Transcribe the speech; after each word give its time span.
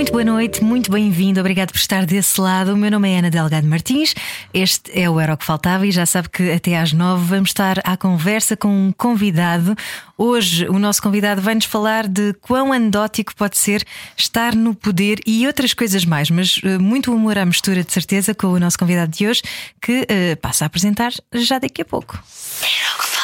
Muito 0.00 0.12
boa 0.12 0.24
noite, 0.24 0.64
muito 0.64 0.90
bem-vindo, 0.90 1.40
obrigado 1.40 1.72
por 1.72 1.78
estar 1.78 2.06
desse 2.06 2.40
lado. 2.40 2.72
O 2.72 2.76
meu 2.76 2.90
nome 2.90 3.12
é 3.12 3.18
Ana 3.18 3.28
Delgado 3.28 3.66
Martins, 3.66 4.14
este 4.54 4.98
é 4.98 5.10
o 5.10 5.20
Era 5.20 5.34
o 5.34 5.36
que 5.36 5.44
Faltava 5.44 5.86
e 5.86 5.92
já 5.92 6.06
sabe 6.06 6.30
que 6.30 6.50
até 6.50 6.78
às 6.78 6.94
nove 6.94 7.22
vamos 7.26 7.50
estar 7.50 7.78
à 7.84 7.98
conversa 7.98 8.56
com 8.56 8.68
um 8.68 8.92
convidado. 8.92 9.76
Hoje 10.16 10.66
o 10.70 10.78
nosso 10.78 11.02
convidado 11.02 11.42
vai-nos 11.42 11.66
falar 11.66 12.08
de 12.08 12.32
quão 12.40 12.72
anedótico 12.72 13.34
pode 13.36 13.58
ser 13.58 13.84
estar 14.16 14.54
no 14.54 14.74
poder 14.74 15.20
e 15.26 15.46
outras 15.46 15.74
coisas 15.74 16.02
mais, 16.06 16.30
mas 16.30 16.56
uh, 16.62 16.80
muito 16.80 17.14
humor 17.14 17.36
à 17.36 17.44
mistura 17.44 17.84
de 17.84 17.92
certeza 17.92 18.34
com 18.34 18.46
o 18.46 18.58
nosso 18.58 18.78
convidado 18.78 19.12
de 19.12 19.28
hoje 19.28 19.42
que 19.82 20.00
uh, 20.00 20.36
passa 20.40 20.64
a 20.64 20.66
apresentar 20.66 21.12
já 21.34 21.58
daqui 21.58 21.82
a 21.82 21.84
pouco. 21.84 22.18
Era 22.62 22.96
o 22.96 23.02
que. 23.02 23.19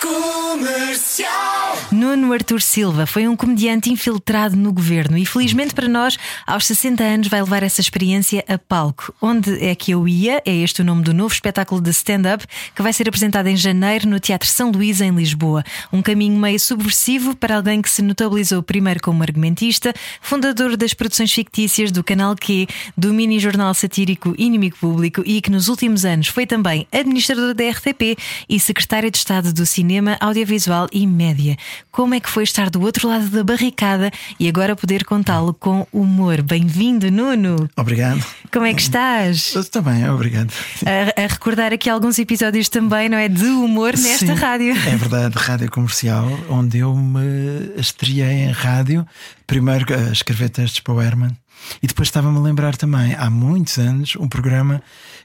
Comercial. 0.00 1.76
Nuno 1.92 2.32
Artur 2.32 2.62
Silva 2.62 3.04
foi 3.04 3.28
um 3.28 3.36
comediante 3.36 3.90
infiltrado 3.90 4.56
no 4.56 4.72
governo 4.72 5.18
e, 5.18 5.26
felizmente 5.26 5.74
para 5.74 5.88
nós, 5.88 6.16
aos 6.46 6.66
60 6.66 7.04
anos 7.04 7.28
vai 7.28 7.42
levar 7.42 7.62
essa 7.62 7.82
experiência 7.82 8.42
a 8.48 8.56
palco. 8.56 9.12
Onde 9.20 9.62
é 9.62 9.74
que 9.74 9.90
eu 9.90 10.08
ia? 10.08 10.42
É 10.46 10.54
este 10.54 10.80
o 10.80 10.84
nome 10.84 11.02
do 11.02 11.12
novo 11.12 11.34
espetáculo 11.34 11.80
de 11.80 11.90
stand-up 11.90 12.46
que 12.74 12.80
vai 12.80 12.92
ser 12.92 13.08
apresentado 13.08 13.48
em 13.48 13.56
janeiro 13.56 14.08
no 14.08 14.18
Teatro 14.18 14.48
São 14.48 14.70
Luís, 14.70 15.02
em 15.02 15.10
Lisboa. 15.10 15.62
Um 15.92 16.00
caminho 16.00 16.38
meio 16.38 16.58
subversivo 16.58 17.36
para 17.36 17.56
alguém 17.56 17.82
que 17.82 17.90
se 17.90 18.00
notabilizou 18.00 18.62
primeiro 18.62 19.02
como 19.02 19.22
argumentista, 19.22 19.92
fundador 20.22 20.78
das 20.78 20.94
produções 20.94 21.32
fictícias 21.32 21.92
do 21.92 22.02
Canal 22.02 22.34
Q, 22.36 22.66
do 22.96 23.12
mini-jornal 23.12 23.74
satírico 23.74 24.34
Inimigo 24.38 24.76
Público 24.78 25.22
e 25.26 25.42
que 25.42 25.50
nos 25.50 25.68
últimos 25.68 26.06
anos 26.06 26.28
foi 26.28 26.46
também 26.46 26.86
administrador 26.90 27.52
da 27.52 27.68
RTP 27.68 28.16
e 28.48 28.58
secretário 28.58 29.10
de 29.10 29.18
Estado 29.18 29.52
do 29.52 29.66
Cinema, 29.66 29.89
Audiovisual 30.20 30.88
e 30.92 31.06
Média. 31.06 31.56
Como 31.90 32.14
é 32.14 32.20
que 32.20 32.30
foi 32.30 32.44
estar 32.44 32.70
do 32.70 32.80
outro 32.80 33.08
lado 33.08 33.28
da 33.28 33.42
barricada 33.42 34.10
e 34.38 34.48
agora 34.48 34.76
poder 34.76 35.04
contá-lo 35.04 35.52
com 35.52 35.86
humor? 35.92 36.42
Bem-vindo, 36.42 37.10
Nuno! 37.10 37.68
Obrigado. 37.76 38.24
Como 38.52 38.66
é 38.66 38.74
que 38.74 38.82
estás? 38.82 39.54
Está 39.54 39.80
bem, 39.80 40.08
obrigado. 40.08 40.52
A, 40.86 41.22
a 41.22 41.26
recordar 41.26 41.72
aqui 41.72 41.90
alguns 41.90 42.18
episódios 42.18 42.68
também, 42.68 43.08
não 43.08 43.18
é? 43.18 43.28
De 43.28 43.46
humor 43.46 43.96
nesta 43.96 44.26
Sim, 44.26 44.34
rádio. 44.34 44.72
É 44.72 44.96
verdade, 44.96 45.36
rádio 45.36 45.70
comercial, 45.70 46.26
onde 46.48 46.78
eu 46.78 46.94
me 46.94 47.72
estreiei 47.76 48.44
em 48.44 48.50
rádio, 48.50 49.06
primeiro 49.46 49.86
a 49.94 50.12
escrever 50.12 50.50
textos 50.50 50.80
para 50.80 50.94
o 50.94 51.02
Herman, 51.02 51.36
e 51.82 51.86
depois 51.86 52.08
estava-me 52.08 52.38
a 52.38 52.40
lembrar 52.40 52.76
também, 52.76 53.14
há 53.14 53.28
muitos 53.30 53.78
anos, 53.78 54.16
um 54.16 54.28
programa 54.28 54.82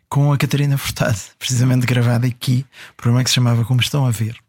com 0.09 0.31
a 0.31 0.38
Catarina 0.38 0.77
Furtado, 0.77 1.17
precisamente 1.39 1.86
gravado 1.86 2.25
aqui, 2.25 2.66
um 2.91 2.95
programa 2.95 3.23
que 3.23 3.30
se 3.30 3.36
chamava 3.36 3.66
Como 3.66 3.81
Estão 3.81 4.05
a 4.05 4.11
Ver. 4.11 4.44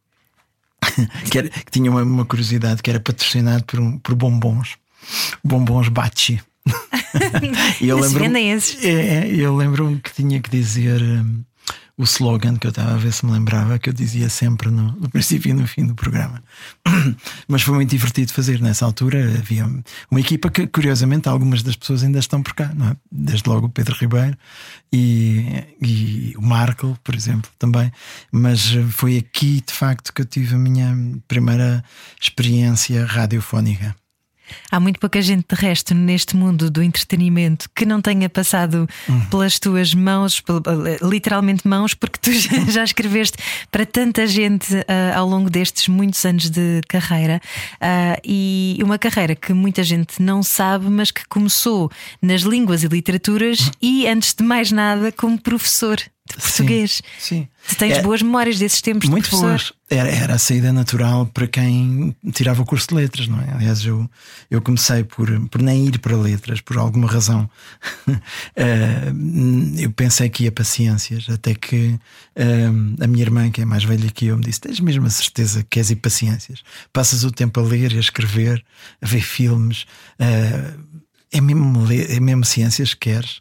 Que, 1.31 1.39
era- 1.39 1.49
que 1.49 1.71
tinha 1.71 1.91
uma, 1.91 2.03
uma 2.03 2.25
curiosidade 2.25 2.83
que 2.83 2.91
era 2.91 3.01
patrocinado 3.01 3.65
por, 3.65 3.81
um- 3.81 3.99
por 3.99 4.15
bombons, 4.15 4.77
bombons 5.45 5.89
Bachi. 5.89 6.41
e 7.81 7.89
eu 7.89 7.97
lembro 7.99 8.19
é, 8.85 9.27
eu 9.29 9.57
lembro-me 9.57 10.01
que 10.01 10.13
tinha 10.13 10.41
que 10.41 10.51
dizer 10.51 11.01
hum, 11.01 11.43
o 11.99 12.05
slogan 12.05 12.57
que 12.57 12.67
eu 12.67 12.71
estava 12.71 12.93
a 12.93 12.97
ver 12.97 13.13
se 13.13 13.25
me 13.25 13.33
lembrava, 13.33 13.79
que 13.79 13.89
eu 13.89 13.93
dizia 13.93 14.29
sempre 14.29 14.71
no, 14.71 14.93
no 14.93 15.09
princípio 15.09 15.51
e 15.51 15.55
no 15.55 15.67
fim 15.67 15.87
do 15.87 15.95
programa. 15.95 16.43
Mas 17.49 17.63
foi 17.63 17.75
muito 17.75 17.91
divertido 17.91 18.33
fazer. 18.33 18.61
Nessa 18.61 18.85
altura 18.85 19.25
havia 19.39 19.65
uma 20.11 20.21
equipa 20.21 20.51
que, 20.51 20.67
curiosamente, 20.67 21.29
algumas 21.29 21.63
das 21.63 21.75
pessoas 21.75 22.03
ainda 22.03 22.19
estão 22.19 22.43
por 22.43 22.55
cá, 22.55 22.71
é? 22.91 22.97
Desde 23.11 23.49
logo 23.49 23.67
o 23.67 23.71
Pedro 23.71 23.97
Ribeiro 23.97 24.37
e, 24.93 25.65
e 25.81 26.35
o 26.37 26.43
Marco, 26.43 26.99
por 27.03 27.15
exemplo, 27.15 27.51
também. 27.59 27.91
Mas 28.31 28.75
foi 28.91 29.17
aqui, 29.17 29.63
de 29.67 29.73
facto, 29.73 30.13
que 30.13 30.21
eu 30.21 30.27
tive 30.27 30.55
a 30.55 30.59
minha 30.59 30.95
primeira 31.27 31.83
experiência 32.21 33.07
radiofónica. 33.07 33.97
Há 34.71 34.81
muito 34.81 34.99
pouca 35.01 35.21
gente 35.23 35.47
de 35.49 35.61
resto 35.61 35.95
neste 35.95 36.37
mundo 36.37 36.71
do 36.71 36.83
entretenimento 36.83 37.69
que 37.75 37.85
não 37.85 38.01
tenha 38.01 38.29
passado 38.29 38.89
pelas 39.31 39.59
tuas 39.59 39.95
mãos, 39.95 40.43
literalmente 41.03 41.67
mãos, 41.67 41.95
porque 41.95 42.19
tu 42.19 42.33
já, 42.71 42.85
escreveste 42.85 43.39
para 43.71 43.85
tanta 43.85 44.27
gente 44.27 44.75
ah, 44.89 45.19
ao 45.19 45.29
longo 45.29 45.51
destes 45.51 45.89
muitos 45.89 46.25
anos 46.25 46.51
de 46.51 46.81
carreira. 46.89 47.41
Ah, 47.81 48.19
e 48.25 48.79
uma 48.83 48.99
carreira 48.99 49.35
que 49.35 49.53
muita 49.53 49.83
gente 49.83 50.21
não 50.21 50.43
sabe, 50.43 50.87
mas 50.89 51.11
que 51.11 51.27
começou 51.29 51.91
nas 52.21 52.43
línguas 52.43 52.83
e 52.83 52.89
literaturas 52.89 53.71
e, 53.81 54.07
antes 54.07 54.35
de 54.35 54.45
mais 54.45 54.71
nada, 54.73 55.13
como 55.13 55.41
professor 55.41 56.01
de 56.27 56.43
português. 56.43 57.03
Sim. 57.19 57.49
Tu 57.69 57.77
tens 57.77 57.99
É- 57.99 58.03
boas 58.03 58.23
memórias 58.23 58.59
desses 58.59 58.81
tempos 58.81 59.09
Muito 59.09 59.25
de 59.29 59.31
boas. 59.37 59.73
Era, 59.91 60.09
era 60.09 60.35
a 60.35 60.39
saída 60.39 60.73
natural 60.73 61.27
para 61.27 61.47
quem 61.47 62.15
tirava 62.33 62.63
o 62.63 62.65
curso 62.67 62.89
de 62.89 62.95
letras, 62.95 63.27
não 63.29 63.41
é? 63.41 63.53
Aliás, 63.53 63.85
eu, 63.85 64.09
eu 64.51 64.61
comecei 64.63 65.03
por, 65.05 65.29
por 65.49 65.61
nem 65.63 65.87
ir 65.87 65.99
para 65.99 66.17
letras, 66.17 66.61
por 66.61 66.77
alguma 66.79 67.09
razão. 67.09 67.49
Eh, 68.59 69.13
eu 69.79 69.91
pensei 69.93 70.29
que 70.31 70.45
ia 70.45 70.53
para 70.53 70.65
ciências, 70.65 71.29
até 71.29 71.55
que 71.55 71.99
eh, 72.35 72.67
a 73.01 73.07
minha 73.07 73.23
irmã, 73.23 73.51
que 73.51 73.61
é 73.61 73.65
mais 73.65 73.85
velha 73.85 74.11
que 74.11 74.27
eu, 74.27 74.37
me 74.37 74.45
disse: 74.45 74.61
Tens 74.61 74.81
mesmo 74.81 75.07
a 75.07 75.11
certeza 75.11 75.63
que 75.63 75.69
queres 75.71 75.91
ir 75.91 75.97
para 75.97 76.11
ciências? 76.11 76.63
Passas 76.93 77.23
o 77.25 77.31
tempo 77.31 77.61
a 77.61 77.63
ler 77.63 77.93
e 77.93 77.97
a 77.97 78.01
escrever, 78.01 78.65
a 79.03 79.07
ver 79.07 79.21
filmes, 79.21 79.85
eh, 80.19 80.73
é, 81.33 81.41
mesmo 81.41 81.85
é 81.93 82.21
mesmo 82.21 82.45
ciências 82.45 82.95
que 82.95 83.11
queres? 83.11 83.41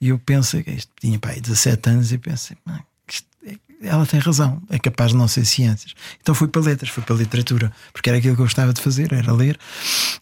E 0.00 0.08
eu 0.08 0.18
penso, 0.18 0.58
isto 0.66 0.92
tinha 1.00 1.18
pai 1.18 1.40
17 1.40 1.90
anos 1.90 2.12
e 2.12 2.18
pensei, 2.18 2.56
"Ah, 2.66 2.80
isto 3.08 3.26
é- 3.46 3.58
ela 3.82 4.06
tem 4.06 4.20
razão, 4.20 4.62
é 4.70 4.78
capaz 4.78 5.12
de 5.12 5.16
não 5.16 5.28
ser 5.28 5.44
ciências. 5.44 5.94
Então 6.20 6.34
fui 6.34 6.48
para 6.48 6.62
letras, 6.62 6.90
fui 6.90 7.02
para 7.02 7.14
literatura, 7.16 7.72
porque 7.92 8.08
era 8.08 8.18
aquilo 8.18 8.34
que 8.34 8.40
eu 8.40 8.44
gostava 8.46 8.72
de 8.72 8.80
fazer, 8.80 9.12
era 9.12 9.32
ler. 9.32 9.58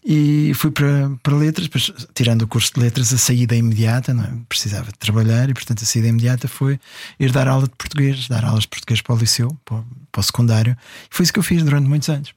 E 0.05 0.53
fui 0.55 0.71
para, 0.71 1.11
para 1.23 1.37
letras, 1.37 1.69
tirando 2.15 2.43
o 2.43 2.49
curso 2.49 2.73
de 2.75 2.81
letras, 2.81 3.13
a 3.13 3.19
saída 3.19 3.55
imediata, 3.55 4.13
não 4.13 4.25
é? 4.25 4.33
precisava 4.49 4.87
de 4.93 4.99
trabalhar 4.99 5.49
e, 5.49 5.55
portanto, 5.55 5.83
a 5.83 5.87
saída 5.87 6.09
imediata 6.09 6.49
foi 6.49 6.79
ir 7.19 7.31
dar 7.31 7.47
aula 7.49 7.67
de 7.67 7.75
português, 7.77 8.29
dar 8.29 8.45
aulas 8.45 8.63
de 8.63 8.69
português 8.69 9.01
para 9.01 9.15
o 9.15 9.19
liceu, 9.19 9.57
para 9.65 9.83
para 10.13 10.21
o 10.21 10.23
secundário. 10.23 10.77
E 11.11 11.15
foi 11.17 11.25
isso 11.25 11.33
que 11.33 11.39
eu 11.39 11.43
fiz 11.43 11.63
durante 11.63 11.89
muitos 11.89 12.09
anos. 12.11 12.35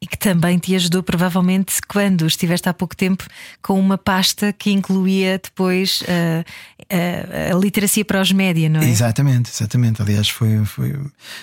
E 0.00 0.06
que 0.06 0.16
também 0.16 0.58
te 0.58 0.76
ajudou, 0.76 1.02
provavelmente, 1.02 1.74
quando 1.88 2.24
estiveste 2.24 2.68
há 2.68 2.74
pouco 2.74 2.96
tempo 2.96 3.24
com 3.60 3.80
uma 3.80 3.98
pasta 3.98 4.52
que 4.52 4.70
incluía 4.70 5.40
depois 5.42 6.04
ah, 6.08 6.44
ah, 6.88 7.52
a 7.52 7.58
literacia 7.58 8.04
para 8.04 8.20
os 8.20 8.30
média, 8.30 8.68
não 8.68 8.80
é? 8.80 8.88
Exatamente, 8.88 9.50
exatamente. 9.50 10.00
Aliás, 10.00 10.28
foi, 10.28 10.64
foi 10.64 10.96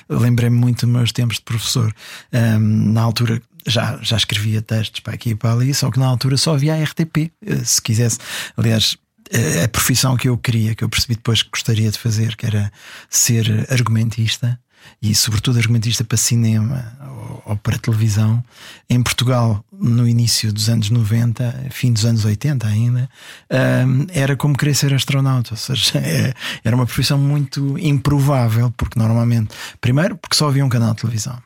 lembrei-me 0.08 0.56
muito 0.56 0.86
dos 0.86 0.96
meus 0.96 1.12
tempos 1.12 1.36
de 1.38 1.44
professor. 1.44 1.94
Ahm, 2.32 2.94
na 2.94 3.02
altura 3.02 3.42
já, 3.66 4.00
já 4.02 4.16
escrevia 4.16 4.62
textos 4.62 5.00
para 5.00 5.14
aqui 5.14 5.32
e 5.32 5.36
para 5.36 5.52
ali, 5.52 5.74
só 5.74 5.90
que 5.90 6.00
na 6.00 6.06
altura 6.06 6.38
só 6.38 6.54
havia 6.54 6.76
a 6.76 6.84
RTP, 6.84 7.32
eh, 7.46 7.64
se 7.64 7.82
quisesse. 7.82 8.20
Aliás, 8.56 8.98
eh, 9.32 9.64
a 9.64 9.68
profissão 9.68 10.16
que 10.16 10.30
eu 10.30 10.38
queria, 10.38 10.76
que 10.76 10.84
eu 10.84 10.90
percebi 10.90 11.16
depois 11.16 11.42
que 11.42 11.50
gostaria 11.50 11.90
de 11.90 11.98
fazer, 11.98 12.36
que 12.36 12.46
era 12.46 12.72
ser 13.10 13.68
argumentista. 13.70 14.60
E 15.02 15.14
sobretudo 15.14 15.58
argumentista 15.60 16.04
para 16.04 16.18
cinema 16.18 16.98
ou, 17.02 17.44
ou 17.48 17.56
para 17.58 17.78
televisão, 17.78 18.44
em 18.90 19.02
Portugal, 19.04 19.64
no 19.72 20.08
início 20.08 20.52
dos 20.54 20.70
anos 20.70 20.90
90, 20.90 21.68
fim 21.72 21.92
dos 21.94 22.06
anos 22.06 22.26
80 22.26 22.66
ainda, 22.68 23.10
ahm, 23.50 24.06
era 24.10 24.36
como 24.36 24.58
querer 24.58 24.74
ser 24.76 24.94
astronauta, 24.94 25.52
ou 25.54 25.58
seja, 25.58 26.00
é- 26.04 26.34
era 26.64 26.76
uma 26.76 26.86
profissão 26.86 27.18
muito 27.18 27.78
improvável, 27.80 28.74
porque 28.78 28.98
normalmente, 28.98 29.54
primeiro, 29.80 30.16
porque 30.18 30.36
só 30.36 30.48
havia 30.48 30.66
um 30.66 30.70
canal 30.70 30.94
de 30.94 31.02
televisão. 31.02 31.38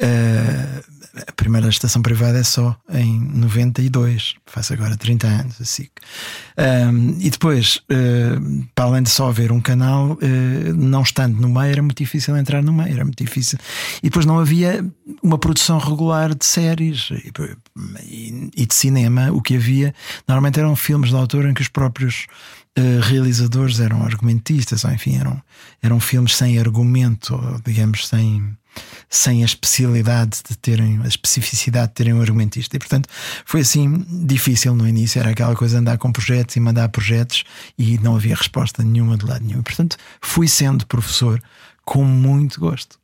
Ah, 0.00 0.82
a 1.28 1.32
primeira 1.32 1.68
estação 1.68 2.02
privada 2.02 2.38
é 2.38 2.42
só 2.42 2.76
em 2.92 3.20
92, 3.20 4.34
faz 4.46 4.70
agora 4.70 4.96
30 4.96 5.26
anos, 5.26 5.60
assim. 5.60 5.86
Ahm, 6.56 7.16
e 7.20 7.30
depois, 7.30 7.80
ah, 7.90 8.40
para 8.74 8.84
além 8.86 9.02
de 9.02 9.10
só 9.10 9.28
haver 9.28 9.52
um 9.52 9.60
canal, 9.60 10.18
ah, 10.20 10.72
não 10.74 11.02
estando 11.02 11.40
no 11.40 11.48
meio, 11.48 11.70
era 11.72 11.82
muito 11.82 11.98
difícil 11.98 12.36
entrar 12.36 12.62
no 12.62 12.72
meio, 12.72 12.92
era 12.94 13.04
muito 13.04 13.22
difícil. 13.22 13.58
E 14.02 14.08
depois 14.08 14.26
não 14.26 14.38
havia 14.38 14.84
uma 15.22 15.38
produção 15.38 15.78
regular 15.78 16.34
de 16.34 16.44
séries 16.44 17.08
e, 17.10 17.32
e- 18.02 18.50
e 18.56 18.66
de 18.66 18.74
cinema. 18.74 19.30
O 19.32 19.40
que 19.40 19.56
havia 19.56 19.94
normalmente 20.26 20.58
eram 20.58 20.74
filmes 20.76 21.10
de 21.10 21.16
autor 21.16 21.46
em 21.46 21.54
que 21.54 21.62
os 21.62 21.68
próprios 21.68 22.26
eh, 22.76 22.98
realizadores 23.02 23.78
eram 23.78 24.02
argumentistas, 24.02 24.84
ou 24.84 24.90
enfim, 24.90 25.16
eram, 25.16 25.40
eram 25.82 26.00
filmes 26.00 26.34
sem 26.36 26.58
argumento, 26.58 27.38
digamos, 27.64 28.08
sem, 28.08 28.56
sem 29.08 29.42
a 29.42 29.46
especialidade 29.46 30.40
de 30.48 30.56
terem, 30.58 31.00
a 31.02 31.08
especificidade 31.08 31.88
de 31.88 31.94
terem 31.94 32.14
um 32.14 32.20
argumentista. 32.20 32.76
E 32.76 32.78
portanto 32.78 33.08
foi 33.44 33.60
assim 33.60 34.04
difícil 34.08 34.74
no 34.74 34.86
início, 34.86 35.20
era 35.20 35.30
aquela 35.30 35.54
coisa 35.54 35.78
andar 35.78 35.98
com 35.98 36.10
projetos 36.12 36.56
e 36.56 36.60
mandar 36.60 36.88
projetos 36.88 37.44
e 37.78 37.98
não 37.98 38.16
havia 38.16 38.34
resposta 38.34 38.82
nenhuma 38.82 39.16
de 39.16 39.24
lado 39.26 39.44
nenhum. 39.44 39.60
E, 39.60 39.62
portanto, 39.62 39.96
fui 40.20 40.48
sendo 40.48 40.86
professor 40.86 41.42
com 41.84 42.04
muito 42.04 42.60
gosto. 42.60 42.98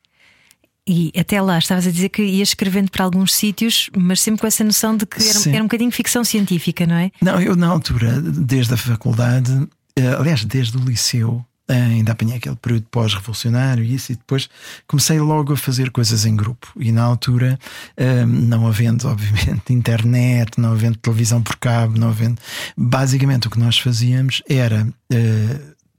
E 0.87 1.13
até 1.17 1.41
lá 1.41 1.59
estavas 1.59 1.87
a 1.87 1.91
dizer 1.91 2.09
que 2.09 2.23
ias 2.23 2.49
escrevendo 2.49 2.91
para 2.91 3.05
alguns 3.05 3.33
sítios, 3.33 3.89
mas 3.97 4.21
sempre 4.21 4.41
com 4.41 4.47
essa 4.47 4.65
noção 4.65 4.97
de 4.97 5.07
que 5.07 5.23
era, 5.23 5.51
era 5.51 5.63
um 5.63 5.67
bocadinho 5.67 5.93
ficção 5.93 6.25
científica, 6.25 6.87
não 6.87 6.97
é? 6.97 7.11
Não, 7.23 7.41
eu 7.41 7.55
na 7.55 7.69
altura, 7.69 8.21
desde 8.21 8.75
a 8.75 8.77
faculdade, 8.77 9.69
eh, 9.95 10.15
aliás, 10.19 10.45
desde 10.45 10.77
o 10.77 10.81
liceu, 10.81 11.45
ainda 11.73 12.13
apanhei 12.13 12.37
aquele 12.37 12.57
período 12.57 12.87
pós-revolucionário 12.91 13.85
e 13.85 13.95
isso, 13.95 14.13
e 14.13 14.17
depois 14.17 14.49
comecei 14.87 15.21
logo 15.21 15.53
a 15.53 15.57
fazer 15.57 15.91
coisas 15.91 16.25
em 16.25 16.35
grupo. 16.35 16.69
E 16.77 16.93
na 16.93 17.03
altura, 17.03 17.59
eh, 17.97 18.25
não 18.27 18.67
havendo, 18.67 19.07
obviamente, 19.09 19.73
internet, 19.73 20.61
não 20.61 20.73
havendo 20.73 20.99
televisão 20.99 21.43
por 21.43 21.57
cabo, 21.57 21.99
não 21.99 22.09
havendo. 22.09 22.41
Basicamente, 22.77 23.47
o 23.47 23.51
que 23.51 23.59
nós 23.59 23.79
fazíamos 23.79 24.43
era 24.49 24.87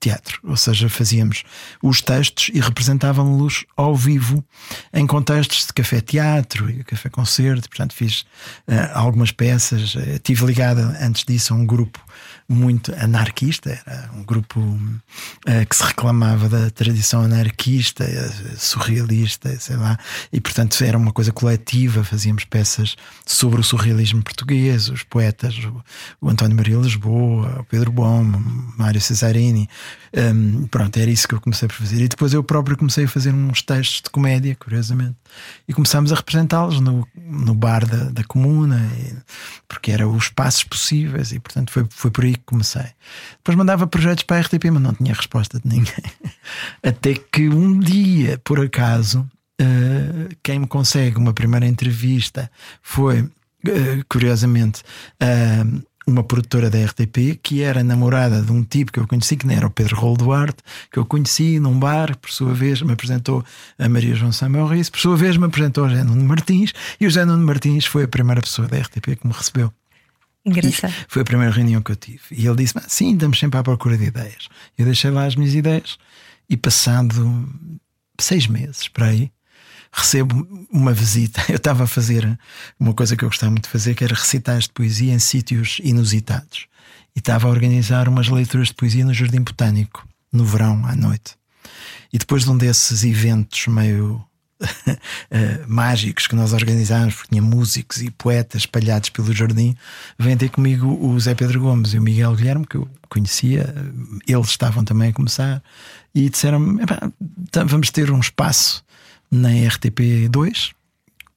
teatro, 0.02 0.40
ou 0.44 0.58
seja, 0.58 0.90
fazíamos 0.90 1.44
os 1.82 2.02
textos 2.02 2.50
e 2.54 2.60
representávamos-los 2.60 3.66
ao 3.78 3.96
vivo 3.96 4.44
em 4.92 5.06
contextos 5.06 5.68
de 5.68 5.74
café-teatro 5.74 6.70
e 6.70 6.84
café-concerto. 6.84 7.70
Portanto, 7.70 7.94
fiz 7.94 8.22
uh, 8.68 8.90
algumas 8.96 9.32
peças. 9.32 9.94
Uh, 9.94 10.20
tive 10.24 10.44
ligada 10.44 10.98
antes 11.00 11.24
disso 11.24 11.54
a 11.54 11.58
um 11.58 11.66
grupo 11.66 12.04
muito 12.51 12.94
anarquista, 12.95 13.81
era 13.86 14.09
um 14.13 14.24
grupo 14.24 14.59
uh, 14.59 15.65
que 15.69 15.75
se 15.75 15.83
reclamava 15.83 16.50
da 16.50 16.69
tradição 16.69 17.21
anarquista, 17.21 18.03
uh, 18.03 18.59
surrealista, 18.59 19.57
sei 19.59 19.77
lá, 19.77 19.98
e 20.31 20.42
portanto 20.42 20.81
era 20.83 20.98
uma 20.98 21.12
coisa 21.12 21.31
coletiva. 21.31 22.03
Fazíamos 22.03 22.44
peças 22.45 22.95
sobre 23.25 23.62
o 23.62 23.63
surrealismo 23.63 24.21
português, 24.21 24.89
os 24.89 25.03
poetas, 25.03 25.57
o, 25.57 25.83
o 26.19 26.30
António 26.30 26.56
Maria 26.56 26.77
Lisboa, 26.77 27.62
o 27.62 27.63
Pedro 27.63 27.92
Bom, 27.92 28.24
Mário 28.77 29.00
Cesarini. 29.00 29.69
Um, 30.13 30.68
pronto, 30.68 30.98
era 30.98 31.10
isso 31.10 31.25
que 31.28 31.34
eu 31.34 31.40
comecei 31.40 31.68
a 31.68 31.72
fazer. 31.72 32.04
E 32.04 32.08
depois 32.08 32.34
eu 32.34 32.44
próprio 32.44 32.78
comecei 32.78 33.06
a 33.06 33.08
fazer 33.08 33.34
uns 33.34 33.62
textos 33.62 34.02
de 34.02 34.10
comédia, 34.10 34.56
curiosamente, 34.56 35.16
e 35.68 35.74
começámos 35.74 36.12
a 36.12 36.16
representá-los 36.16 36.81
no, 36.81 37.08
no 37.16 37.54
bar 37.54 37.86
da, 37.86 38.10
da 38.10 38.24
comuna, 38.24 38.90
e, 39.00 39.16
porque 39.68 39.92
eram 39.92 40.13
os 40.13 40.28
passos 40.28 40.63
possíveis, 40.66 41.31
e 41.31 41.40
portanto 41.40 41.72
foi, 41.72 41.88
foi 41.90 42.12
por 42.12 42.25
aí 42.25 42.36
que 42.36 42.44
comecei. 42.46 42.88
Depois 43.38 43.58
mandava 43.58 43.88
projetos 43.88 44.24
para 44.24 44.38
a 44.38 44.42
RTP, 44.42 44.66
mas 44.66 44.81
não 44.81 44.94
tinha 44.94 45.13
resposta 45.13 45.60
de 45.60 45.68
ninguém. 45.68 46.04
Até 46.84 47.13
que 47.13 47.48
um 47.48 47.80
dia, 47.80 48.38
por 48.44 48.60
acaso, 48.60 49.22
uh, 49.62 50.36
quem 50.44 50.60
me 50.60 50.68
consegue 50.68 51.18
uma 51.18 51.34
primeira 51.34 51.66
entrevista 51.66 52.52
foi, 52.81 53.22
uh, 53.22 53.31
curiosamente, 54.10 54.84
uh, 55.22 55.91
uma 56.12 56.24
produtora 56.24 56.69
da 56.69 56.78
RTP 56.84 57.40
que 57.42 57.62
era 57.62 57.84
namorada 57.84 58.42
de 58.42 58.52
um 58.52 58.63
tipo 58.63 58.92
que 58.92 59.00
eu 59.00 59.08
conheci, 59.08 59.36
que 59.38 59.48
não 59.48 59.54
era 59.54 59.68
o 59.68 59.72
Pedro 59.72 59.96
Rolo 59.96 60.18
Duarte, 60.18 60.63
que 60.92 61.00
eu 61.00 61.06
conheci 61.06 61.60
num 61.60 61.78
bar, 61.80 62.18
por 62.18 62.31
sua 62.31 62.54
vez 62.54 62.81
me 62.81 62.94
apresentou 62.94 63.44
a 63.78 63.90
Maria 63.90 64.16
João 64.16 64.31
Samuel 64.31 64.68
por 64.92 65.00
sua 65.00 65.16
vez 65.16 65.38
me 65.38 65.46
apresentou 65.46 65.86
a 65.86 65.90
José 65.90 66.04
Nuno 66.04 66.24
Martins, 66.24 66.74
e 67.00 67.06
o 67.06 67.10
José 67.10 67.25
Nuno 67.25 67.46
Martins 67.46 67.86
foi 67.86 68.04
a 68.04 68.08
primeira 68.08 68.42
pessoa 68.42 68.68
da 68.68 68.78
RTP 68.78 69.16
que 69.19 69.28
me 69.28 69.34
recebeu. 69.34 69.72
Engraçado. 70.46 70.92
E 70.92 71.06
foi 71.08 71.22
a 71.22 71.25
primeira 71.25 71.54
reunião 71.54 71.81
que 71.81 71.92
eu 71.92 71.96
tive. 71.96 72.22
E 72.31 72.48
ele 72.48 72.56
disse: 72.56 72.74
Sim, 72.88 73.13
estamos 73.13 73.38
sempre 73.38 73.60
à 73.60 73.63
procura 73.63 73.98
de 73.98 74.06
ideias. 74.06 74.50
Eu 74.78 74.86
deixei 74.86 75.12
lá 75.12 75.25
as 75.25 75.36
minhas 75.36 75.54
ideias 75.54 75.98
e, 76.50 76.58
passado 76.58 77.48
seis 78.19 78.48
meses 78.48 78.88
para 78.88 79.08
aí, 79.08 79.31
recebo 79.92 80.48
uma 80.72 80.94
visita. 80.94 81.44
Eu 81.50 81.58
estava 81.58 81.84
a 81.84 81.88
fazer 81.88 82.40
uma 82.80 82.94
coisa 82.94 83.16
que 83.16 83.24
eu 83.24 83.30
gostava 83.30 83.52
muito 83.52 83.66
de 83.66 83.70
fazer, 83.70 83.94
que 83.94 84.04
era 84.04 84.16
recitais 84.16 84.64
de 84.64 84.72
poesia 84.72 85.14
em 85.14 85.20
sítios 85.20 85.80
inusitados. 85.84 86.68
E 87.16 87.20
estava 87.20 87.48
a 87.48 87.52
organizar 87.52 88.08
umas 88.08 88.30
leituras 88.30 88.70
de 88.70 88.74
poesia 88.74 89.04
no 89.04 89.14
Jardim 89.14 89.42
Botânico, 89.42 90.08
no 90.32 90.46
verão, 90.46 90.86
à 90.86 90.96
noite. 90.96 91.36
E 92.14 92.18
depois 92.18 92.44
de 92.44 92.52
um 92.52 92.58
desses 92.58 93.04
eventos 93.04 93.68
meio 93.68 94.24
Uh, 94.62 95.66
mágicos 95.68 96.28
que 96.28 96.36
nós 96.36 96.54
organizámos, 96.54 97.16
porque 97.16 97.30
tinha 97.30 97.42
músicos 97.42 98.00
e 98.00 98.12
poetas 98.12 98.62
espalhados 98.62 99.10
pelo 99.10 99.34
jardim, 99.34 99.76
vem 100.20 100.38
ter 100.38 100.50
comigo 100.50 100.88
o 101.04 101.20
Zé 101.20 101.34
Pedro 101.34 101.60
Gomes 101.60 101.96
e 101.96 101.98
o 101.98 102.02
Miguel 102.04 102.36
Guilherme, 102.36 102.68
que 102.68 102.78
eu 102.78 102.88
conhecia, 103.10 103.74
eles 104.28 104.50
estavam 104.50 104.86
também 104.86 105.10
a 105.10 105.14
começar, 105.14 105.64
e 106.14 106.30
disseram 106.30 106.78
vamos 107.66 107.90
ter 107.90 108.12
um 108.12 108.20
espaço 108.20 108.84
na 109.31 109.50
RTP2 109.50 110.74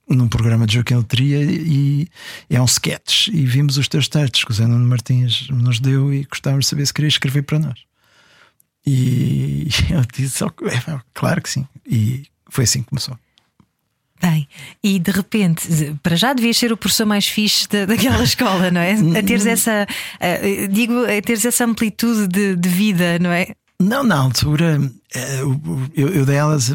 num 0.08 0.28
programa 0.28 0.66
de 0.66 0.74
Joaquim 0.74 0.96
Letria 0.96 1.42
e 1.42 2.08
é 2.50 2.60
um 2.60 2.66
sketch 2.66 3.28
e 3.28 3.46
vimos 3.46 3.78
os 3.78 3.88
teus 3.88 4.08
textos 4.08 4.44
que 4.44 4.50
o 4.50 4.54
Zé 4.54 4.66
Nuno 4.66 4.86
Martins 4.86 5.48
nos 5.48 5.80
deu 5.80 6.12
e 6.12 6.24
gostávamos 6.24 6.66
de 6.66 6.70
saber 6.70 6.86
se 6.86 6.92
queria 6.92 7.08
escrever 7.08 7.42
para 7.42 7.58
nós. 7.58 7.78
E 8.86 9.68
eu 9.90 10.02
disse, 10.12 10.44
é, 10.44 11.00
claro 11.14 11.40
que 11.40 11.48
sim. 11.48 11.66
E 11.86 12.24
foi 12.50 12.64
assim 12.64 12.82
que 12.82 12.90
começou. 12.90 13.18
Bem, 14.20 14.48
e 14.82 14.98
de 14.98 15.10
repente, 15.10 15.96
para 16.02 16.16
já 16.16 16.32
devias 16.32 16.56
ser 16.56 16.72
o 16.72 16.76
professor 16.76 17.04
mais 17.04 17.26
fixe 17.26 17.68
da, 17.68 17.84
daquela 17.84 18.22
escola, 18.24 18.70
não 18.70 18.80
é? 18.80 18.92
A 18.92 19.22
teres 19.22 19.44
essa, 19.44 19.86
a, 20.20 20.66
digo, 20.70 21.04
a 21.04 21.20
teres 21.20 21.44
essa 21.44 21.64
amplitude 21.64 22.28
de, 22.28 22.56
de, 22.56 22.68
vida, 22.68 23.18
não 23.18 23.30
é? 23.30 23.54
Não, 23.80 24.02
na 24.02 24.16
altura, 24.16 24.80
eh, 25.14 25.40
eu, 25.94 26.10
eu 26.10 26.24
dei 26.24 26.36
elas 26.36 26.74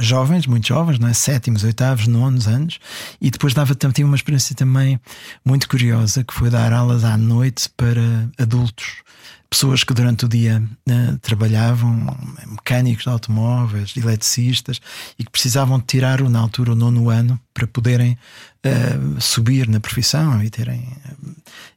jovens, 0.00 0.46
muito 0.46 0.68
jovens, 0.68 0.98
não 0.98 1.08
é? 1.08 1.12
sétimos, 1.12 1.64
oitavos, 1.64 2.06
nonos 2.06 2.46
anos, 2.46 2.78
e 3.20 3.30
depois 3.30 3.54
dava 3.54 3.74
tive 3.74 4.04
uma 4.04 4.16
experiência 4.16 4.54
também 4.54 5.00
muito 5.44 5.68
curiosa 5.68 6.24
que 6.24 6.34
foi 6.34 6.50
dar 6.50 6.72
aulas 6.72 7.04
à 7.04 7.16
noite 7.16 7.68
para 7.76 8.28
adultos, 8.38 9.02
pessoas 9.48 9.84
que 9.84 9.94
durante 9.94 10.24
o 10.24 10.28
dia 10.28 10.62
uh, 10.88 11.18
trabalhavam, 11.18 12.16
mecânicos 12.46 13.04
de 13.04 13.10
automóveis, 13.10 13.94
eletricistas, 13.96 14.80
e 15.18 15.24
que 15.24 15.30
precisavam 15.30 15.78
de 15.78 15.84
tirar 15.86 16.20
na 16.22 16.40
altura 16.40 16.72
o 16.72 16.74
nono 16.74 17.08
ano 17.08 17.38
para 17.52 17.66
poderem 17.66 18.18
uh, 18.66 19.20
subir 19.20 19.68
na 19.68 19.78
profissão 19.78 20.42
e 20.42 20.50
terem. 20.50 20.88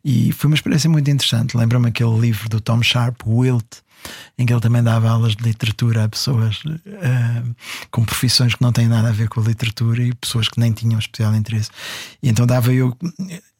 E 0.03 0.31
foi 0.31 0.47
uma 0.49 0.55
experiência 0.55 0.89
muito 0.89 1.09
interessante. 1.09 1.55
Lembra-me 1.55 1.89
aquele 1.89 2.17
livro 2.17 2.49
do 2.49 2.59
Tom 2.59 2.81
Sharp, 2.81 3.21
Wilt 3.27 3.81
em 4.37 4.45
que 4.45 4.53
ele 4.53 4.61
também 4.61 4.83
dava 4.83 5.09
aulas 5.09 5.35
de 5.35 5.43
literatura 5.43 6.03
a 6.03 6.09
pessoas 6.09 6.57
uh, 6.65 7.55
com 7.91 8.03
profissões 8.03 8.55
que 8.55 8.61
não 8.61 8.71
têm 8.71 8.87
nada 8.87 9.09
a 9.09 9.11
ver 9.11 9.29
com 9.29 9.39
a 9.39 9.43
literatura 9.43 10.01
e 10.01 10.13
pessoas 10.13 10.47
que 10.47 10.59
nem 10.59 10.71
tinham 10.71 10.99
especial 10.99 11.35
interesse. 11.35 11.69
E 12.21 12.29
então 12.29 12.45
dava 12.45 12.73
eu, 12.73 12.95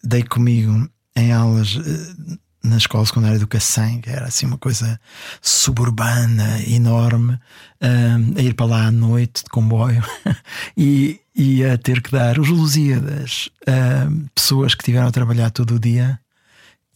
dei 0.03 0.23
comigo 0.23 0.89
em 1.15 1.31
aulas. 1.31 1.75
Uh, 1.75 2.38
na 2.63 2.77
escola 2.77 3.05
secundária 3.05 3.39
do 3.39 3.47
Cacém, 3.47 4.01
que 4.01 4.09
era 4.09 4.25
assim 4.25 4.45
uma 4.45 4.57
coisa 4.57 4.99
suburbana, 5.41 6.61
enorme, 6.67 7.33
uh, 7.33 8.38
a 8.38 8.41
ir 8.41 8.53
para 8.55 8.65
lá 8.65 8.88
à 8.88 8.91
noite 8.91 9.43
de 9.43 9.50
comboio 9.50 10.03
e, 10.75 11.19
e 11.35 11.63
a 11.63 11.77
ter 11.77 12.01
que 12.01 12.12
dar 12.12 12.38
os 12.38 12.50
Lusíadas 12.50 13.50
a 13.65 14.10
pessoas 14.36 14.75
que 14.75 14.83
tiveram 14.83 15.07
a 15.07 15.12
trabalhar 15.12 15.50
todo 15.50 15.75
o 15.75 15.79
dia 15.79 16.19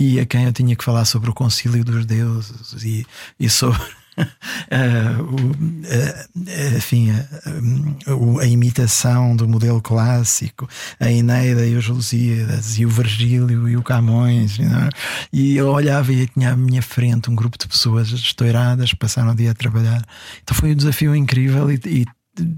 e 0.02 0.20
a 0.20 0.26
quem 0.26 0.46
eu 0.46 0.52
tinha 0.52 0.76
que 0.76 0.84
falar 0.84 1.06
sobre 1.06 1.30
o 1.30 1.34
concílio 1.34 1.86
dos 1.86 2.08
deuses 2.08 2.84
e, 2.84 3.06
e 3.40 3.48
sobre 3.48 3.80
uh, 4.18 5.22
o, 5.22 5.52
uh, 5.52 6.76
enfim, 6.76 7.12
uh, 7.12 8.40
a 8.40 8.48
imitação 8.48 9.36
do 9.36 9.48
modelo 9.48 9.80
clássico, 9.80 10.68
a 11.00 11.12
Eneida 11.12 11.68
e 11.68 11.76
os 11.76 11.88
Lusíadas, 11.88 12.80
e 12.80 12.86
o 12.86 12.90
Virgílio 12.90 13.70
e 13.70 13.78
o 13.78 13.84
Camões. 13.84 14.58
Know? 14.58 14.90
E 15.32 15.56
eu 15.56 15.68
olhava 15.68 16.12
e 16.12 16.28
tinha 16.28 16.54
à 16.54 16.58
minha 16.58 16.82
frente 16.82 17.30
um 17.30 17.36
grupo 17.36 17.56
de 17.60 17.68
pessoas 17.68 18.10
estouradas 18.10 18.96
passaram 18.96 19.34
o 19.34 19.36
dia 19.36 19.52
a 19.52 19.56
trabalhar. 19.56 20.04
Então 20.42 20.58
foi 20.58 20.72
um 20.72 20.76
desafio 20.76 21.16
incrível 21.16 21.72
e, 21.72 21.80
e 21.86 22.06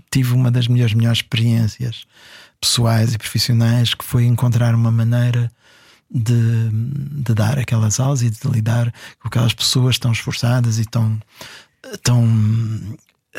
tive 0.09 0.33
uma 0.33 0.49
das 0.49 0.69
minhas 0.69 0.93
melhores 0.93 1.17
experiências 1.17 2.05
pessoais 2.61 3.13
e 3.13 3.17
profissionais 3.17 3.93
que 3.93 4.05
foi 4.05 4.23
encontrar 4.23 4.73
uma 4.73 4.91
maneira 4.91 5.51
de, 6.13 6.69
de 6.71 7.33
dar 7.33 7.57
aquelas 7.57 7.99
aulas 7.99 8.21
e 8.21 8.29
de 8.29 8.47
lidar 8.47 8.93
com 9.19 9.27
aquelas 9.27 9.53
pessoas 9.53 9.97
tão 9.97 10.11
esforçadas 10.11 10.77
e 10.77 10.85
tão, 10.85 11.19
tão 12.03 12.27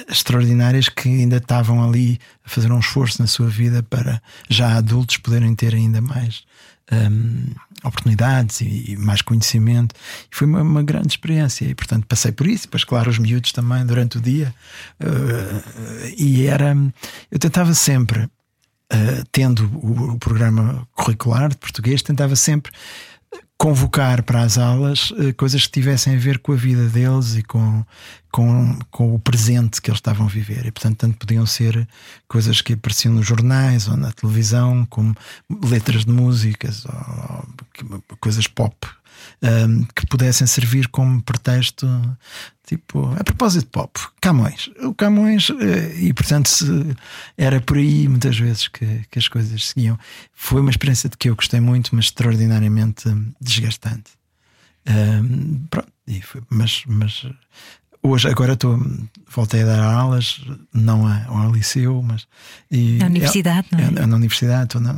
extraordinárias 0.09 0.88
que 0.88 1.09
ainda 1.09 1.37
estavam 1.37 1.83
ali 1.83 2.19
a 2.45 2.49
fazer 2.49 2.73
um 2.73 2.81
esforço 2.81 3.23
na 3.23 3.28
sua 3.28 3.49
vida 3.49 3.83
para 3.83 4.21
já 4.49 4.76
adultos 4.76 5.19
poderem 5.19 5.54
ter 5.54 5.75
ainda 5.75 6.00
mais 6.00 6.43
um, 6.93 7.47
oportunidades 7.85 8.61
e, 8.61 8.93
e, 8.93 8.97
mais 8.97 9.23
conhecimento. 9.23 9.95
E 10.31 10.37
foi 10.37 10.47
uma, 10.47 10.62
uma, 10.62 10.83
grande 10.83 11.09
experiência. 11.09 11.64
E 11.66 11.75
portanto 11.75 12.07
passei 12.07 12.33
por 12.33 12.47
isso. 12.47 12.64
Depois, 12.64 12.85
claro, 12.85 13.11
os 13.11 13.19
miúdos 13.19 13.52
também 13.52 13.85
durante 13.87 14.19
o 14.19 14.21
dia. 14.21 14.54
Uh, 15.00 16.14
e 16.16 16.47
era. 16.47 16.76
Eu 17.31 17.38
tentava 17.38 17.73
sempre 17.75 18.28
uh, 18.93 19.25
tendo 19.33 19.64
o, 19.76 20.14
o, 20.14 20.19
programa 20.19 20.87
curricular 20.93 21.49
de 21.49 21.57
português, 21.57 22.03
tentava 22.03 22.37
sempre 22.37 22.73
convocar 23.57 24.23
para 24.23 24.43
as 24.43 24.59
aulas 24.59 25.11
uh, 25.12 25.35
coisas 25.37 25.67
que 25.67 25.73
tivessem 25.73 26.14
a 26.14 26.19
ver 26.19 26.38
com 26.38 26.53
a 26.53 26.57
vida 26.57 26.88
deles 26.88 27.37
e 27.37 27.43
com, 27.43 27.85
com, 28.31 28.79
com 28.91 29.14
o 29.14 29.19
presente 29.19 29.81
que 29.81 29.91
eles 29.91 29.99
estavam 29.99 30.26
a 30.26 30.31
viver. 30.31 30.67
E, 30.67 30.73
portanto, 30.73 30.99
tanto 30.99 31.19
podiam 31.19 31.47
ser 31.47 31.88
coisas 32.29 32.61
que 32.61 32.75
apareciam 32.75 33.14
nos 33.14 33.26
jornais 33.26 33.88
ou 33.88 33.97
na 33.97 34.12
televisão, 34.12 34.87
como 34.87 35.14
letras 35.64 36.05
de 36.05 36.12
músicas 36.12 36.85
ou, 36.85 37.49
ou 37.91 38.17
coisas 38.21 38.47
pop 38.47 38.76
um, 39.43 39.85
que 39.95 40.07
pudessem 40.07 40.47
servir 40.47 40.88
como 40.88 41.23
pretexto. 41.23 41.87
Tipo, 42.67 43.14
a 43.21 43.23
propósito 43.23 43.64
de 43.67 43.71
pop, 43.71 44.00
Camões. 44.23 44.71
O 44.81 44.95
Camões, 44.95 45.50
eh, 45.50 45.97
e 45.99 46.14
portanto 46.14 46.49
era 47.37 47.61
por 47.61 47.76
aí 47.76 48.09
muitas 48.09 48.38
vezes 48.38 48.69
que, 48.69 49.05
que 49.11 49.19
as 49.19 49.29
coisas 49.29 49.67
seguiam. 49.67 49.99
Foi 50.33 50.62
uma 50.62 50.71
experiência 50.71 51.11
de 51.11 51.17
que 51.19 51.29
eu 51.29 51.37
gostei 51.37 51.61
muito, 51.61 51.95
mas 51.95 52.07
extraordinariamente 52.07 53.05
desgastante. 53.38 54.12
Um, 54.88 55.67
pronto, 55.69 55.93
foi, 56.23 56.43
mas, 56.49 56.85
mas 56.87 57.26
hoje, 58.03 58.29
agora 58.29 58.53
estou, 58.53 58.79
voltei 59.35 59.62
a 59.62 59.67
dar 59.67 59.83
aulas, 59.83 60.41
não 60.73 61.07
ao 61.07 61.53
liceu, 61.53 62.03
mas. 62.03 62.26
E, 62.71 62.99
na 62.99 63.07
universidade, 63.07 63.69
é, 63.73 63.76
não 63.76 64.00
é? 64.00 64.03
é? 64.03 64.07
Na 64.07 64.17
universidade, 64.17 64.64
estou, 64.64 64.81
na, 64.81 64.95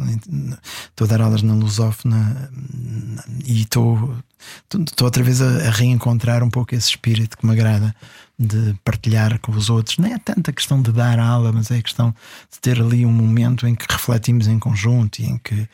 estou 0.91 1.05
a 1.07 1.09
dar 1.09 1.21
aulas 1.23 1.43
na 1.43 1.55
Lusófona 1.55 2.51
e 3.45 3.63
estou, 3.63 4.17
estou 4.71 5.07
outra 5.07 5.23
vez 5.23 5.41
a, 5.41 5.69
a, 5.69 5.71
reencontrar 5.71 6.43
um 6.43 6.51
pouco 6.51 6.75
esse 6.75 6.91
espírito 6.91 7.37
que 7.39 7.47
me 7.47 7.53
agrada 7.53 7.95
de 8.39 8.75
partilhar 8.85 9.39
com 9.41 9.53
os 9.53 9.71
outros. 9.71 9.97
Nem 9.99 10.13
é 10.13 10.19
tanto 10.19 10.51
a 10.51 10.53
questão 10.53 10.83
de 10.83 10.93
dar 10.93 11.19
aula, 11.19 11.53
mas 11.53 11.71
é 11.71 11.79
a 11.79 11.83
questão 11.83 12.15
de 12.53 12.61
ter 12.61 12.81
ali 12.81 13.07
um 13.07 13.13
momento 13.13 13.67
em 13.67 13.75
que 13.75 13.87
refletimos 13.91 14.47
em 14.47 14.59
conjunto 14.59 15.21
e 15.21 15.27
em 15.27 15.39
que 15.39 15.67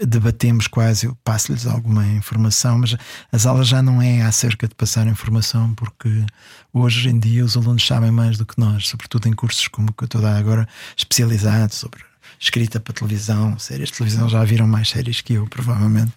debatemos 0.00 0.68
quase. 0.68 1.06
Eu 1.06 1.16
passo-lhes 1.24 1.66
alguma 1.66 2.06
informação, 2.06 2.78
mas 2.78 2.96
as 3.32 3.46
aulas 3.46 3.66
já 3.66 3.82
não 3.82 4.00
é 4.00 4.22
acerca 4.22 4.68
de 4.68 4.74
passar 4.74 5.06
informação, 5.08 5.74
porque 5.74 6.24
hoje 6.72 7.08
em 7.08 7.18
dia 7.18 7.44
os 7.44 7.56
alunos 7.56 7.84
sabem 7.84 8.03
mais 8.10 8.38
do 8.38 8.46
que 8.46 8.58
nós, 8.58 8.88
sobretudo 8.88 9.28
em 9.28 9.32
cursos 9.32 9.68
como 9.68 9.92
que 9.92 10.04
eu 10.04 10.06
estou 10.06 10.20
a 10.20 10.24
dar 10.24 10.36
agora, 10.36 10.68
especializados 10.96 11.76
sobre 11.76 12.00
escrita 12.40 12.80
para 12.80 12.92
televisão, 12.92 13.58
séries 13.58 13.88
de 13.88 13.96
televisão 13.96 14.28
já 14.28 14.44
viram 14.44 14.66
mais 14.66 14.88
séries 14.88 15.20
que 15.20 15.34
eu, 15.34 15.46
provavelmente. 15.46 16.12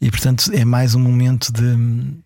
E 0.00 0.10
portanto 0.10 0.50
é 0.52 0.64
mais 0.64 0.94
um 0.94 1.00
momento 1.00 1.52
de 1.52 2.22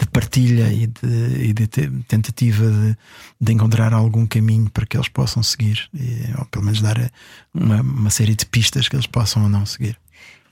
de 0.00 0.06
partilha 0.06 0.72
e 0.72 0.86
de, 0.86 1.48
e 1.48 1.52
de 1.52 1.66
tentativa 2.06 2.64
de, 2.70 2.96
de, 3.40 3.52
encontrar 3.52 3.92
algum 3.92 4.26
caminho 4.26 4.70
para 4.70 4.86
que 4.86 4.96
eles 4.96 5.08
possam 5.08 5.42
seguir, 5.42 5.88
e, 5.92 6.32
ou 6.38 6.44
pelo 6.46 6.64
menos 6.64 6.80
dar 6.80 7.10
uma, 7.52 7.80
uma 7.80 8.10
série 8.10 8.36
de 8.36 8.46
pistas 8.46 8.88
que 8.88 8.94
eles 8.94 9.06
possam 9.06 9.42
ou 9.42 9.48
não 9.48 9.66
seguir. 9.66 9.98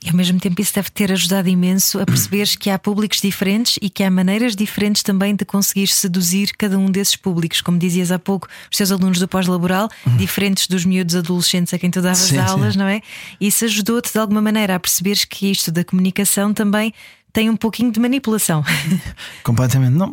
E 0.03 0.09
ao 0.09 0.15
mesmo 0.15 0.39
tempo 0.39 0.61
isso 0.61 0.73
deve 0.75 0.89
ter 0.91 1.11
ajudado 1.11 1.49
imenso 1.49 1.99
a 1.99 2.05
perceberes 2.05 2.55
que 2.55 2.69
há 2.69 2.77
públicos 2.77 3.19
diferentes 3.19 3.77
e 3.81 3.89
que 3.89 4.03
há 4.03 4.11
maneiras 4.11 4.55
diferentes 4.55 5.01
também 5.01 5.35
de 5.35 5.43
conseguir 5.43 5.87
seduzir 5.87 6.51
cada 6.57 6.77
um 6.77 6.89
desses 6.89 7.15
públicos. 7.15 7.61
Como 7.61 7.77
dizias 7.77 8.11
há 8.11 8.19
pouco, 8.19 8.47
os 8.71 8.77
teus 8.77 8.91
alunos 8.91 9.19
do 9.19 9.27
pós-laboral, 9.27 9.89
uhum. 10.05 10.17
diferentes 10.17 10.67
dos 10.67 10.85
miúdos 10.85 11.15
adolescentes 11.15 11.73
a 11.73 11.79
quem 11.79 11.89
tu 11.89 12.01
davas 12.01 12.19
sim, 12.19 12.37
aulas, 12.37 12.73
sim. 12.73 12.79
não 12.79 12.87
é? 12.87 13.01
Isso 13.41 13.65
ajudou-te 13.65 14.11
de 14.11 14.19
alguma 14.19 14.41
maneira 14.41 14.75
a 14.75 14.79
perceberes 14.79 15.25
que 15.25 15.51
isto 15.51 15.71
da 15.71 15.83
comunicação 15.83 16.53
também 16.53 16.93
tem 17.33 17.49
um 17.49 17.55
pouquinho 17.55 17.91
de 17.91 17.99
manipulação. 17.99 18.63
Completamente. 19.43 19.93
Não, 19.93 20.11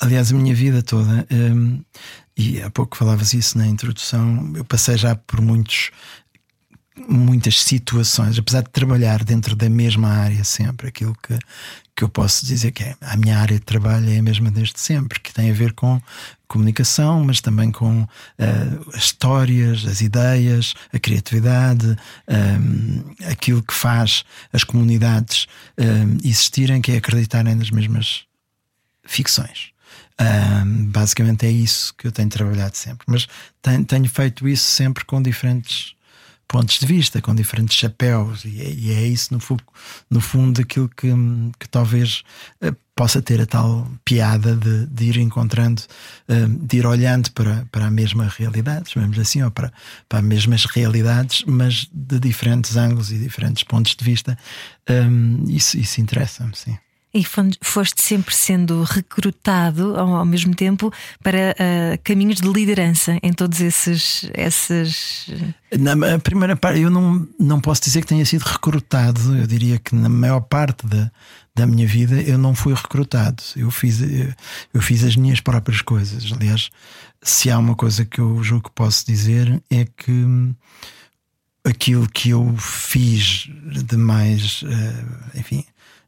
aliás, 0.00 0.32
a 0.32 0.34
minha 0.34 0.54
vida 0.54 0.82
toda, 0.82 1.26
um, 1.30 1.80
e 2.36 2.62
há 2.62 2.70
pouco 2.70 2.96
falavas 2.96 3.32
isso 3.34 3.58
na 3.58 3.66
introdução, 3.66 4.52
eu 4.56 4.64
passei 4.64 4.96
já 4.96 5.14
por 5.14 5.40
muitos 5.40 5.90
muitas 6.96 7.62
situações, 7.62 8.38
apesar 8.38 8.62
de 8.62 8.70
trabalhar 8.70 9.24
dentro 9.24 9.56
da 9.56 9.68
mesma 9.68 10.08
área 10.08 10.44
sempre, 10.44 10.88
aquilo 10.88 11.16
que, 11.22 11.38
que 11.96 12.04
eu 12.04 12.08
posso 12.08 12.44
dizer 12.44 12.70
que 12.72 12.82
é 12.84 12.96
a 13.00 13.16
minha 13.16 13.38
área 13.38 13.58
de 13.58 13.64
trabalho 13.64 14.10
é 14.10 14.18
a 14.18 14.22
mesma 14.22 14.50
desde 14.50 14.78
sempre, 14.78 15.18
que 15.18 15.32
tem 15.32 15.50
a 15.50 15.54
ver 15.54 15.72
com 15.72 16.00
comunicação, 16.46 17.24
mas 17.24 17.40
também 17.40 17.70
com 17.72 18.02
uh, 18.02 18.08
as 18.94 19.04
histórias, 19.04 19.86
as 19.86 20.02
ideias, 20.02 20.74
a 20.92 20.98
criatividade, 20.98 21.96
um, 22.28 23.14
eh, 23.20 23.30
aquilo 23.30 23.62
que 23.62 23.72
faz 23.72 24.22
as 24.52 24.62
comunidades 24.62 25.46
um, 25.78 25.84
eh, 25.84 26.28
existirem, 26.28 26.82
que 26.82 26.92
é 26.92 26.98
acreditarem 26.98 27.54
nas 27.54 27.70
mesmas 27.70 28.24
ficções. 29.02 29.72
Um, 30.20 30.86
basicamente 30.86 31.46
é 31.46 31.50
isso 31.50 31.94
que 31.96 32.06
eu 32.06 32.12
tenho 32.12 32.28
trabalhado 32.28 32.76
sempre, 32.76 33.06
mas 33.08 33.26
tenho, 33.62 33.82
tenho 33.84 34.08
feito 34.08 34.46
isso 34.46 34.64
sempre 34.64 35.06
com 35.06 35.22
diferentes 35.22 35.94
pontos 36.46 36.78
de 36.78 36.86
vista, 36.86 37.20
com 37.22 37.34
diferentes 37.34 37.76
chapéus, 37.76 38.44
e 38.44 38.60
é, 38.60 38.70
e 38.70 38.92
é 38.92 39.06
isso, 39.06 39.32
no, 39.32 39.40
fundo, 39.40 39.64
no 40.10 40.20
fundo, 40.20 40.60
aquilo 40.60 40.88
que, 40.88 41.08
que 41.58 41.68
talvez 41.68 42.22
uh, 42.62 42.76
possa 42.94 43.22
ter 43.22 43.40
a 43.40 43.46
tal 43.46 43.90
piada 44.04 44.54
de, 44.54 44.86
de 44.86 45.04
ir 45.06 45.16
encontrando, 45.18 45.82
uh, 46.28 46.66
de 46.66 46.76
ir 46.76 46.86
olhando 46.86 47.30
para, 47.32 47.66
para 47.72 47.86
a 47.86 47.90
mesma 47.90 48.28
realidade, 48.28 48.90
chamamos 48.90 49.18
assim, 49.18 49.42
ou 49.42 49.50
para, 49.50 49.72
para 50.08 50.18
as 50.18 50.24
mesmas 50.24 50.64
realidades, 50.66 51.42
mas 51.46 51.88
de 51.92 52.18
diferentes 52.18 52.76
ângulos 52.76 53.10
e 53.10 53.18
diferentes 53.18 53.62
pontos 53.62 53.96
de 53.96 54.04
vista. 54.04 54.38
Um, 54.88 55.44
isso 55.48 55.78
isso 55.78 56.00
interessa-me, 56.00 56.54
sim. 56.54 56.76
E 57.14 57.22
foste 57.60 58.00
sempre 58.00 58.34
sendo 58.34 58.82
recrutado 58.84 59.94
ao, 59.98 60.16
ao 60.16 60.24
mesmo 60.24 60.54
tempo 60.54 60.90
para 61.22 61.54
uh, 61.54 62.00
caminhos 62.02 62.40
de 62.40 62.48
liderança 62.48 63.18
em 63.22 63.34
todos 63.34 63.60
esses. 63.60 64.30
esses... 64.34 65.26
Na 65.78 66.18
primeira 66.18 66.56
parte, 66.56 66.80
eu 66.80 66.90
não, 66.90 67.28
não 67.38 67.60
posso 67.60 67.82
dizer 67.82 68.00
que 68.00 68.06
tenha 68.06 68.24
sido 68.24 68.42
recrutado, 68.42 69.36
eu 69.36 69.46
diria 69.46 69.78
que 69.78 69.94
na 69.94 70.08
maior 70.08 70.40
parte 70.40 70.86
da, 70.86 71.10
da 71.54 71.66
minha 71.66 71.86
vida 71.86 72.18
eu 72.22 72.38
não 72.38 72.54
fui 72.54 72.72
recrutado. 72.72 73.42
Eu 73.56 73.70
fiz, 73.70 74.00
eu 74.72 74.80
fiz 74.80 75.04
as 75.04 75.14
minhas 75.14 75.40
próprias 75.40 75.82
coisas. 75.82 76.32
Aliás, 76.32 76.70
se 77.22 77.50
há 77.50 77.58
uma 77.58 77.74
coisa 77.74 78.06
que 78.06 78.20
eu 78.20 78.42
julgo 78.42 78.70
que 78.70 78.74
posso 78.74 79.04
dizer 79.06 79.62
é 79.70 79.84
que 79.84 80.54
aquilo 81.62 82.08
que 82.08 82.30
eu 82.30 82.56
fiz 82.56 83.50
de 83.84 83.96
mais, 83.98 84.62
uh, 84.62 85.38
enfim 85.38 85.62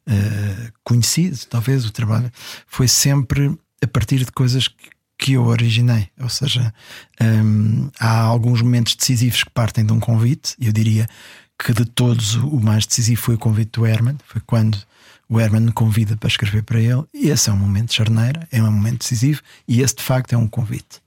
uh, 0.08 0.72
conhecido, 0.82 1.38
talvez 1.48 1.84
o 1.84 1.92
trabalho, 1.92 2.30
foi 2.66 2.88
sempre 2.88 3.56
a 3.82 3.86
partir 3.86 4.18
de 4.18 4.32
coisas 4.32 4.68
que, 4.68 4.90
que 5.18 5.32
eu 5.34 5.44
originei. 5.44 6.08
Ou 6.20 6.28
seja, 6.28 6.72
um, 7.20 7.90
há 7.98 8.20
alguns 8.20 8.62
momentos 8.62 8.94
decisivos 8.94 9.44
que 9.44 9.50
partem 9.50 9.84
de 9.84 9.92
um 9.92 10.00
convite, 10.00 10.54
eu 10.60 10.72
diria 10.72 11.06
que 11.58 11.72
de 11.72 11.84
todos 11.84 12.34
o 12.34 12.60
mais 12.60 12.86
decisivo 12.86 13.20
foi 13.20 13.34
o 13.36 13.38
convite 13.38 13.72
do 13.72 13.86
Herman, 13.86 14.16
foi 14.26 14.40
quando 14.44 14.78
o 15.28 15.40
Herman 15.40 15.62
me 15.62 15.72
convida 15.72 16.16
para 16.16 16.28
escrever 16.28 16.62
para 16.62 16.80
ele. 16.80 17.04
E 17.12 17.28
esse 17.28 17.48
é 17.48 17.52
um 17.52 17.56
momento 17.56 17.90
de 17.90 17.94
charneira, 17.94 18.46
é 18.50 18.62
um 18.62 18.70
momento 18.70 18.98
decisivo, 18.98 19.40
e 19.66 19.80
esse 19.80 19.96
de 19.96 20.02
facto 20.02 20.32
é 20.32 20.36
um 20.36 20.48
convite. 20.48 21.03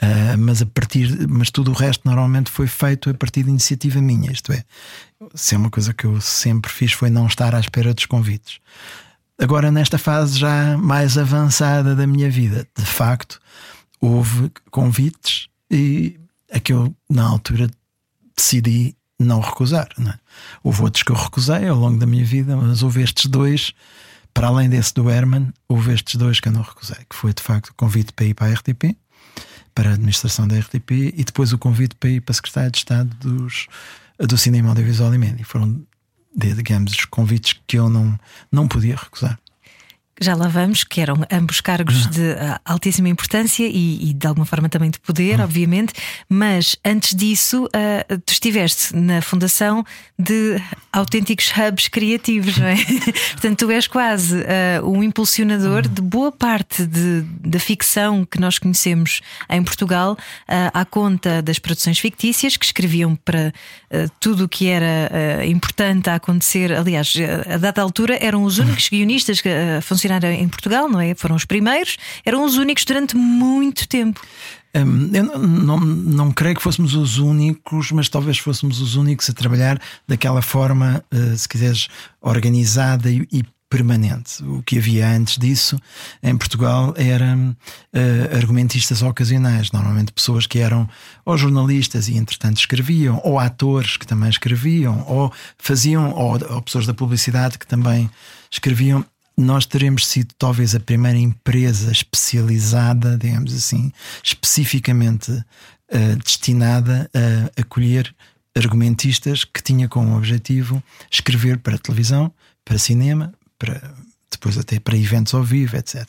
Uh, 0.00 0.36
mas 0.38 0.60
a 0.62 0.66
partir, 0.66 1.28
mas 1.28 1.50
tudo 1.50 1.70
o 1.70 1.74
resto 1.74 2.02
normalmente 2.04 2.50
foi 2.50 2.66
feito 2.66 3.08
a 3.10 3.14
partir 3.14 3.44
de 3.44 3.50
iniciativa 3.50 4.00
minha. 4.00 4.32
Isto 4.32 4.52
é, 4.52 4.64
se 5.34 5.54
é 5.54 5.58
uma 5.58 5.70
coisa 5.70 5.92
que 5.92 6.04
eu 6.04 6.20
sempre 6.20 6.70
fiz 6.70 6.92
foi 6.92 7.10
não 7.10 7.26
estar 7.26 7.54
à 7.54 7.60
espera 7.60 7.94
dos 7.94 8.06
convites. 8.06 8.58
Agora, 9.38 9.70
nesta 9.70 9.98
fase 9.98 10.38
já 10.38 10.76
mais 10.76 11.16
avançada 11.16 11.94
da 11.94 12.06
minha 12.06 12.30
vida, 12.30 12.66
de 12.76 12.84
facto, 12.84 13.40
houve 14.00 14.50
convites 14.70 15.48
e 15.70 16.18
a 16.52 16.60
que 16.60 16.72
eu, 16.72 16.94
na 17.08 17.24
altura, 17.24 17.70
decidi 18.36 18.94
não 19.18 19.40
recusar. 19.40 19.88
Não 19.96 20.10
é? 20.10 20.18
Houve 20.62 20.82
outros 20.82 21.02
que 21.02 21.12
eu 21.12 21.16
recusei 21.16 21.68
ao 21.68 21.78
longo 21.78 21.98
da 21.98 22.06
minha 22.06 22.24
vida, 22.24 22.56
mas 22.56 22.82
houve 22.82 23.02
estes 23.02 23.26
dois, 23.26 23.72
para 24.34 24.48
além 24.48 24.68
desse 24.68 24.92
do 24.94 25.08
Herman, 25.08 25.52
houve 25.68 25.94
estes 25.94 26.16
dois 26.16 26.40
que 26.40 26.48
eu 26.48 26.52
não 26.52 26.62
recusei, 26.62 26.98
que 27.08 27.16
foi 27.16 27.32
de 27.32 27.42
facto 27.42 27.70
o 27.70 27.74
convite 27.74 28.12
para 28.12 28.26
ir 28.26 28.34
para 28.34 28.48
a 28.48 28.54
RTP 28.54 28.96
para 29.74 29.90
a 29.90 29.92
administração 29.94 30.46
da 30.46 30.58
RTP 30.58 31.12
e 31.14 31.24
depois 31.24 31.52
o 31.52 31.58
convite 31.58 31.94
para 31.94 32.10
ir 32.10 32.20
para 32.20 32.32
a 32.32 32.34
Secretaria 32.34 32.70
de 32.70 32.78
Estado 32.78 33.10
dos, 33.20 33.66
do 34.18 34.36
Cinema 34.36 34.70
Audiovisual 34.70 35.14
e 35.14 35.18
Média. 35.18 35.44
Foram, 35.44 35.82
digamos, 36.34 36.92
os 36.92 37.04
convites 37.04 37.60
que 37.66 37.78
eu 37.78 37.88
não, 37.88 38.18
não 38.50 38.68
podia 38.68 38.96
recusar 38.96 39.38
já 40.20 40.34
lá 40.34 40.46
vamos, 40.46 40.84
que 40.84 41.00
eram 41.00 41.16
ambos 41.30 41.60
cargos 41.60 42.06
de 42.06 42.20
uh, 42.20 42.60
altíssima 42.64 43.08
importância 43.08 43.64
e, 43.66 44.10
e, 44.10 44.12
de 44.12 44.26
alguma 44.26 44.46
forma 44.46 44.68
também 44.68 44.90
de 44.90 45.00
poder, 45.00 45.38
uhum. 45.38 45.44
obviamente, 45.44 45.94
mas 46.28 46.76
antes 46.84 47.14
disso, 47.14 47.64
uh, 47.64 48.18
tu 48.24 48.32
estiveste 48.32 48.94
na 48.94 49.22
fundação 49.22 49.84
de 50.18 50.60
autênticos 50.92 51.50
hubs 51.56 51.88
criativos, 51.88 52.58
não 52.58 52.66
é? 52.66 52.76
Portanto, 53.32 53.58
tu 53.58 53.70
és 53.70 53.86
quase 53.86 54.36
uh, 54.36 54.88
um 54.88 55.02
impulsionador 55.02 55.86
uhum. 55.86 55.94
de 55.94 56.02
boa 56.02 56.30
parte 56.30 56.86
de, 56.86 57.22
da 57.40 57.58
ficção 57.58 58.24
que 58.24 58.38
nós 58.38 58.58
conhecemos 58.58 59.20
em 59.48 59.62
Portugal, 59.62 60.16
à 60.72 60.84
conta 60.84 61.42
das 61.42 61.58
produções 61.58 61.98
fictícias 61.98 62.56
que 62.56 62.64
escreviam 62.64 63.16
para 63.16 63.52
tudo 64.20 64.44
o 64.44 64.48
que 64.48 64.68
era 64.68 65.44
importante 65.46 66.10
a 66.10 66.16
acontecer. 66.16 66.72
Aliás, 66.72 67.14
a 67.52 67.56
dada 67.56 67.82
altura 67.82 68.18
eram 68.20 68.44
os 68.44 68.58
únicos 68.58 68.88
guionistas 68.90 69.40
que 69.40 69.48
funcionavam 69.82 70.02
funcionar 70.02 70.24
em 70.24 70.48
Portugal, 70.48 70.88
não 70.88 71.00
é? 71.00 71.14
Foram 71.14 71.36
os 71.36 71.44
primeiros, 71.44 71.96
eram 72.24 72.44
os 72.44 72.56
únicos 72.56 72.84
durante 72.84 73.16
muito 73.16 73.88
tempo. 73.88 74.20
Hum, 74.74 75.10
eu 75.12 75.24
não, 75.24 75.38
não, 75.38 75.80
não, 75.80 76.32
creio 76.32 76.56
que 76.56 76.62
fôssemos 76.62 76.94
os 76.94 77.18
únicos, 77.18 77.92
mas 77.92 78.08
talvez 78.08 78.38
fôssemos 78.38 78.80
os 78.80 78.96
únicos 78.96 79.28
a 79.28 79.32
trabalhar 79.32 79.80
daquela 80.08 80.40
forma, 80.40 81.04
se 81.36 81.48
quiseres, 81.48 81.88
organizada 82.20 83.10
e, 83.10 83.26
e 83.30 83.44
permanente. 83.72 84.44
O 84.44 84.62
que 84.62 84.76
havia 84.76 85.08
antes 85.08 85.38
disso 85.38 85.80
em 86.22 86.36
Portugal 86.36 86.92
eram 86.94 87.56
uh, 87.94 88.36
argumentistas 88.36 89.00
ocasionais, 89.00 89.72
normalmente 89.72 90.12
pessoas 90.12 90.46
que 90.46 90.58
eram 90.58 90.86
ou 91.24 91.38
jornalistas 91.38 92.06
e 92.06 92.18
entretanto 92.18 92.58
escreviam, 92.58 93.18
ou 93.24 93.38
atores 93.38 93.96
que 93.96 94.06
também 94.06 94.28
escreviam, 94.28 95.02
ou 95.08 95.32
faziam, 95.56 96.12
ou, 96.12 96.32
ou 96.52 96.60
pessoas 96.60 96.86
da 96.86 96.92
publicidade 96.92 97.58
que 97.58 97.66
também 97.66 98.10
escreviam 98.50 99.02
nós 99.34 99.64
teremos 99.64 100.06
sido 100.06 100.34
talvez 100.38 100.74
a 100.74 100.80
primeira 100.80 101.16
empresa 101.16 101.90
especializada, 101.90 103.16
digamos 103.16 103.54
assim, 103.54 103.90
especificamente 104.22 105.32
uh, 105.32 106.16
destinada 106.22 107.10
a 107.14 107.62
acolher 107.62 108.14
argumentistas 108.54 109.44
que 109.44 109.62
tinha 109.62 109.88
como 109.88 110.14
objetivo 110.14 110.82
escrever 111.10 111.56
para 111.56 111.78
televisão, 111.78 112.30
para 112.66 112.76
cinema, 112.76 113.32
para 113.62 113.94
depois 114.28 114.58
até 114.58 114.80
para 114.80 114.96
eventos 114.96 115.32
ao 115.34 115.44
vivo, 115.44 115.76
etc. 115.76 116.04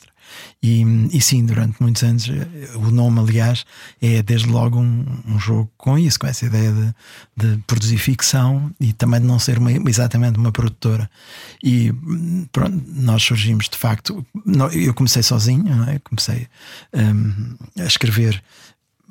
E, 0.60 0.82
e 1.12 1.20
sim, 1.20 1.44
durante 1.46 1.80
muitos 1.80 2.02
anos, 2.02 2.26
o 2.74 2.90
nome, 2.90 3.20
aliás, 3.20 3.64
é 4.00 4.22
desde 4.22 4.48
logo 4.48 4.80
um, 4.80 5.04
um 5.26 5.38
jogo 5.38 5.70
com 5.76 5.96
isso, 5.96 6.18
com 6.18 6.26
essa 6.26 6.46
ideia 6.46 6.72
de, 6.72 6.94
de, 7.36 7.62
produzir 7.64 7.98
ficção 7.98 8.72
e 8.80 8.92
também 8.92 9.20
de 9.20 9.26
não 9.26 9.38
ser 9.38 9.58
uma, 9.58 9.70
exatamente 9.70 10.38
uma 10.38 10.50
produtora. 10.50 11.08
E 11.62 11.92
pronto, 12.50 12.82
nós 12.88 13.22
surgimos 13.22 13.68
de 13.68 13.76
facto. 13.76 14.26
Eu 14.72 14.94
comecei 14.94 15.22
sozinho, 15.22 15.84
é? 15.84 16.00
comecei 16.00 16.48
um, 16.92 17.56
a 17.78 17.84
escrever 17.84 18.42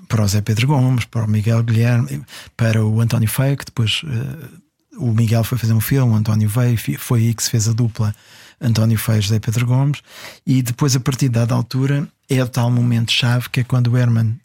para 0.10 0.24
o 0.24 0.28
Zé 0.28 0.42
Pedro 0.42 0.68
Gomes, 0.68 1.06
para 1.06 1.24
o 1.24 1.30
Miguel 1.30 1.64
Guilherme, 1.64 2.24
para 2.58 2.84
o 2.84 3.00
António 3.00 3.30
Feio, 3.30 3.56
que 3.56 3.66
depois. 3.66 4.02
Uh, 4.04 4.63
o 4.98 5.12
Miguel 5.12 5.44
foi 5.44 5.58
fazer 5.58 5.74
um 5.74 5.82
filme, 5.82 6.12
o 6.12 6.16
António 6.16 6.50
veio, 6.50 6.78
foi 7.00 7.22
aí 7.22 7.34
que 7.34 7.44
se 7.44 7.50
fez 7.50 7.68
a 7.68 7.74
dupla 7.74 8.16
António 8.62 8.98
Feio 8.98 9.22
José 9.22 9.40
Pedro 9.40 9.66
Gomes, 9.66 10.02
e 10.46 10.62
depois, 10.62 10.96
a 10.96 11.00
partir 11.00 11.28
de 11.28 11.34
dada 11.34 11.54
altura, 11.54 12.08
é 12.30 12.42
o 12.44 12.48
tal 12.48 12.72
momento-chave 12.72 13.50
que 13.50 13.60
é 13.60 13.64
quando 13.64 13.88
o 13.88 13.98
Herman 13.98 14.40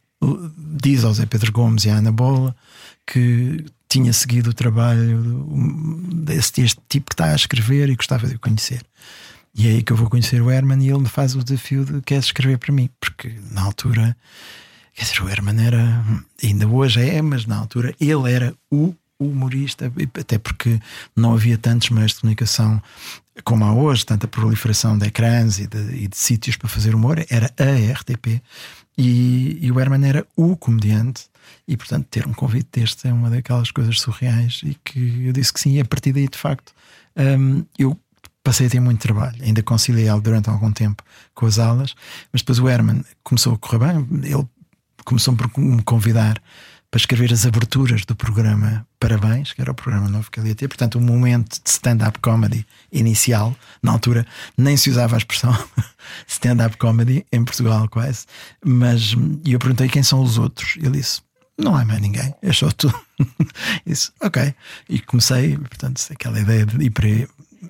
diz 0.57 1.05
ao 1.05 1.15
Zé 1.15 1.27
Pedro 1.27 1.53
Gomes 1.53 1.85
e 1.85 1.91
à 1.91 1.97
Ana 1.97 2.11
Bola 2.11 2.55
que 3.07 3.65
tinha 3.89 4.13
seguido 4.13 4.51
o 4.51 4.55
trabalho 4.55 5.47
desse 6.13 6.53
tipo 6.89 7.11
que 7.11 7.15
está 7.15 7.33
a 7.33 7.35
escrever 7.35 7.89
e 7.89 7.97
gostava 7.97 8.27
de 8.27 8.35
o 8.35 8.39
conhecer. 8.39 8.83
E 9.55 9.67
é 9.67 9.71
aí 9.71 9.83
que 9.83 9.93
eu 9.93 9.97
vou 9.97 10.11
conhecer 10.11 10.43
o 10.43 10.51
Herman 10.51 10.85
e 10.85 10.91
ele 10.91 11.01
me 11.01 11.09
faz 11.09 11.35
o 11.35 11.43
desafio 11.43 11.85
de 11.85 12.01
quer 12.03 12.19
escrever 12.19 12.59
para 12.59 12.73
mim, 12.73 12.91
porque 13.01 13.35
na 13.51 13.63
altura, 13.63 14.17
quer 14.95 15.05
dizer, 15.05 15.23
o 15.23 15.29
Herman 15.29 15.65
era, 15.65 16.05
ainda 16.43 16.69
hoje 16.69 17.01
é, 17.01 17.23
mas 17.23 17.47
na 17.47 17.57
altura 17.57 17.95
ele 17.99 18.31
era 18.31 18.55
o 18.71 18.95
humorista, 19.19 19.93
até 20.19 20.39
porque 20.39 20.81
não 21.15 21.35
havia 21.35 21.59
tantos 21.59 21.91
meios 21.91 22.13
de 22.13 22.21
comunicação 22.21 22.83
como 23.45 23.65
há 23.65 23.73
hoje, 23.73 24.05
tanta 24.05 24.27
proliferação 24.27 24.99
de 24.99 25.07
ecrãs 25.07 25.59
e 25.59 25.67
de, 25.67 25.79
e 25.95 26.09
de 26.09 26.17
sítios 26.17 26.57
para 26.57 26.69
fazer 26.69 26.95
humor, 26.95 27.25
era 27.31 27.53
a 27.59 27.93
RTP 27.93 28.43
e, 28.97 29.59
e, 29.61 29.71
o 29.71 29.79
Herman 29.79 30.05
era 30.05 30.27
o 30.37 30.57
comediante. 30.57 31.27
E 31.67 31.77
portanto, 31.77 32.07
ter 32.11 32.27
um 32.27 32.33
convite 32.33 32.81
deste 32.81 33.07
é 33.07 33.13
uma 33.13 33.31
daquelas 33.31 33.71
coisas 33.71 34.01
surreais 34.01 34.61
e 34.65 34.77
que 34.85 35.27
eu 35.27 35.33
disse 35.33 35.53
que 35.53 35.61
sim, 35.61 35.77
e 35.77 35.81
a 35.81 35.85
partir 35.85 36.13
daí, 36.13 36.29
de 36.29 36.37
facto, 36.37 36.75
um, 37.17 37.65
eu 37.79 37.99
passei 38.43 38.67
a 38.67 38.71
ter 38.71 38.81
muito 38.81 39.01
trabalho, 39.01 39.43
ainda 39.43 39.63
conciliá-lo 39.63 40.21
durante 40.21 40.51
algum 40.51 40.73
tempo 40.73 41.03
com 41.35 41.47
as 41.47 41.59
aulas, 41.59 41.95
mas 42.33 42.43
depois 42.43 42.59
o 42.59 42.69
Herman 42.69 43.05
começou 43.23 43.55
a 43.55 43.59
correr 43.59 43.79
bem, 43.79 44.09
ele 44.25 44.47
começou 45.05 45.35
por 45.37 45.51
me 45.59 45.83
convidar 45.83 46.43
para 46.91 46.99
escrever 46.99 47.33
as 47.33 47.47
aberturas 47.47 48.05
do 48.05 48.17
programa 48.17 48.87
Parabéns, 49.01 49.53
que 49.53 49.61
era 49.61 49.71
o 49.71 49.75
programa 49.75 50.09
novo 50.09 50.29
que 50.31 50.41
ele 50.41 50.49
ia 50.49 50.55
ter. 50.55 50.67
Portanto, 50.67 50.97
o 50.97 50.99
um 50.99 51.03
momento 51.03 51.63
de 51.63 51.71
stand-up 51.71 52.19
comedy 52.19 52.67
inicial, 52.91 53.57
na 53.81 53.93
altura, 53.93 54.27
nem 54.57 54.77
se 54.77 54.91
usava 54.91 55.15
a 55.15 55.19
expressão 55.19 55.57
stand-up 56.27 56.77
comedy 56.79 57.25
em 57.31 57.45
Portugal, 57.45 57.89
quase. 57.89 58.27
Mas 58.65 59.15
e 59.45 59.53
eu 59.53 59.59
perguntei 59.59 59.89
quem 59.89 60.03
são 60.03 60.21
os 60.21 60.37
outros. 60.37 60.77
Ele 60.79 60.91
disse: 60.91 61.21
Não 61.57 61.77
há 61.77 61.85
mais 61.85 62.01
ninguém, 62.01 62.35
é 62.43 62.53
só 62.53 62.71
tu. 62.71 62.93
disse: 63.87 64.11
Ok. 64.21 64.53
E 64.89 64.99
comecei, 65.01 65.57
portanto, 65.57 66.05
aquela 66.11 66.41
ideia 66.41 66.67
de 66.67 66.85
ir 66.85 66.91
para. 66.91 67.07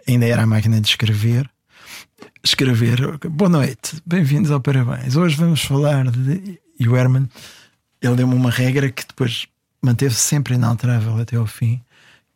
Ainda 0.07 0.27
era 0.27 0.43
a 0.43 0.47
máquina 0.47 0.81
de 0.81 0.89
escrever. 0.89 1.49
Escrever, 2.43 3.19
boa 3.31 3.51
noite, 3.51 4.01
bem-vindos 4.07 4.51
ao 4.51 4.61
Parabéns. 4.61 5.15
Hoje 5.15 5.37
vamos 5.37 5.63
falar 5.63 6.11
de. 6.11 6.59
E 6.81 6.89
o 6.89 6.97
Herman 6.97 7.29
ele 8.01 8.17
deu-me 8.17 8.35
uma 8.35 8.51
regra 8.51 8.91
que 8.91 9.07
depois 9.07 9.47
manteve 9.83 10.15
-se 10.15 10.21
sempre 10.21 10.55
inalterável 10.55 11.17
até 11.19 11.37
ao 11.37 11.47
fim, 11.47 11.81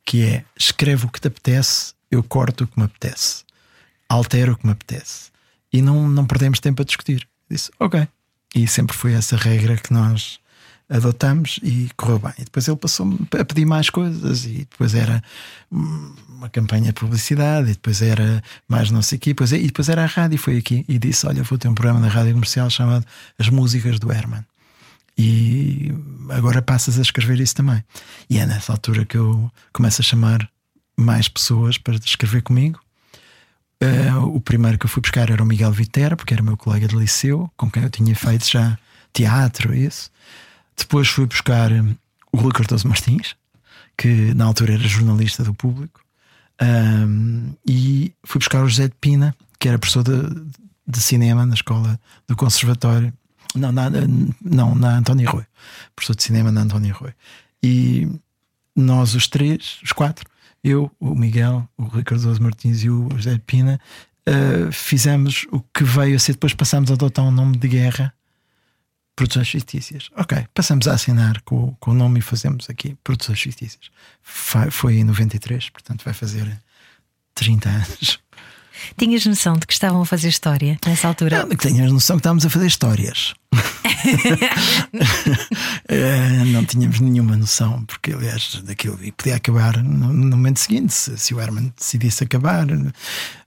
que 0.04 0.22
é 0.24 0.44
escreve 0.56 1.06
o 1.06 1.08
que 1.08 1.20
te 1.20 1.28
apetece, 1.28 1.94
eu 2.10 2.22
corto 2.22 2.64
o 2.64 2.66
que 2.66 2.78
me 2.78 2.84
apetece, 2.84 3.44
altero 4.08 4.52
o 4.52 4.56
que 4.56 4.66
me 4.66 4.72
apetece. 4.72 5.30
E 5.72 5.80
não, 5.80 6.06
não 6.06 6.26
perdemos 6.26 6.60
tempo 6.60 6.82
a 6.82 6.84
discutir. 6.84 7.26
Disse, 7.50 7.70
ok. 7.78 8.06
E 8.54 8.68
sempre 8.68 8.94
foi 8.94 9.14
essa 9.14 9.36
regra 9.36 9.76
que 9.76 9.92
nós 9.92 10.38
adotamos 10.88 11.58
e 11.62 11.88
correu 11.96 12.18
bem. 12.18 12.32
E 12.38 12.44
depois 12.44 12.68
ele 12.68 12.76
passou-me 12.76 13.18
a 13.38 13.44
pedir 13.44 13.64
mais 13.64 13.88
coisas, 13.88 14.44
e 14.44 14.66
depois 14.70 14.94
era 14.94 15.22
uma 15.70 16.50
campanha 16.50 16.86
de 16.86 17.00
publicidade, 17.00 17.70
e 17.70 17.72
depois 17.72 18.02
era 18.02 18.42
mais 18.68 18.90
não 18.90 19.00
sei 19.00 19.16
o 19.16 19.20
quê, 19.20 19.30
e 19.30 19.32
depois, 19.32 19.52
e 19.52 19.66
depois 19.66 19.88
era 19.88 20.02
a 20.02 20.06
rádio. 20.06 20.38
Foi 20.38 20.58
aqui 20.58 20.84
e 20.86 20.98
disse: 20.98 21.26
Olha, 21.26 21.42
vou 21.42 21.56
ter 21.56 21.68
um 21.68 21.74
programa 21.74 22.00
na 22.00 22.08
rádio 22.08 22.34
comercial 22.34 22.68
chamado 22.68 23.06
As 23.38 23.48
Músicas 23.48 23.98
do 23.98 24.12
Herman. 24.12 24.44
E 25.24 25.94
agora 26.30 26.60
passas 26.60 26.98
a 26.98 27.02
escrever 27.02 27.38
isso 27.38 27.54
também. 27.54 27.84
E 28.28 28.38
é 28.38 28.44
nessa 28.44 28.72
altura 28.72 29.04
que 29.04 29.16
eu 29.16 29.48
começo 29.72 30.02
a 30.02 30.04
chamar 30.04 30.50
mais 30.98 31.28
pessoas 31.28 31.78
para 31.78 31.94
escrever 31.94 32.42
comigo. 32.42 32.80
Uh, 33.80 34.26
o 34.34 34.40
primeiro 34.40 34.78
que 34.78 34.86
eu 34.86 34.90
fui 34.90 35.00
buscar 35.00 35.30
era 35.30 35.40
o 35.40 35.46
Miguel 35.46 35.70
Vitera, 35.70 36.16
porque 36.16 36.34
era 36.34 36.42
meu 36.42 36.56
colega 36.56 36.88
de 36.88 36.96
liceu, 36.96 37.48
com 37.56 37.70
quem 37.70 37.84
eu 37.84 37.90
tinha 37.90 38.16
feito 38.16 38.50
já 38.50 38.76
teatro, 39.12 39.72
isso. 39.72 40.10
Depois 40.76 41.06
fui 41.06 41.26
buscar 41.26 41.70
o 42.32 42.36
Rui 42.36 42.52
Cardoso 42.52 42.88
Martins, 42.88 43.36
que 43.96 44.34
na 44.34 44.46
altura 44.46 44.74
era 44.74 44.88
jornalista 44.88 45.44
do 45.44 45.54
público. 45.54 46.00
Um, 46.60 47.54
e 47.64 48.12
fui 48.24 48.40
buscar 48.40 48.64
o 48.64 48.68
José 48.68 48.88
de 48.88 48.94
Pina, 49.00 49.36
que 49.60 49.68
era 49.68 49.78
professor 49.78 50.02
de, 50.02 50.12
de 50.84 51.00
cinema 51.00 51.46
na 51.46 51.54
escola 51.54 51.98
do 52.26 52.34
Conservatório 52.34 53.12
não, 53.54 53.72
na, 53.72 53.90
não, 54.42 54.74
na 54.74 54.98
António 54.98 55.30
Rui. 55.30 55.44
Professor 55.94 56.16
de 56.16 56.22
cinema 56.22 56.50
na 56.50 56.62
António 56.62 56.94
Rui. 56.94 57.12
E 57.62 58.08
nós, 58.74 59.14
os 59.14 59.26
três, 59.28 59.78
os 59.82 59.92
quatro, 59.92 60.28
eu, 60.64 60.90
o 60.98 61.14
Miguel, 61.14 61.68
o 61.76 61.84
Ricardo 61.84 62.40
Martins 62.40 62.82
e 62.82 62.90
o 62.90 63.08
José 63.16 63.38
Pina, 63.46 63.80
uh, 64.28 64.72
fizemos 64.72 65.46
o 65.50 65.60
que 65.60 65.84
veio 65.84 66.16
a 66.16 66.18
ser. 66.18 66.32
Depois 66.32 66.54
passámos 66.54 66.90
a 66.90 66.94
adotar 66.94 67.24
um 67.24 67.30
nome 67.30 67.56
de 67.56 67.68
guerra, 67.68 68.14
Produções 69.14 69.48
Fictícias. 69.48 70.08
Ok, 70.16 70.46
passamos 70.54 70.88
a 70.88 70.94
assinar 70.94 71.42
com, 71.42 71.74
com 71.78 71.90
o 71.90 71.94
nome 71.94 72.20
e 72.20 72.22
fazemos 72.22 72.68
aqui 72.70 72.96
Produções 73.04 73.40
Fictícias. 73.40 73.90
Foi, 74.22 74.70
foi 74.70 74.94
em 74.96 75.04
93, 75.04 75.68
portanto 75.70 76.04
vai 76.04 76.14
fazer 76.14 76.58
30 77.34 77.68
anos. 77.68 78.20
Tinhas 78.96 79.24
noção 79.26 79.54
de 79.54 79.66
que 79.66 79.72
estavam 79.72 80.02
a 80.02 80.06
fazer 80.06 80.28
história 80.28 80.78
nessa 80.86 81.08
altura? 81.08 81.46
Não, 81.46 81.56
tinhas 81.56 81.90
noção 81.90 82.16
que 82.16 82.20
estávamos 82.20 82.46
a 82.46 82.50
fazer 82.50 82.66
histórias. 82.66 83.34
Eh, 85.88 86.44
não 86.46 86.64
tínhamos 86.64 87.00
nenhuma 87.00 87.36
noção, 87.36 87.84
porque 87.84 88.12
aliás 88.12 88.60
daquilo 88.64 88.98
e 89.02 89.12
podia 89.12 89.36
acabar 89.36 89.82
no, 89.82 90.36
momento 90.36 90.58
seguinte, 90.58 90.92
se, 90.92 91.34
o 91.34 91.40
Herman 91.40 91.72
decidisse 91.76 92.24
acabar. 92.24 92.66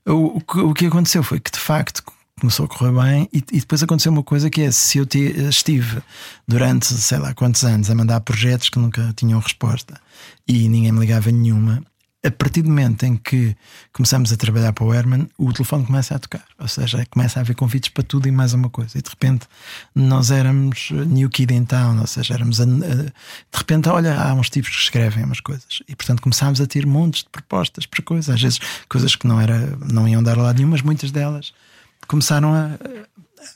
O, 0.06 0.38
o, 0.38 0.42
o, 0.70 0.74
que 0.74 0.86
aconteceu 0.86 1.22
foi 1.22 1.40
que 1.40 1.50
de 1.50 1.58
facto 1.58 2.02
começou 2.38 2.66
a 2.66 2.68
correr 2.68 2.92
bem 2.92 3.28
e, 3.32 3.38
e 3.52 3.60
depois 3.60 3.82
aconteceu 3.82 4.12
uma 4.12 4.22
coisa 4.22 4.50
que 4.50 4.60
é 4.62 4.70
se 4.70 4.98
eu 4.98 5.06
te, 5.06 5.18
estive 5.18 6.02
durante 6.46 6.86
sei 6.86 7.18
lá 7.18 7.32
quantos 7.34 7.64
anos 7.64 7.90
a 7.90 7.94
mandar 7.94 8.20
projetos 8.20 8.68
que 8.68 8.78
nunca 8.78 9.12
tinham 9.16 9.40
resposta 9.40 9.98
e 10.46 10.68
ninguém 10.68 10.92
me 10.92 11.00
ligava 11.00 11.30
nenhuma 11.30 11.82
a 12.26 12.30
partir 12.30 12.62
do 12.62 12.68
momento 12.68 13.04
em 13.04 13.16
que 13.16 13.56
começamos 13.92 14.32
a 14.32 14.36
trabalhar 14.36 14.72
para 14.72 14.84
o 14.84 14.92
Herman, 14.92 15.28
o 15.38 15.52
telefone 15.52 15.86
começa 15.86 16.14
a 16.14 16.18
tocar. 16.18 16.44
Ou 16.58 16.66
seja, 16.66 17.06
começa 17.08 17.38
a 17.38 17.42
haver 17.42 17.54
convites 17.54 17.90
para 17.90 18.02
tudo 18.02 18.26
e 18.26 18.32
mais 18.32 18.52
uma 18.52 18.68
coisa. 18.68 18.98
E 18.98 19.02
de 19.02 19.08
repente 19.08 19.46
nós 19.94 20.32
éramos 20.32 20.90
New 20.90 21.30
Kid 21.30 21.54
in 21.54 21.64
Town, 21.64 22.00
ou 22.00 22.06
seja, 22.06 22.34
éramos. 22.34 22.60
A, 22.60 22.64
a, 22.64 22.66
de 22.66 23.12
repente, 23.54 23.88
olha, 23.88 24.20
há 24.20 24.34
uns 24.34 24.50
tipos 24.50 24.70
que 24.70 24.82
escrevem 24.82 25.24
umas 25.24 25.40
coisas. 25.40 25.82
E 25.88 25.94
portanto 25.94 26.20
começámos 26.20 26.60
a 26.60 26.66
ter 26.66 26.84
montes 26.84 27.22
de 27.22 27.30
propostas 27.30 27.86
para 27.86 28.02
coisas. 28.02 28.34
Às 28.34 28.42
vezes 28.42 28.58
coisas 28.88 29.14
que 29.14 29.26
não, 29.26 29.40
era, 29.40 29.78
não 29.88 30.08
iam 30.08 30.22
dar 30.22 30.36
lado 30.36 30.56
nenhum, 30.56 30.70
mas 30.70 30.82
muitas 30.82 31.12
delas 31.12 31.52
começaram 32.08 32.52
a, 32.52 32.70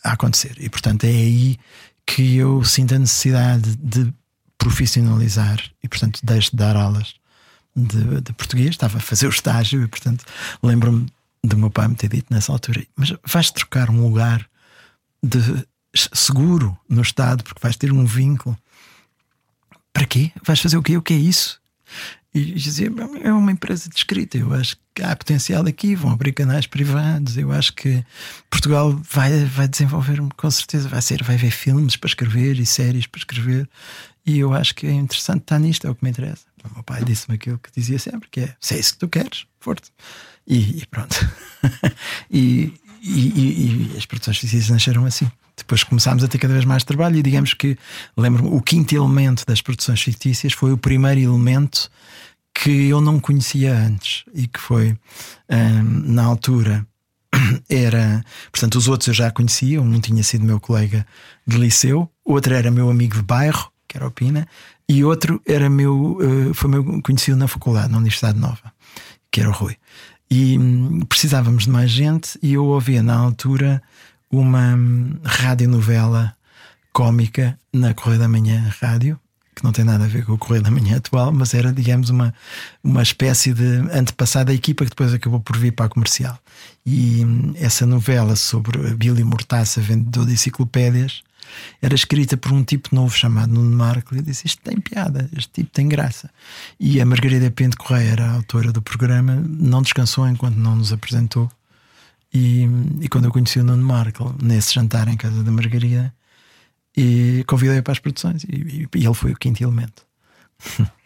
a 0.04 0.12
acontecer. 0.12 0.54
E 0.60 0.68
portanto 0.68 1.04
é 1.04 1.08
aí 1.08 1.58
que 2.06 2.36
eu 2.36 2.62
sinto 2.64 2.94
a 2.94 2.98
necessidade 2.98 3.76
de 3.76 4.12
profissionalizar 4.56 5.60
e 5.82 5.88
portanto 5.88 6.20
deixo 6.22 6.50
de 6.50 6.56
dar 6.58 6.76
aulas 6.76 7.19
de, 7.74 8.20
de, 8.20 8.32
português, 8.32 8.70
estava 8.70 8.98
a 8.98 9.00
fazer 9.00 9.26
o 9.26 9.30
estágio 9.30 9.82
e, 9.82 9.88
portanto, 9.88 10.24
lembro-me 10.62 11.06
do 11.42 11.56
meu 11.56 11.70
pai 11.70 11.88
me 11.88 11.94
ter 11.94 12.08
dito 12.08 12.32
nessa 12.32 12.52
altura: 12.52 12.84
Mas 12.96 13.12
vais 13.24 13.50
trocar 13.50 13.90
um 13.90 14.02
lugar 14.02 14.48
de 15.22 15.40
seguro 16.12 16.76
no 16.88 17.02
Estado 17.02 17.42
porque 17.44 17.60
vais 17.62 17.76
ter 17.76 17.92
um 17.92 18.04
vínculo. 18.04 18.56
Para 19.92 20.06
quê? 20.06 20.32
Vais 20.44 20.60
fazer 20.60 20.76
o 20.76 20.82
quê? 20.82 20.96
O 20.96 21.02
que 21.02 21.14
é 21.14 21.18
isso? 21.18 21.60
e 22.34 22.44
dizia: 22.54 22.90
é 23.22 23.32
uma 23.32 23.52
empresa 23.52 23.88
de 23.88 23.96
escrita, 23.96 24.38
eu 24.38 24.52
acho 24.54 24.76
que 24.94 25.02
há 25.02 25.14
potencial 25.14 25.66
aqui, 25.66 25.94
vão 25.94 26.12
abrir 26.12 26.32
canais 26.32 26.66
privados, 26.66 27.36
eu 27.36 27.50
acho 27.52 27.72
que 27.74 28.04
Portugal 28.48 28.92
vai, 29.10 29.44
vai 29.44 29.66
desenvolver 29.66 30.20
com 30.36 30.50
certeza, 30.50 30.88
vai 30.88 31.02
ser, 31.02 31.22
vai 31.22 31.36
ver 31.36 31.50
filmes 31.50 31.96
para 31.96 32.08
escrever 32.08 32.58
e 32.58 32.66
séries 32.66 33.06
para 33.06 33.18
escrever, 33.18 33.68
e 34.24 34.38
eu 34.38 34.54
acho 34.54 34.74
que 34.74 34.86
é 34.86 34.92
interessante 34.92 35.42
estar 35.42 35.58
nisto, 35.58 35.86
é 35.86 35.90
o 35.90 35.94
que 35.94 36.04
me 36.04 36.10
interessa. 36.10 36.44
O 36.64 36.74
meu 36.74 36.82
pai 36.82 37.04
disse-me 37.04 37.36
aquilo 37.36 37.58
que 37.58 37.70
dizia 37.74 37.98
sempre, 37.98 38.28
que 38.30 38.40
é 38.40 38.54
se 38.60 38.74
é 38.74 38.78
isso 38.78 38.94
que 38.94 38.98
tu 38.98 39.08
queres, 39.08 39.46
forte. 39.58 39.90
E, 40.46 40.78
e 40.78 40.86
pronto. 40.86 41.16
e, 42.30 42.74
e, 43.02 43.92
e, 43.92 43.96
as 43.96 44.06
produções 44.06 44.38
fictícias 44.38 44.70
nasceram 44.70 45.04
assim. 45.04 45.30
Depois 45.56 45.84
começámos 45.84 46.24
a 46.24 46.28
ter 46.28 46.38
cada 46.38 46.54
vez 46.54 46.64
mais 46.64 46.84
trabalho 46.84 47.16
e 47.16 47.22
digamos 47.22 47.54
que, 47.54 47.76
lembro-me, 48.16 48.48
o 48.48 48.60
quinto 48.60 48.94
elemento 48.94 49.44
das 49.46 49.60
produções 49.60 50.00
fictícias 50.02 50.52
foi 50.52 50.72
o 50.72 50.78
primeiro 50.78 51.20
elemento 51.20 51.90
que 52.54 52.88
eu 52.88 53.00
não 53.00 53.20
conhecia 53.20 53.74
antes 53.74 54.24
e 54.34 54.46
que 54.46 54.58
foi, 54.58 54.96
um, 55.48 56.12
na 56.12 56.24
altura, 56.24 56.86
era. 57.68 58.24
Portanto, 58.50 58.76
os 58.76 58.88
outros 58.88 59.08
eu 59.08 59.14
já 59.14 59.30
conhecia, 59.30 59.80
um 59.80 60.00
tinha 60.00 60.22
sido 60.22 60.44
meu 60.44 60.60
colega 60.60 61.06
de 61.46 61.56
liceu, 61.56 62.10
outro 62.24 62.54
era 62.54 62.70
meu 62.70 62.90
amigo 62.90 63.16
de 63.16 63.22
bairro, 63.22 63.70
que 63.86 63.96
era 63.96 64.06
o 64.06 64.10
Pina, 64.10 64.46
e 64.90 65.04
outro 65.04 65.40
era 65.46 65.70
meu, 65.70 66.18
uh, 66.18 66.52
foi 66.52 66.68
meu 66.68 67.00
conhecido 67.00 67.36
na 67.36 67.46
faculdade, 67.46 67.92
na 67.92 67.98
Universidade 67.98 68.36
Nova, 68.36 68.72
que 69.30 69.40
era 69.40 69.48
o 69.48 69.52
Rui. 69.52 69.76
E 70.28 70.58
hum, 70.58 71.02
precisávamos 71.08 71.62
de 71.62 71.70
mais 71.70 71.92
gente, 71.92 72.36
e 72.42 72.54
eu 72.54 72.64
ouvia 72.64 73.00
na 73.00 73.14
altura 73.14 73.80
uma 74.32 74.74
hum, 74.74 75.16
radionovela 75.22 76.34
cómica 76.92 77.56
na 77.72 77.94
Correio 77.94 78.18
da 78.18 78.26
Manhã 78.26 78.68
Rádio, 78.80 79.16
que 79.54 79.62
não 79.62 79.70
tem 79.70 79.84
nada 79.84 80.06
a 80.06 80.08
ver 80.08 80.24
com 80.24 80.32
o 80.32 80.38
Correio 80.38 80.64
da 80.64 80.72
Manhã 80.72 80.96
atual, 80.96 81.30
mas 81.30 81.54
era, 81.54 81.72
digamos, 81.72 82.10
uma, 82.10 82.34
uma 82.82 83.00
espécie 83.00 83.54
de 83.54 83.62
antepassada 83.92 84.46
da 84.46 84.54
equipa 84.54 84.82
que 84.82 84.90
depois 84.90 85.14
acabou 85.14 85.38
por 85.38 85.56
vir 85.56 85.70
para 85.70 85.86
a 85.86 85.88
comercial. 85.88 86.36
E 86.84 87.24
hum, 87.24 87.54
essa 87.54 87.86
novela 87.86 88.34
sobre 88.34 88.92
Billy 88.96 89.22
Mortaça, 89.22 89.80
vendedor 89.80 90.26
de 90.26 90.32
enciclopédias, 90.32 91.22
era 91.80 91.94
escrita 91.94 92.36
por 92.36 92.52
um 92.52 92.62
tipo 92.62 92.94
novo 92.94 93.14
chamado 93.14 93.52
Nuno 93.52 93.76
Marco 93.76 94.14
e 94.14 94.22
disse: 94.22 94.46
Isto 94.46 94.62
tem 94.62 94.80
piada, 94.80 95.28
este 95.36 95.50
tipo 95.52 95.70
tem 95.70 95.88
graça. 95.88 96.30
E 96.78 97.00
a 97.00 97.06
Margarida 97.06 97.50
Pente 97.50 97.76
Correia 97.76 98.10
era 98.10 98.26
a 98.26 98.34
autora 98.34 98.72
do 98.72 98.82
programa, 98.82 99.36
não 99.36 99.82
descansou 99.82 100.28
enquanto 100.28 100.56
não 100.56 100.76
nos 100.76 100.92
apresentou. 100.92 101.50
E, 102.32 102.68
e 103.00 103.08
quando 103.08 103.24
eu 103.24 103.32
conheci 103.32 103.58
o 103.58 103.64
Nuno 103.64 103.84
Marco 103.84 104.34
nesse 104.40 104.74
jantar 104.74 105.08
em 105.08 105.16
casa 105.16 105.42
da 105.42 105.50
Margarida, 105.50 106.14
e 106.96 107.44
convidei-o 107.46 107.82
para 107.82 107.92
as 107.92 107.98
produções, 107.98 108.44
e, 108.44 108.88
e 108.94 109.04
ele 109.04 109.14
foi 109.14 109.32
o 109.32 109.36
quinto 109.36 109.62
elemento. 109.62 110.04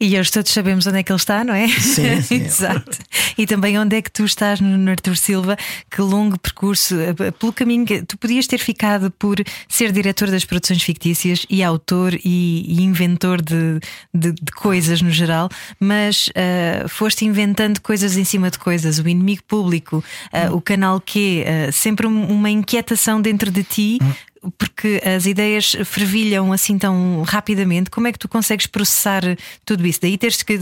E 0.00 0.18
hoje 0.18 0.30
todos 0.30 0.52
sabemos 0.52 0.86
onde 0.86 0.98
é 0.98 1.02
que 1.02 1.10
ele 1.10 1.18
está, 1.18 1.44
não 1.44 1.54
é? 1.54 1.68
Sim, 1.68 2.20
sim. 2.22 2.44
Exato. 2.44 2.98
E 3.38 3.46
também 3.46 3.78
onde 3.78 3.96
é 3.96 4.02
que 4.02 4.10
tu 4.10 4.24
estás 4.24 4.60
no 4.60 4.90
Artur 4.90 5.16
Silva, 5.16 5.56
que 5.90 6.00
longo 6.00 6.38
percurso, 6.38 6.94
eh, 7.00 7.30
pelo 7.32 7.52
caminho 7.52 7.86
que 7.86 8.02
tu 8.02 8.18
podias 8.18 8.46
ter 8.46 8.58
ficado 8.58 9.10
por 9.10 9.36
ser 9.68 9.92
diretor 9.92 10.30
das 10.30 10.44
produções 10.44 10.82
fictícias 10.82 11.46
e 11.48 11.62
autor 11.62 12.14
e, 12.24 12.64
e 12.68 12.82
inventor 12.82 13.40
de, 13.40 13.80
de, 14.12 14.32
de, 14.32 14.52
coisas 14.52 15.00
no 15.00 15.10
geral, 15.10 15.48
mas 15.80 16.28
uh, 16.28 16.88
foste 16.88 17.24
inventando 17.24 17.80
coisas 17.80 18.16
em 18.16 18.24
cima 18.24 18.50
de 18.50 18.58
coisas, 18.58 18.98
o 18.98 19.08
inimigo 19.08 19.42
público, 19.48 19.96
uh, 20.32 20.52
hum. 20.52 20.56
o 20.56 20.60
canal 20.60 21.00
Q, 21.00 21.44
uh, 21.44 21.72
sempre 21.72 22.06
uma 22.06 22.50
inquietação 22.50 23.20
dentro 23.20 23.50
de 23.50 23.64
ti. 23.64 23.98
Hum 24.02 24.33
porque 24.58 25.00
as 25.04 25.26
ideias 25.26 25.76
fervilham 25.84 26.52
assim 26.52 26.78
tão 26.78 27.22
rapidamente, 27.22 27.90
como 27.90 28.06
é 28.06 28.12
que 28.12 28.18
tu 28.18 28.28
consegues 28.28 28.66
processar 28.66 29.22
tudo 29.64 29.86
isso? 29.86 30.00
Daí 30.00 30.18
teres 30.18 30.42
que, 30.42 30.58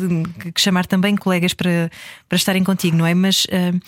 que 0.54 0.60
chamar 0.60 0.86
também 0.86 1.16
colegas 1.16 1.54
para, 1.54 1.90
para 2.28 2.36
estarem 2.36 2.64
contigo, 2.64 2.96
não 2.96 3.06
é? 3.06 3.14
Mas 3.14 3.44
uh, 3.46 3.80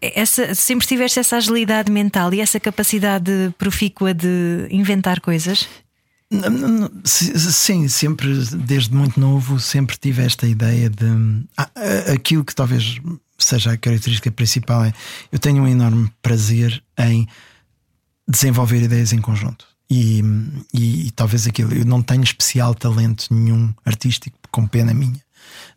essa, 0.00 0.54
sempre 0.54 0.86
tiveste 0.86 1.18
essa 1.18 1.36
agilidade 1.36 1.90
mental 1.90 2.32
e 2.32 2.40
essa 2.40 2.60
capacidade 2.60 3.30
profícua 3.58 4.14
de 4.14 4.66
inventar 4.70 5.20
coisas? 5.20 5.68
Sim, 7.04 7.88
sempre, 7.88 8.34
desde 8.64 8.94
muito 8.94 9.20
novo, 9.20 9.60
sempre 9.60 9.96
tive 9.98 10.22
esta 10.22 10.46
ideia 10.46 10.88
de. 10.88 11.06
Ah, 11.56 11.70
aquilo 12.14 12.42
que 12.42 12.54
talvez 12.54 12.98
seja 13.38 13.72
a 13.72 13.76
característica 13.76 14.30
principal 14.30 14.84
é. 14.84 14.92
Eu 15.30 15.38
tenho 15.38 15.62
um 15.62 15.68
enorme 15.68 16.10
prazer 16.22 16.82
em 16.98 17.28
desenvolver 18.28 18.82
ideias 18.82 19.12
em 19.12 19.20
conjunto. 19.20 19.66
E, 19.90 20.22
e, 20.72 21.08
e, 21.08 21.10
talvez 21.10 21.46
aquilo, 21.46 21.74
eu 21.74 21.84
não 21.84 22.02
tenho 22.02 22.22
especial 22.22 22.74
talento 22.74 23.26
nenhum 23.30 23.74
artístico, 23.84 24.38
com 24.50 24.66
pena 24.66 24.94
minha. 24.94 25.20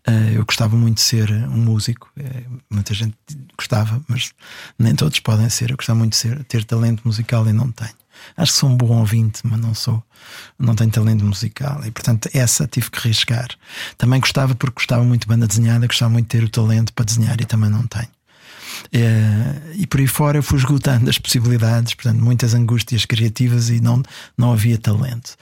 Uh, 0.07 0.35
eu 0.35 0.45
gostava 0.45 0.75
muito 0.77 0.97
de 0.97 1.01
ser 1.01 1.29
um 1.31 1.57
músico, 1.57 2.09
uh, 2.17 2.61
muita 2.69 2.93
gente 2.93 3.17
gostava, 3.57 4.01
mas 4.07 4.31
nem 4.79 4.95
todos 4.95 5.19
podem 5.19 5.49
ser. 5.49 5.71
Eu 5.71 5.75
gostava 5.75 5.99
muito 5.99 6.11
de 6.11 6.17
ser, 6.17 6.43
ter 6.45 6.63
talento 6.63 7.01
musical 7.03 7.45
e 7.47 7.51
não 7.51 7.71
tenho. 7.71 7.93
Acho 8.37 8.53
que 8.53 8.59
sou 8.59 8.69
um 8.69 8.77
bom 8.77 8.99
ouvinte, 8.99 9.41
mas 9.43 9.59
não 9.59 9.73
sou, 9.73 10.01
não 10.57 10.75
tenho 10.75 10.91
talento 10.91 11.25
musical 11.25 11.85
e 11.85 11.91
portanto 11.91 12.29
essa 12.33 12.67
tive 12.67 12.89
que 12.89 13.07
riscar. 13.07 13.49
Também 13.97 14.19
gostava 14.19 14.55
porque 14.55 14.75
gostava 14.75 15.03
muito 15.03 15.23
de 15.23 15.27
banda 15.27 15.47
desenhada, 15.47 15.87
gostava 15.87 16.11
muito 16.11 16.25
de 16.25 16.37
ter 16.37 16.43
o 16.43 16.49
talento 16.49 16.93
para 16.93 17.03
desenhar 17.05 17.39
e 17.41 17.45
também 17.45 17.69
não 17.69 17.85
tenho. 17.87 18.14
É, 18.91 19.73
e 19.75 19.87
por 19.87 19.99
aí 19.99 20.07
fora 20.07 20.37
eu 20.37 20.43
fui 20.43 20.57
esgotando 20.57 21.09
as 21.09 21.17
possibilidades, 21.17 21.93
portanto, 21.93 22.23
muitas 22.23 22.53
angústias 22.53 23.05
criativas 23.05 23.69
e 23.69 23.79
não, 23.79 24.01
não 24.37 24.53
havia 24.53 24.77
talento. 24.77 25.35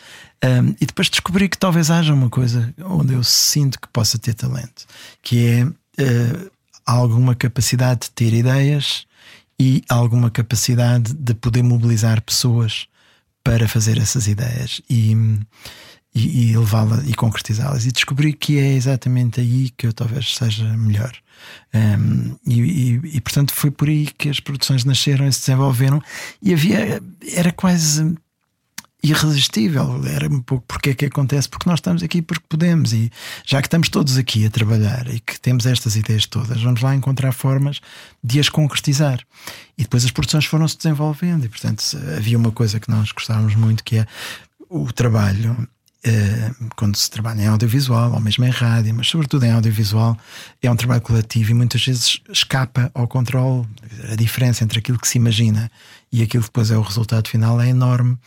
E 0.80 0.86
depois 0.86 1.10
descobri 1.10 1.48
que 1.48 1.58
talvez 1.58 1.90
haja 1.90 2.14
uma 2.14 2.30
coisa 2.30 2.74
onde 2.84 3.14
eu 3.14 3.24
sinto 3.24 3.80
que 3.80 3.88
possa 3.88 4.18
ter 4.18 4.34
talento, 4.34 4.86
que 5.22 5.48
é 5.48 5.64
uh, 5.64 6.52
alguma 6.86 7.34
capacidade 7.34 8.02
de 8.02 8.12
ter 8.12 8.34
ideias 8.34 9.06
e 9.58 9.82
alguma 9.88 10.30
capacidade 10.30 11.14
de 11.14 11.34
poder 11.34 11.64
mobilizar 11.64 12.22
pessoas 12.22 12.88
para 13.42 13.70
fazer 13.70 13.98
essas 13.98 14.28
ideias 14.28 14.82
e, 14.90 15.16
e, 16.14 16.52
e 16.52 16.58
levá-las 16.58 17.08
e 17.08 17.14
concretizá-las. 17.14 17.86
E 17.86 17.92
descobri 17.92 18.34
que 18.34 18.58
é 18.60 18.74
exatamente 18.74 19.40
aí 19.40 19.70
que 19.70 19.88
eu 19.88 19.94
talvez 19.94 20.36
seja 20.36 20.66
melhor. 20.76 21.14
Um, 21.74 22.36
e, 22.46 22.62
e, 22.62 23.02
e, 23.16 23.22
portanto 23.22 23.54
foi 23.54 23.72
por 23.72 23.88
aí 23.88 24.06
que 24.06 24.30
as 24.30 24.40
produções 24.40 24.86
nasceram 24.86 25.28
e 25.28 25.34
se 25.34 25.42
desenvolveram. 25.42 26.02
E 26.42 26.54
havia 26.54 27.02
era 27.36 27.52
quase 27.52 28.16
irresistível 29.04 30.02
era 30.06 30.30
um 30.30 30.42
pouco 30.42 30.64
porque 30.66 30.92
é 30.92 30.94
que 30.94 31.06
acontece 31.06 31.50
porque 31.50 31.70
nós 31.70 31.80
estamos 31.80 32.02
aqui 32.02 32.22
porque 32.22 32.46
podemos 32.48 32.94
e 32.94 33.12
já 33.46 33.62
que 33.62 33.68
estamos 33.68 33.90
todos 33.90 34.18
aqui 34.18 34.46
a 34.46 34.50
trabalhar 34.50 35.14
e 35.14 35.20
que 35.20 35.38
temos 35.42 35.66
estas 35.66 35.98
ideias 35.98 36.26
todas 36.26 36.62
vamos 36.62 36.82
lá 36.82 36.96
encontrar 36.96 37.34
formas 37.34 37.82
de 38.24 38.40
as 38.40 38.48
concretizar. 38.48 39.20
E 39.78 39.84
depois 39.84 40.06
as 40.06 40.12
produções 40.12 40.46
foram 40.46 40.68
se 40.68 40.78
desenvolvendo 40.78 41.44
e 41.44 41.50
portanto 41.50 41.84
havia 42.16 42.38
uma 42.38 42.52
coisa 42.52 42.80
que 42.80 42.90
nós 42.90 43.12
gostávamos 43.12 43.56
muito 43.56 43.84
que 43.84 43.98
é 43.98 44.08
o 44.70 44.92
trabalho 44.94 45.68
eh, 46.06 46.52
quando 46.76 46.98
se 46.98 47.10
trabalha 47.10 47.42
em 47.42 47.48
audiovisual, 47.48 48.12
ou 48.12 48.20
mesmo 48.20 48.44
em 48.44 48.50
rádio, 48.50 48.94
mas 48.94 49.08
sobretudo 49.08 49.46
em 49.46 49.52
audiovisual, 49.52 50.18
é 50.62 50.70
um 50.70 50.76
trabalho 50.76 51.02
coletivo 51.02 51.52
e 51.52 51.54
muitas 51.54 51.86
vezes 51.86 52.20
escapa 52.30 52.92
ao 52.94 53.08
controle. 53.08 53.66
A 54.12 54.16
diferença 54.16 54.66
entre 54.66 54.80
aquilo 54.80 55.00
que 55.00 55.08
se 55.08 55.18
imagina 55.18 55.72
e 56.12 56.22
aquilo 56.22 56.44
que 56.44 56.50
depois 56.50 56.72
é 56.72 56.78
o 56.78 56.82
resultado 56.82 57.30
final 57.30 57.60
é 57.62 57.70
enorme. 57.70 58.18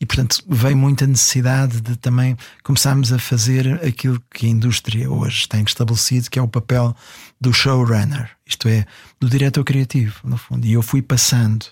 E, 0.00 0.06
portanto, 0.06 0.42
vem 0.48 0.74
muita 0.74 1.06
necessidade 1.06 1.80
de 1.80 1.94
também 1.96 2.36
começarmos 2.64 3.12
a 3.12 3.18
fazer 3.18 3.80
aquilo 3.86 4.20
que 4.34 4.46
a 4.46 4.48
indústria 4.48 5.08
hoje 5.08 5.48
tem 5.48 5.62
estabelecido, 5.62 6.28
que 6.28 6.38
é 6.38 6.42
o 6.42 6.48
papel 6.48 6.96
do 7.40 7.52
showrunner, 7.52 8.30
isto 8.44 8.66
é, 8.66 8.84
do 9.20 9.28
diretor 9.28 9.62
criativo, 9.62 10.20
no 10.24 10.36
fundo. 10.36 10.66
E 10.66 10.72
eu 10.72 10.82
fui 10.82 11.00
passando 11.00 11.66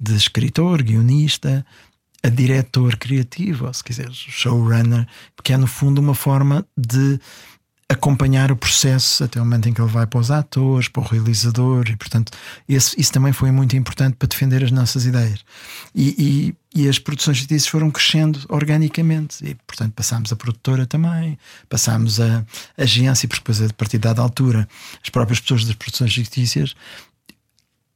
de 0.00 0.14
escritor, 0.14 0.82
guionista, 0.82 1.64
a 2.24 2.28
diretor 2.30 2.96
criativo, 2.96 3.66
ou 3.66 3.74
se 3.74 3.84
quiseres, 3.84 4.16
showrunner, 4.16 5.06
porque 5.36 5.52
é 5.52 5.58
no 5.58 5.66
fundo 5.66 6.00
uma 6.00 6.14
forma 6.14 6.66
de 6.74 7.20
acompanhar 7.86 8.50
o 8.50 8.56
processo 8.56 9.22
até 9.24 9.38
o 9.38 9.44
momento 9.44 9.68
em 9.68 9.74
que 9.74 9.80
ele 9.80 9.90
vai 9.90 10.06
para 10.06 10.18
os 10.18 10.30
atores, 10.30 10.88
para 10.88 11.02
o 11.02 11.06
realizador, 11.06 11.84
e 11.86 11.96
portanto 11.96 12.32
esse, 12.66 12.98
isso 12.98 13.12
também 13.12 13.30
foi 13.30 13.50
muito 13.50 13.76
importante 13.76 14.16
para 14.16 14.26
defender 14.26 14.64
as 14.64 14.70
nossas 14.70 15.04
ideias. 15.04 15.44
E, 15.94 16.54
e, 16.74 16.82
e 16.82 16.88
as 16.88 16.98
produções 16.98 17.38
fictícias 17.38 17.66
foram 17.66 17.90
crescendo 17.90 18.40
organicamente, 18.48 19.44
e 19.44 19.54
portanto 19.66 19.92
passámos 19.92 20.32
a 20.32 20.36
produtora 20.36 20.86
também, 20.86 21.38
passámos 21.68 22.20
a, 22.20 22.38
a 22.78 22.82
agência, 22.82 23.28
porque 23.28 23.42
depois 23.42 23.70
a 23.70 23.74
partir 23.74 23.98
de 23.98 24.04
dada 24.04 24.22
altura 24.22 24.66
as 25.02 25.10
próprias 25.10 25.40
pessoas 25.40 25.66
das 25.66 25.74
produções 25.74 26.14
fictícias 26.14 26.74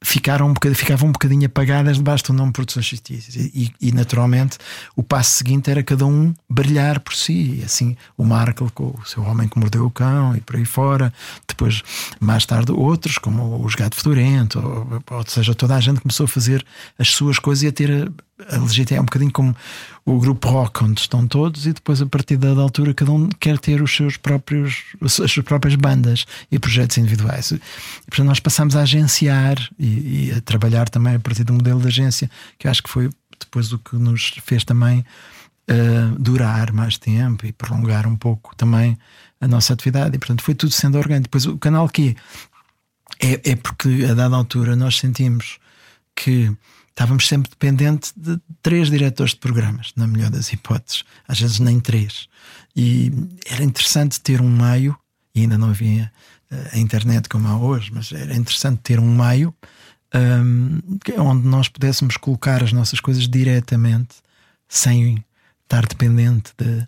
ficaram 0.02 0.46
um 0.46 0.52
bocadinho, 0.52 0.78
ficavam 0.78 1.08
um 1.08 1.12
bocadinho 1.12 1.46
apagadas 1.46 1.96
debaixo 1.96 2.24
do 2.26 2.32
nome 2.32 2.52
Produções 2.52 2.88
Fictícias. 2.88 3.34
E, 3.36 3.72
e, 3.80 3.92
naturalmente 3.92 4.58
o 4.94 5.02
passo 5.02 5.38
seguinte 5.38 5.70
era 5.70 5.82
cada 5.82 6.06
um 6.06 6.32
brilhar 6.48 7.00
por 7.00 7.14
si. 7.14 7.58
E 7.60 7.64
assim 7.64 7.96
o 8.16 8.24
Markle 8.24 8.70
com 8.70 8.94
o 8.98 9.06
seu 9.06 9.22
Homem 9.22 9.48
que 9.48 9.58
Mordeu 9.58 9.84
o 9.84 9.90
Cão 9.90 10.36
e 10.36 10.40
por 10.40 10.56
aí 10.56 10.64
fora. 10.64 11.12
Depois, 11.46 11.82
mais 12.20 12.46
tarde, 12.46 12.72
outros, 12.72 13.18
como 13.18 13.64
os 13.64 13.74
Gato 13.74 13.96
Fedorento, 13.96 14.60
ou, 14.60 15.18
ou 15.18 15.24
seja, 15.26 15.54
toda 15.54 15.74
a 15.74 15.80
gente 15.80 16.00
começou 16.00 16.24
a 16.24 16.28
fazer 16.28 16.64
as 16.98 17.08
suas 17.10 17.38
coisas 17.38 17.64
e 17.64 17.66
a 17.66 17.72
ter 17.72 18.10
a 18.50 18.56
legítima 18.58 18.98
é 18.98 19.00
um 19.00 19.04
bocadinho 19.04 19.32
como 19.32 19.56
o 20.04 20.18
grupo 20.18 20.48
rock 20.48 20.84
onde 20.84 21.00
estão 21.00 21.26
todos 21.26 21.66
e 21.66 21.72
depois 21.72 22.00
a 22.00 22.06
partir 22.06 22.36
da 22.36 22.50
altura 22.50 22.94
cada 22.94 23.10
um 23.10 23.28
quer 23.28 23.58
ter 23.58 23.82
os 23.82 23.94
seus 23.94 24.16
próprios 24.16 24.84
as 25.00 25.12
suas 25.12 25.34
próprias 25.38 25.74
bandas 25.74 26.24
e 26.50 26.58
projetos 26.58 26.96
individuais. 26.98 27.50
E, 27.50 27.60
portanto 28.06 28.26
nós 28.26 28.40
passamos 28.40 28.76
a 28.76 28.82
agenciar 28.82 29.56
e, 29.78 30.28
e, 30.28 30.32
a 30.32 30.40
trabalhar 30.40 30.88
também 30.88 31.16
a 31.16 31.20
partir 31.20 31.44
do 31.44 31.52
modelo 31.52 31.80
de 31.80 31.88
agência 31.88 32.30
que 32.58 32.66
eu 32.66 32.70
acho 32.70 32.82
que 32.82 32.90
foi 32.90 33.10
depois 33.38 33.72
o 33.72 33.78
que 33.78 33.96
nos 33.96 34.34
fez 34.44 34.64
também 34.64 35.04
uh, 35.68 36.18
durar 36.18 36.72
mais 36.72 36.98
tempo 36.98 37.46
e 37.46 37.52
prolongar 37.52 38.06
um 38.06 38.16
pouco 38.16 38.54
também 38.56 38.98
a 39.40 39.46
nossa 39.46 39.72
atividade. 39.72 40.16
E 40.16 40.18
portanto 40.18 40.42
foi 40.42 40.54
tudo 40.54 40.72
sendo 40.72 40.98
orgânico. 40.98 41.24
Depois 41.24 41.46
o 41.46 41.56
canal 41.58 41.88
que 41.88 42.16
é, 43.20 43.52
é 43.52 43.56
porque 43.56 44.06
a 44.10 44.14
dada 44.14 44.36
altura 44.36 44.74
nós 44.74 44.98
sentimos 44.98 45.58
que 46.14 46.52
estávamos 46.98 47.28
sempre 47.28 47.48
dependentes 47.48 48.12
de 48.16 48.40
três 48.60 48.90
diretores 48.90 49.32
de 49.32 49.38
programas, 49.38 49.92
na 49.94 50.04
melhor 50.04 50.30
das 50.30 50.52
hipóteses, 50.52 51.04
às 51.28 51.40
vezes 51.40 51.60
nem 51.60 51.78
três. 51.78 52.28
E 52.74 53.12
era 53.46 53.62
interessante 53.62 54.20
ter 54.20 54.40
um 54.40 54.50
meio, 54.50 54.98
e 55.32 55.42
ainda 55.42 55.56
não 55.56 55.70
havia 55.70 56.10
eh, 56.50 56.70
a 56.72 56.78
internet 56.78 57.28
como 57.28 57.46
há 57.46 57.56
hoje, 57.56 57.92
mas 57.94 58.10
era 58.10 58.34
interessante 58.34 58.80
ter 58.82 58.98
um 58.98 59.14
meio 59.14 59.54
um, 60.12 60.80
onde 61.18 61.46
nós 61.46 61.68
pudéssemos 61.68 62.16
colocar 62.16 62.64
as 62.64 62.72
nossas 62.72 62.98
coisas 62.98 63.28
diretamente, 63.28 64.16
sem 64.68 65.24
estar 65.62 65.86
dependente 65.86 66.52
de. 66.58 66.84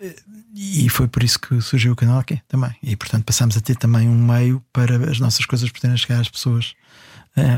Eh, 0.00 0.16
e 0.56 0.88
foi 0.88 1.06
por 1.06 1.22
isso 1.22 1.38
que 1.38 1.60
surgiu 1.60 1.92
o 1.92 1.96
canal 1.96 2.18
aqui 2.18 2.42
também. 2.48 2.74
E 2.82 2.96
portanto 2.96 3.24
passamos 3.24 3.56
a 3.56 3.60
ter 3.60 3.76
também 3.76 4.08
um 4.08 4.26
meio 4.26 4.60
para 4.72 5.08
as 5.08 5.20
nossas 5.20 5.46
coisas 5.46 5.70
poderem 5.70 5.96
chegar 5.96 6.20
às 6.20 6.28
pessoas 6.28 6.74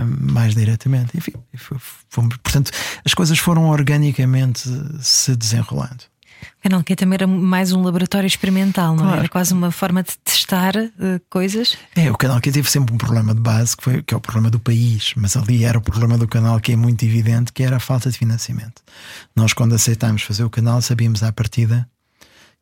mais 0.04 0.54
diretamente. 0.54 1.16
Enfim, 1.16 1.32
fomos, 2.08 2.36
portanto, 2.38 2.70
as 3.04 3.14
coisas 3.14 3.38
foram 3.38 3.68
organicamente 3.68 4.68
se 5.00 5.36
desenrolando. 5.36 6.04
O 6.58 6.62
Canal 6.68 6.82
Q 6.82 6.96
também 6.96 7.14
era 7.14 7.26
mais 7.26 7.72
um 7.72 7.82
laboratório 7.82 8.26
experimental, 8.26 8.94
não 8.94 9.04
é? 9.04 9.06
claro. 9.06 9.18
era? 9.20 9.28
Quase 9.28 9.54
uma 9.54 9.70
forma 9.70 10.02
de 10.02 10.16
testar 10.18 10.76
uh, 10.76 11.20
coisas. 11.30 11.76
É, 11.94 12.10
o 12.10 12.16
Canal 12.16 12.40
Q 12.40 12.50
teve 12.52 12.70
sempre 12.70 12.94
um 12.94 12.98
problema 12.98 13.34
de 13.34 13.40
base, 13.40 13.76
que, 13.76 13.84
foi, 13.84 14.02
que 14.02 14.12
é 14.12 14.16
o 14.16 14.20
problema 14.20 14.50
do 14.50 14.58
país, 14.58 15.12
mas 15.16 15.36
ali 15.36 15.64
era 15.64 15.78
o 15.78 15.80
problema 15.80 16.18
do 16.18 16.26
canal 16.26 16.58
que 16.60 16.72
é 16.72 16.76
muito 16.76 17.04
evidente, 17.04 17.52
que 17.52 17.62
era 17.62 17.76
a 17.76 17.80
falta 17.80 18.10
de 18.10 18.18
financiamento. 18.18 18.82
Nós, 19.34 19.52
quando 19.52 19.74
aceitámos 19.74 20.22
fazer 20.22 20.44
o 20.44 20.50
canal, 20.50 20.82
sabíamos 20.82 21.22
à 21.22 21.32
partida 21.32 21.88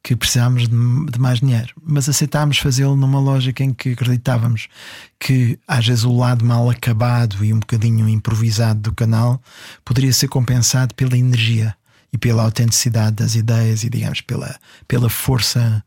que 0.05 0.15
precisávamos 0.15 0.69
de, 0.69 0.77
de, 1.11 1.19
mais 1.19 1.41
dinheiro, 1.41 1.75
mas 1.83 2.07
aceitámos 2.11 2.59
fazê-lo 2.59 2.95
numa 2.95 3.19
lógica 3.19 3.65
em 3.65 3.73
que 3.73 3.93
acreditávamos 3.93 4.69
que 5.19 5.59
às 5.67 5.87
vezes 5.87 6.05
o 6.05 6.15
lado 6.15 6.45
mal 6.45 6.69
acabado 6.69 7.43
e 7.43 7.55
um 7.55 7.59
bocadinho 7.59 8.07
improvisado 8.07 8.81
do 8.81 8.93
canal 8.93 9.43
poderia 9.83 10.13
ser 10.13 10.29
compensado 10.29 10.95
pela 10.95 11.17
energia 11.17 11.75
e 12.13 12.19
pela 12.19 12.43
autenticidade 12.43 13.17
das 13.17 13.35
ideias 13.35 13.83
e 13.83 13.89
digamos 13.89 14.21
pela, 14.21 14.55
pela 14.87 15.09
força 15.09 15.83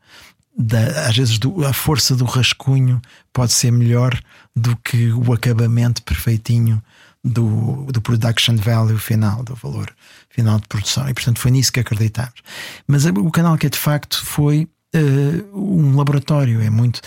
da, 0.58 1.06
às 1.06 1.16
vezes 1.16 1.38
do, 1.38 1.64
a 1.64 1.72
força 1.72 2.16
do 2.16 2.24
rascunho 2.24 3.00
pode 3.32 3.52
ser 3.52 3.70
melhor 3.70 4.20
do 4.54 4.76
que 4.78 5.12
o 5.12 5.32
acabamento 5.32 6.02
perfeitinho 6.02 6.82
do, 7.24 7.86
do 7.92 8.00
production 8.00 8.56
value 8.56 8.98
final, 8.98 9.42
do 9.42 9.54
valor 9.54 9.94
final 10.30 10.58
de 10.58 10.68
produção. 10.68 11.08
E 11.08 11.14
portanto 11.14 11.38
foi 11.38 11.50
nisso 11.50 11.72
que 11.72 11.80
acreditámos. 11.80 12.40
Mas 12.86 13.04
o 13.04 13.30
canal 13.30 13.56
que 13.56 13.66
é 13.66 13.70
de 13.70 13.78
facto 13.78 14.24
foi 14.24 14.68
uh, 14.94 15.58
um 15.58 15.96
laboratório, 15.96 16.60
é 16.60 16.70
muito. 16.70 17.00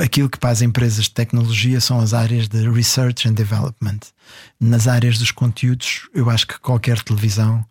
Aquilo 0.00 0.30
que 0.30 0.38
para 0.38 0.50
as 0.50 0.62
empresas 0.62 1.04
de 1.04 1.10
tecnologia 1.10 1.80
são 1.80 1.98
as 1.98 2.14
áreas 2.14 2.46
de 2.46 2.68
research 2.70 3.28
and 3.28 3.32
development. 3.32 3.98
Nas 4.60 4.86
áreas 4.86 5.18
dos 5.18 5.32
conteúdos, 5.32 6.08
eu 6.14 6.30
acho 6.30 6.46
que 6.46 6.60
qualquer 6.60 7.02
televisão 7.02 7.64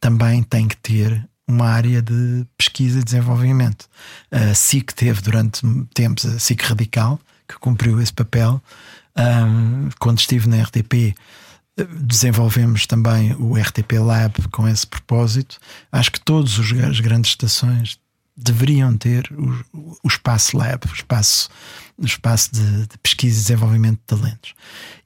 também 0.00 0.42
tem 0.42 0.66
que 0.66 0.76
ter 0.76 1.28
uma 1.46 1.66
área 1.66 2.02
de 2.02 2.44
pesquisa 2.56 2.98
e 2.98 3.04
desenvolvimento. 3.04 3.88
A 4.30 4.52
SIC 4.52 4.92
teve 4.92 5.22
durante 5.22 5.62
tempos 5.94 6.26
a 6.26 6.38
SIC 6.38 6.60
Radical, 6.60 7.20
que 7.48 7.58
cumpriu 7.58 8.00
esse 8.02 8.12
papel, 8.12 8.62
um, 9.18 9.88
quando 9.98 10.18
estive 10.18 10.48
na 10.48 10.62
RTP, 10.62 11.14
desenvolvemos 12.00 12.86
também 12.86 13.34
o 13.38 13.56
RTP 13.56 13.92
Lab 14.00 14.48
com 14.50 14.66
esse 14.66 14.86
propósito. 14.86 15.58
Acho 15.92 16.12
que 16.12 16.20
todas 16.20 16.58
as 16.58 17.00
grandes 17.00 17.30
estações 17.30 17.98
deveriam 18.36 18.96
ter 18.96 19.28
o, 19.32 19.98
o 20.02 20.08
espaço 20.08 20.56
lab, 20.56 20.86
o 20.88 20.94
espaço, 20.94 21.48
o 21.96 22.06
espaço 22.06 22.52
de, 22.52 22.86
de, 22.86 22.98
pesquisa 22.98 23.36
e 23.36 23.42
desenvolvimento 23.42 23.98
de 23.98 24.06
talentos. 24.06 24.54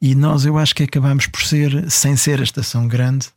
E 0.00 0.14
nós, 0.14 0.44
eu 0.44 0.58
acho 0.58 0.74
que 0.74 0.82
acabamos 0.82 1.26
por 1.26 1.42
ser, 1.42 1.90
sem 1.90 2.14
ser 2.14 2.40
a 2.40 2.44
estação 2.44 2.86
grande, 2.86 3.28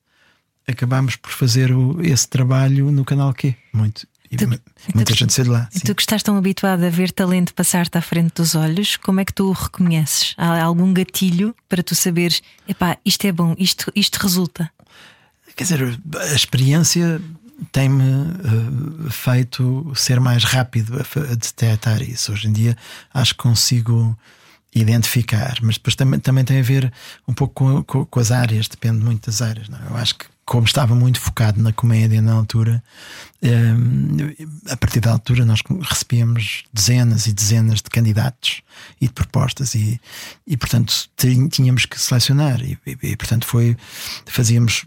acabamos 0.67 1.15
por 1.15 1.31
fazer 1.31 1.71
o, 1.71 2.01
esse 2.01 2.27
trabalho 2.27 2.91
no 2.91 3.05
canal 3.05 3.33
Q. 3.33 3.55
Muito. 3.73 4.05
E 4.35 4.45
tu, 4.45 4.95
muita 4.95 5.13
tu, 5.13 5.17
gente 5.17 5.33
saiu 5.33 5.45
de 5.45 5.51
lá. 5.51 5.69
E 5.73 5.79
tu 5.79 5.95
que 5.95 6.01
estás 6.01 6.21
tão 6.21 6.37
habituado 6.37 6.83
a 6.83 6.89
ver 6.89 7.11
talento 7.11 7.53
passar-te 7.53 7.97
à 7.97 8.01
frente 8.01 8.33
dos 8.35 8.55
olhos, 8.55 8.97
como 8.97 9.19
é 9.19 9.25
que 9.25 9.33
tu 9.33 9.49
o 9.49 9.51
reconheces? 9.51 10.33
Há 10.37 10.61
algum 10.63 10.93
gatilho 10.93 11.55
para 11.67 11.81
tu 11.81 11.95
saberes, 11.95 12.41
epá, 12.67 12.97
isto 13.05 13.25
é 13.25 13.31
bom, 13.31 13.55
isto, 13.57 13.91
isto 13.95 14.17
resulta? 14.17 14.71
Quer 15.55 15.63
dizer, 15.63 15.99
a 16.19 16.35
experiência 16.35 17.21
tem-me 17.71 18.03
uh, 18.03 19.09
feito 19.09 19.91
ser 19.95 20.19
mais 20.19 20.43
rápido 20.43 20.97
a, 20.97 21.31
a 21.31 21.35
detectar 21.35 22.01
isso. 22.01 22.33
Hoje 22.33 22.47
em 22.47 22.51
dia 22.51 22.77
acho 23.13 23.33
que 23.33 23.39
consigo 23.39 24.17
identificar, 24.75 25.57
mas 25.61 25.75
depois 25.75 25.95
também, 25.95 26.19
também 26.19 26.43
tem 26.43 26.59
a 26.59 26.63
ver 26.63 26.91
um 27.25 27.33
pouco 27.33 27.53
com, 27.53 27.83
com, 27.83 28.05
com 28.05 28.19
as 28.19 28.29
áreas, 28.29 28.67
depende 28.67 29.03
muito 29.03 29.27
das 29.27 29.41
áreas. 29.41 29.69
Não? 29.69 29.79
É? 29.79 29.87
Eu 29.89 29.95
acho 29.95 30.15
que 30.15 30.25
como 30.45 30.65
estava 30.65 30.93
muito 30.93 31.19
focado 31.19 31.59
na 31.59 31.73
comédia 31.73 32.21
na 32.21 32.33
altura, 32.33 32.83
um, 33.41 34.17
a 34.69 34.77
partir 34.77 34.99
da 34.99 35.11
altura 35.11 35.43
nós 35.43 35.61
recebíamos 35.81 36.65
dezenas 36.71 37.25
e 37.25 37.33
dezenas 37.33 37.81
de 37.81 37.89
candidatos 37.89 38.61
e 39.01 39.07
de 39.07 39.13
propostas 39.13 39.73
e, 39.73 39.99
e 40.45 40.55
portanto 40.55 41.09
tínhamos 41.49 41.87
que 41.87 41.99
selecionar 41.99 42.61
e, 42.61 42.77
e, 42.85 42.97
e 43.01 43.15
portanto 43.15 43.47
foi 43.47 43.75
fazíamos 44.27 44.85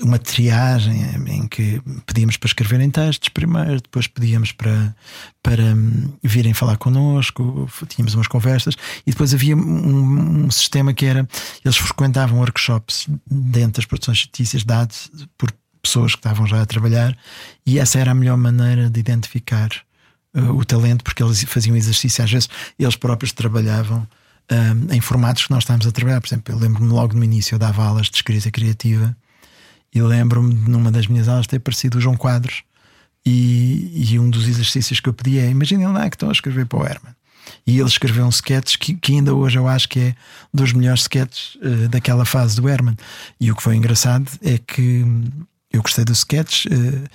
uma 0.00 0.18
triagem 0.18 1.02
em 1.26 1.48
que 1.48 1.80
pedíamos 2.06 2.36
para 2.36 2.46
escreverem 2.46 2.90
textos 2.90 3.28
primeiro, 3.28 3.80
depois 3.80 4.06
pedíamos 4.06 4.52
para, 4.52 4.94
para 5.42 5.62
hum, 5.62 6.12
virem 6.22 6.54
falar 6.54 6.76
connosco, 6.76 7.68
tínhamos 7.88 8.14
umas 8.14 8.28
conversas 8.28 8.74
e 9.06 9.10
depois 9.10 9.34
havia 9.34 9.56
um, 9.56 10.44
um 10.44 10.50
sistema 10.50 10.92
que 10.92 11.04
era 11.04 11.28
eles 11.64 11.76
frequentavam 11.76 12.38
workshops 12.38 13.08
dentro 13.28 13.80
das 13.80 13.86
produções 13.86 14.20
fictícias 14.20 14.64
dados 14.64 15.10
por 15.36 15.52
pessoas 15.82 16.12
que 16.12 16.18
estavam 16.18 16.46
já 16.46 16.62
a 16.62 16.66
trabalhar 16.66 17.16
e 17.66 17.78
essa 17.78 17.98
era 17.98 18.12
a 18.12 18.14
melhor 18.14 18.36
maneira 18.36 18.88
de 18.88 19.00
identificar 19.00 19.70
uh, 20.34 20.52
o 20.52 20.64
talento 20.64 21.02
porque 21.02 21.22
eles 21.22 21.42
faziam 21.44 21.76
exercício. 21.76 22.22
Às 22.22 22.30
vezes 22.30 22.48
eles 22.78 22.96
próprios 22.96 23.32
trabalhavam 23.32 24.06
um, 24.50 24.94
em 24.94 25.00
formatos 25.00 25.46
que 25.46 25.50
nós 25.50 25.64
estávamos 25.64 25.86
a 25.86 25.92
trabalhar, 25.92 26.20
por 26.20 26.28
exemplo, 26.28 26.54
eu 26.54 26.58
lembro-me 26.58 26.88
logo 26.88 27.16
no 27.16 27.24
início 27.24 27.54
eu 27.54 27.58
dava 27.58 27.84
aulas 27.84 28.08
de 28.08 28.16
escrita 28.16 28.50
criativa 28.50 29.16
e 29.94 30.02
lembro-me 30.02 30.54
numa 30.54 30.90
das 30.90 31.06
minhas 31.06 31.28
aulas 31.28 31.46
ter 31.46 31.56
aparecido 31.56 31.98
o 31.98 32.00
João 32.00 32.16
Quadros 32.16 32.62
e, 33.24 34.12
e, 34.12 34.18
um 34.18 34.30
dos 34.30 34.48
exercícios 34.48 35.00
que 35.00 35.08
eu 35.08 35.12
pedi 35.12 35.38
é: 35.38 35.50
imaginem 35.50 35.88
lá 35.88 36.08
que 36.08 36.16
estão 36.16 36.30
a 36.30 36.32
escrever 36.32 36.66
para 36.66 36.78
o 36.78 36.86
Herman. 36.86 37.14
E 37.66 37.78
ele 37.78 37.88
escreveu 37.88 38.24
um 38.24 38.30
sketch 38.30 38.76
que, 38.78 38.94
que, 38.94 39.12
ainda 39.12 39.34
hoje 39.34 39.58
eu 39.58 39.66
acho 39.66 39.88
que 39.88 40.00
é 40.00 40.14
dos 40.52 40.72
melhores 40.72 41.02
sketches 41.02 41.56
uh, 41.56 41.88
daquela 41.88 42.24
fase 42.24 42.56
do 42.56 42.68
Herman. 42.68 42.96
E 43.40 43.50
o 43.50 43.56
que 43.56 43.62
foi 43.62 43.76
engraçado 43.76 44.30
é 44.42 44.58
que 44.58 45.04
eu 45.70 45.82
gostei 45.82 46.04
do 46.04 46.12
sketch, 46.12 46.66
uh, 46.66 47.08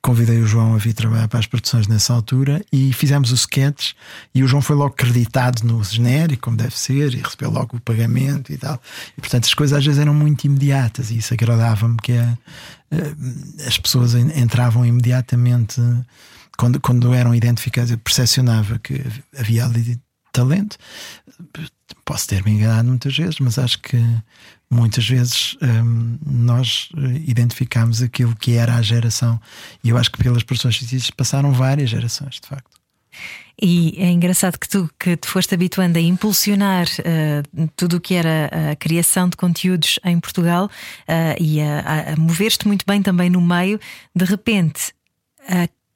convidei 0.00 0.40
o 0.40 0.46
João 0.46 0.74
a 0.74 0.78
vir 0.78 0.92
trabalhar 0.92 1.28
para 1.28 1.38
as 1.38 1.46
produções 1.46 1.86
nessa 1.86 2.12
altura 2.12 2.64
e 2.72 2.92
fizemos 2.92 3.32
o 3.32 3.34
sketch 3.34 3.92
e 4.34 4.42
o 4.42 4.48
João 4.48 4.62
foi 4.62 4.76
logo 4.76 4.94
creditado 4.94 5.66
no 5.66 5.82
genérico, 5.82 6.42
como 6.44 6.56
deve 6.56 6.76
ser, 6.76 7.14
e 7.14 7.18
recebeu 7.18 7.50
logo 7.50 7.76
o 7.76 7.80
pagamento 7.80 8.52
e 8.52 8.56
tal. 8.56 8.80
E 9.16 9.20
portanto 9.20 9.44
as 9.44 9.54
coisas 9.54 9.78
às 9.78 9.84
vezes 9.84 10.00
eram 10.00 10.14
muito 10.14 10.44
imediatas 10.44 11.10
e 11.10 11.18
isso 11.18 11.34
agradava-me 11.34 11.96
que 12.02 12.12
a, 12.12 12.38
eh, 12.90 13.14
as 13.66 13.78
pessoas 13.78 14.14
entravam 14.14 14.84
imediatamente 14.84 15.80
quando, 16.56 16.80
quando 16.80 17.12
eram 17.14 17.34
identificadas, 17.34 17.90
eu 17.90 17.98
percepcionava 17.98 18.78
que 18.78 19.02
havia 19.36 19.64
ali 19.64 19.98
talento. 20.32 20.76
Posso 22.04 22.26
ter-me 22.26 22.52
enganado 22.52 22.88
muitas 22.88 23.16
vezes, 23.16 23.38
mas 23.38 23.58
acho 23.58 23.78
que 23.78 23.96
muitas 24.68 25.06
vezes 25.06 25.56
hum, 25.62 26.18
nós 26.24 26.88
eh, 26.96 27.22
identificamos 27.26 28.02
aquilo 28.02 28.34
que 28.34 28.56
era 28.56 28.74
a 28.74 28.82
geração. 28.82 29.40
E 29.84 29.90
eu 29.90 29.98
acho 29.98 30.10
que 30.10 30.18
pelas 30.18 30.42
produções 30.42 30.78
científicas 30.78 31.10
passaram 31.10 31.52
várias 31.52 31.90
gerações, 31.90 32.40
de 32.40 32.48
facto. 32.48 32.70
E 33.60 33.94
é 33.98 34.10
engraçado 34.10 34.58
que 34.58 34.66
tu 34.66 34.90
que 34.98 35.16
te 35.16 35.28
foste 35.28 35.54
habituando 35.54 35.98
a 35.98 36.00
impulsionar 36.00 36.86
uh, 36.86 37.68
tudo 37.76 37.98
o 37.98 38.00
que 38.00 38.14
era 38.14 38.50
a 38.72 38.76
criação 38.76 39.28
de 39.28 39.36
conteúdos 39.36 40.00
em 40.02 40.18
Portugal 40.18 40.64
uh, 40.66 41.42
e 41.42 41.60
a, 41.60 42.14
a 42.14 42.16
mover-te 42.16 42.66
muito 42.66 42.86
bem 42.86 43.02
também 43.02 43.28
no 43.28 43.40
meio, 43.40 43.78
de 44.16 44.24
repente 44.24 44.94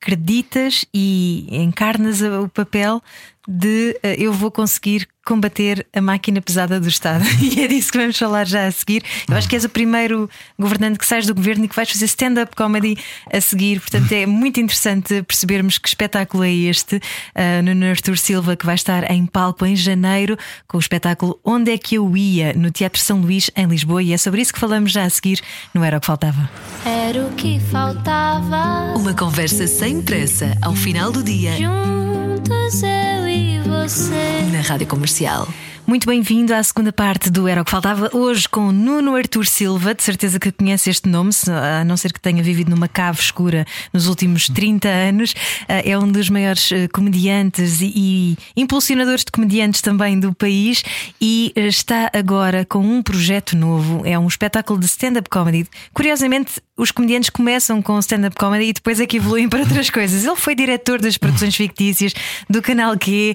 acreditas 0.00 0.84
e 0.92 1.46
encarnas 1.50 2.20
o 2.22 2.48
papel 2.48 3.02
de 3.46 3.98
uh, 4.04 4.08
eu 4.18 4.32
vou 4.32 4.50
conseguir 4.50 5.08
combater 5.26 5.86
a 5.92 6.00
máquina 6.00 6.40
pesada 6.40 6.80
do 6.80 6.88
Estado. 6.88 7.24
E 7.46 7.62
é 7.62 7.68
disso 7.68 7.92
que 7.92 7.98
vamos 7.98 8.18
falar 8.18 8.46
já 8.46 8.66
a 8.66 8.70
seguir. 8.70 9.02
Eu 9.28 9.36
acho 9.36 9.48
que 9.48 9.54
és 9.54 9.64
o 9.64 9.68
primeiro 9.68 10.28
governante 10.58 10.98
que 10.98 11.06
sais 11.06 11.26
do 11.26 11.34
governo 11.34 11.64
e 11.64 11.68
que 11.68 11.76
vais 11.76 11.90
fazer 11.90 12.04
stand-up 12.06 12.54
comedy 12.56 12.96
a 13.32 13.40
seguir. 13.40 13.80
Portanto, 13.80 14.10
é 14.12 14.26
muito 14.26 14.60
interessante 14.60 15.22
percebermos 15.22 15.78
que 15.78 15.88
espetáculo 15.88 16.42
é 16.44 16.52
este. 16.52 16.96
Uh, 16.96 17.74
no 17.74 17.86
Artur 17.86 18.16
Silva, 18.16 18.56
que 18.56 18.66
vai 18.66 18.74
estar 18.74 19.10
em 19.10 19.26
palco 19.26 19.64
em 19.64 19.76
janeiro 19.76 20.36
com 20.66 20.76
o 20.76 20.80
espetáculo 20.80 21.38
Onde 21.44 21.72
é 21.72 21.78
que 21.78 21.96
eu 21.96 22.16
ia? 22.16 22.52
no 22.54 22.70
Teatro 22.70 23.00
São 23.00 23.20
Luís, 23.20 23.50
em 23.56 23.66
Lisboa. 23.66 24.02
E 24.02 24.12
é 24.12 24.18
sobre 24.18 24.42
isso 24.42 24.52
que 24.52 24.60
falamos 24.60 24.92
já 24.92 25.04
a 25.04 25.10
seguir. 25.10 25.40
Não 25.72 25.84
era 25.84 25.96
o 25.96 26.00
que 26.00 26.06
faltava. 26.06 26.50
Era 26.84 27.24
o 27.24 27.32
que 27.32 27.60
faltava. 27.60 28.96
Uma 28.96 29.14
conversa 29.14 29.66
sem 29.66 30.02
pressa 30.02 30.56
ao 30.62 30.74
final 30.74 31.10
do 31.10 31.22
dia. 31.22 31.52
Juntos 31.56 32.82
eu 32.82 33.25
você. 33.88 34.42
Na 34.52 34.62
Rádio 34.62 34.84
Comercial. 34.88 35.46
Muito 35.86 36.08
bem-vindo 36.08 36.52
à 36.52 36.60
segunda 36.60 36.92
parte 36.92 37.30
do 37.30 37.46
Era 37.46 37.62
o 37.62 37.64
que 37.64 37.70
Faltava, 37.70 38.10
hoje 38.12 38.48
com 38.48 38.72
Nuno 38.72 39.14
Artur 39.14 39.46
Silva. 39.46 39.94
De 39.94 40.02
certeza 40.02 40.40
que 40.40 40.50
conhece 40.50 40.90
este 40.90 41.08
nome, 41.08 41.30
a 41.46 41.84
não 41.84 41.96
ser 41.96 42.12
que 42.12 42.20
tenha 42.20 42.42
vivido 42.42 42.68
numa 42.68 42.88
cave 42.88 43.20
escura 43.20 43.64
nos 43.92 44.08
últimos 44.08 44.48
30 44.48 44.88
anos. 44.88 45.34
Eh, 45.68 45.92
é 45.92 45.96
um 45.96 46.10
dos 46.10 46.28
maiores 46.28 46.72
eh, 46.72 46.88
comediantes 46.88 47.78
e 47.80 48.36
impulsionadores 48.56 49.24
de 49.24 49.30
comediantes 49.30 49.80
também 49.80 50.18
do 50.18 50.34
país 50.34 50.82
e 51.20 51.52
está 51.54 52.10
agora 52.12 52.64
com 52.64 52.80
um 52.80 53.00
projeto 53.00 53.56
novo. 53.56 54.02
É 54.04 54.18
um 54.18 54.26
espetáculo 54.26 54.80
de 54.80 54.86
stand-up 54.86 55.30
comedy. 55.30 55.68
Curiosamente, 55.94 56.60
os 56.76 56.90
comediantes 56.90 57.30
começam 57.30 57.80
com 57.80 57.98
stand-up 57.98 58.36
comedy 58.36 58.66
e 58.66 58.72
depois 58.72 59.00
é 59.00 59.06
que 59.06 59.16
evoluem 59.16 59.48
para 59.48 59.60
outras 59.60 59.88
coisas. 59.88 60.24
Ele 60.24 60.36
foi 60.36 60.54
diretor 60.54 61.00
das 61.00 61.16
produções 61.16 61.56
fictícias 61.56 62.12
do 62.50 62.60
Canal 62.60 62.96
Q, 62.98 63.34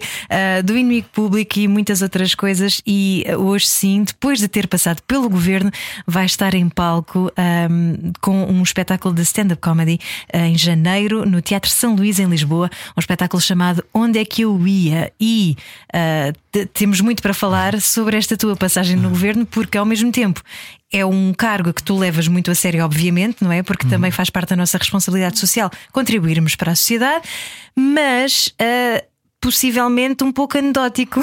do 0.63 0.77
Inimigo 0.77 1.07
Público 1.11 1.57
e 1.57 1.67
muitas 1.67 2.01
outras 2.01 2.35
coisas. 2.35 2.81
E 2.85 3.25
hoje, 3.39 3.67
sim, 3.67 4.03
depois 4.03 4.39
de 4.39 4.47
ter 4.47 4.67
passado 4.67 5.01
pelo 5.07 5.27
governo, 5.27 5.71
vai 6.05 6.25
estar 6.25 6.53
em 6.53 6.69
palco 6.69 7.31
um, 7.69 8.11
com 8.21 8.45
um 8.45 8.61
espetáculo 8.61 9.13
de 9.13 9.23
stand-up 9.23 9.61
comedy 9.61 9.99
em 10.31 10.55
janeiro 10.57 11.25
no 11.25 11.41
Teatro 11.41 11.69
São 11.69 11.95
Luís, 11.95 12.19
em 12.19 12.27
Lisboa. 12.27 12.69
Um 12.95 12.99
espetáculo 12.99 13.41
chamado 13.41 13.83
Onde 13.91 14.19
é 14.19 14.25
que 14.25 14.43
eu 14.43 14.67
ia? 14.67 15.11
E 15.19 15.57
uh, 15.93 16.67
temos 16.73 17.01
muito 17.01 17.23
para 17.23 17.33
falar 17.33 17.81
sobre 17.81 18.17
esta 18.17 18.37
tua 18.37 18.55
passagem 18.55 18.95
no 18.95 19.09
governo, 19.09 19.45
porque 19.45 19.77
ao 19.77 19.85
mesmo 19.85 20.11
tempo 20.11 20.43
é 20.91 21.05
um 21.05 21.33
cargo 21.33 21.73
que 21.73 21.81
tu 21.81 21.97
levas 21.97 22.27
muito 22.27 22.51
a 22.51 22.55
sério, 22.55 22.83
obviamente, 22.83 23.43
não 23.43 23.51
é? 23.51 23.63
Porque 23.63 23.85
uhum. 23.85 23.91
também 23.91 24.11
faz 24.11 24.29
parte 24.29 24.49
da 24.49 24.55
nossa 24.55 24.77
responsabilidade 24.77 25.39
social 25.39 25.71
contribuirmos 25.91 26.55
para 26.55 26.73
a 26.73 26.75
sociedade, 26.75 27.27
mas 27.75 28.47
uh, 28.47 29.05
possivelmente 29.39 30.23
um 30.23 30.31
pouco 30.31 30.57
anedótico. 30.57 31.21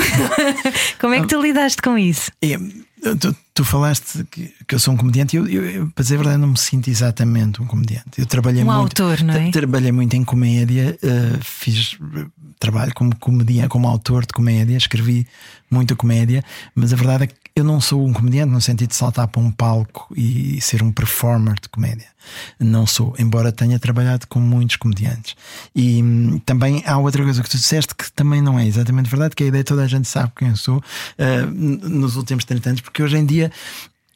Como 0.99 1.15
é 1.15 1.21
que 1.21 1.27
tu 1.27 1.41
lidaste 1.41 1.83
com 1.83 1.99
isso? 1.99 2.33
É, 2.43 2.57
tu, 3.17 3.37
tu, 3.55 3.65
falaste 3.65 4.25
que, 4.31 4.53
que, 4.67 4.75
eu 4.75 4.79
sou 4.79 4.95
um 4.95 4.97
comediante 4.97 5.37
e 5.37 5.39
eu, 5.39 5.47
eu, 5.47 5.71
eu, 5.71 5.87
para 5.95 6.03
dizer 6.03 6.15
a 6.15 6.19
verdade, 6.19 6.39
não 6.39 6.49
me 6.49 6.59
sinto 6.59 6.89
exatamente 6.89 7.63
um 7.63 7.67
comediante. 7.67 8.19
Eu 8.19 8.27
trabalhei 8.27 8.63
um 8.63 8.67
muito. 8.67 9.03
autor, 9.03 9.23
não 9.23 9.35
é? 9.35 9.51
Trabalhei 9.51 9.93
muito 9.93 10.15
em 10.17 10.25
comédia, 10.25 10.99
uh, 11.03 11.45
fiz 11.45 11.97
trabalho 12.59 12.93
como 12.95 13.15
comediante, 13.17 13.69
como 13.69 13.87
autor 13.87 14.27
de 14.27 14.33
comédia, 14.33 14.77
escrevi 14.77 15.27
muita 15.71 15.95
comédia, 15.95 16.43
mas 16.75 16.93
a 16.93 16.97
verdade 16.97 17.25
é 17.25 17.27
que 17.27 17.35
eu 17.55 17.65
não 17.65 17.81
sou 17.81 18.07
um 18.07 18.13
comediante 18.13 18.53
no 18.53 18.61
sentido 18.61 18.91
de 18.91 18.95
saltar 18.95 19.27
para 19.27 19.41
um 19.41 19.51
palco 19.51 20.13
e 20.17 20.61
ser 20.61 20.83
um 20.83 20.93
performer 20.93 21.55
de 21.61 21.69
comédia. 21.69 22.07
Não 22.59 22.87
sou, 22.87 23.15
embora 23.19 23.51
tenha 23.51 23.79
trabalhado 23.79 24.27
com 24.29 24.39
muitos 24.39 24.77
comediantes. 24.77 25.35
E 25.75 26.03
hum, 26.03 26.41
também 26.47 26.83
há 26.87 26.99
outra 26.99 27.23
coisa 27.25 27.43
que 27.43 27.51
tu 27.51 27.57
disseste 27.57 27.95
que 27.95 28.11
também 28.13 28.41
não 28.41 28.59
é 28.59 28.67
exatamente 28.67 29.11
verdade, 29.11 29.35
que 29.35 29.45
a 29.45 29.47
ideia 29.47 29.65
toda 29.65 29.83
a 29.83 29.89
gente 29.89 30.07
sabe 30.07 30.33
quem 30.37 30.49
eu 30.49 30.57
sou 30.57 30.79
uh, 30.79 31.51
nos 31.51 32.17
últimos 32.17 32.45
30 32.45 32.69
anos, 32.71 32.81
porque 32.81 33.03
hoje 33.03 33.17
em 33.17 33.27
dia 33.27 33.51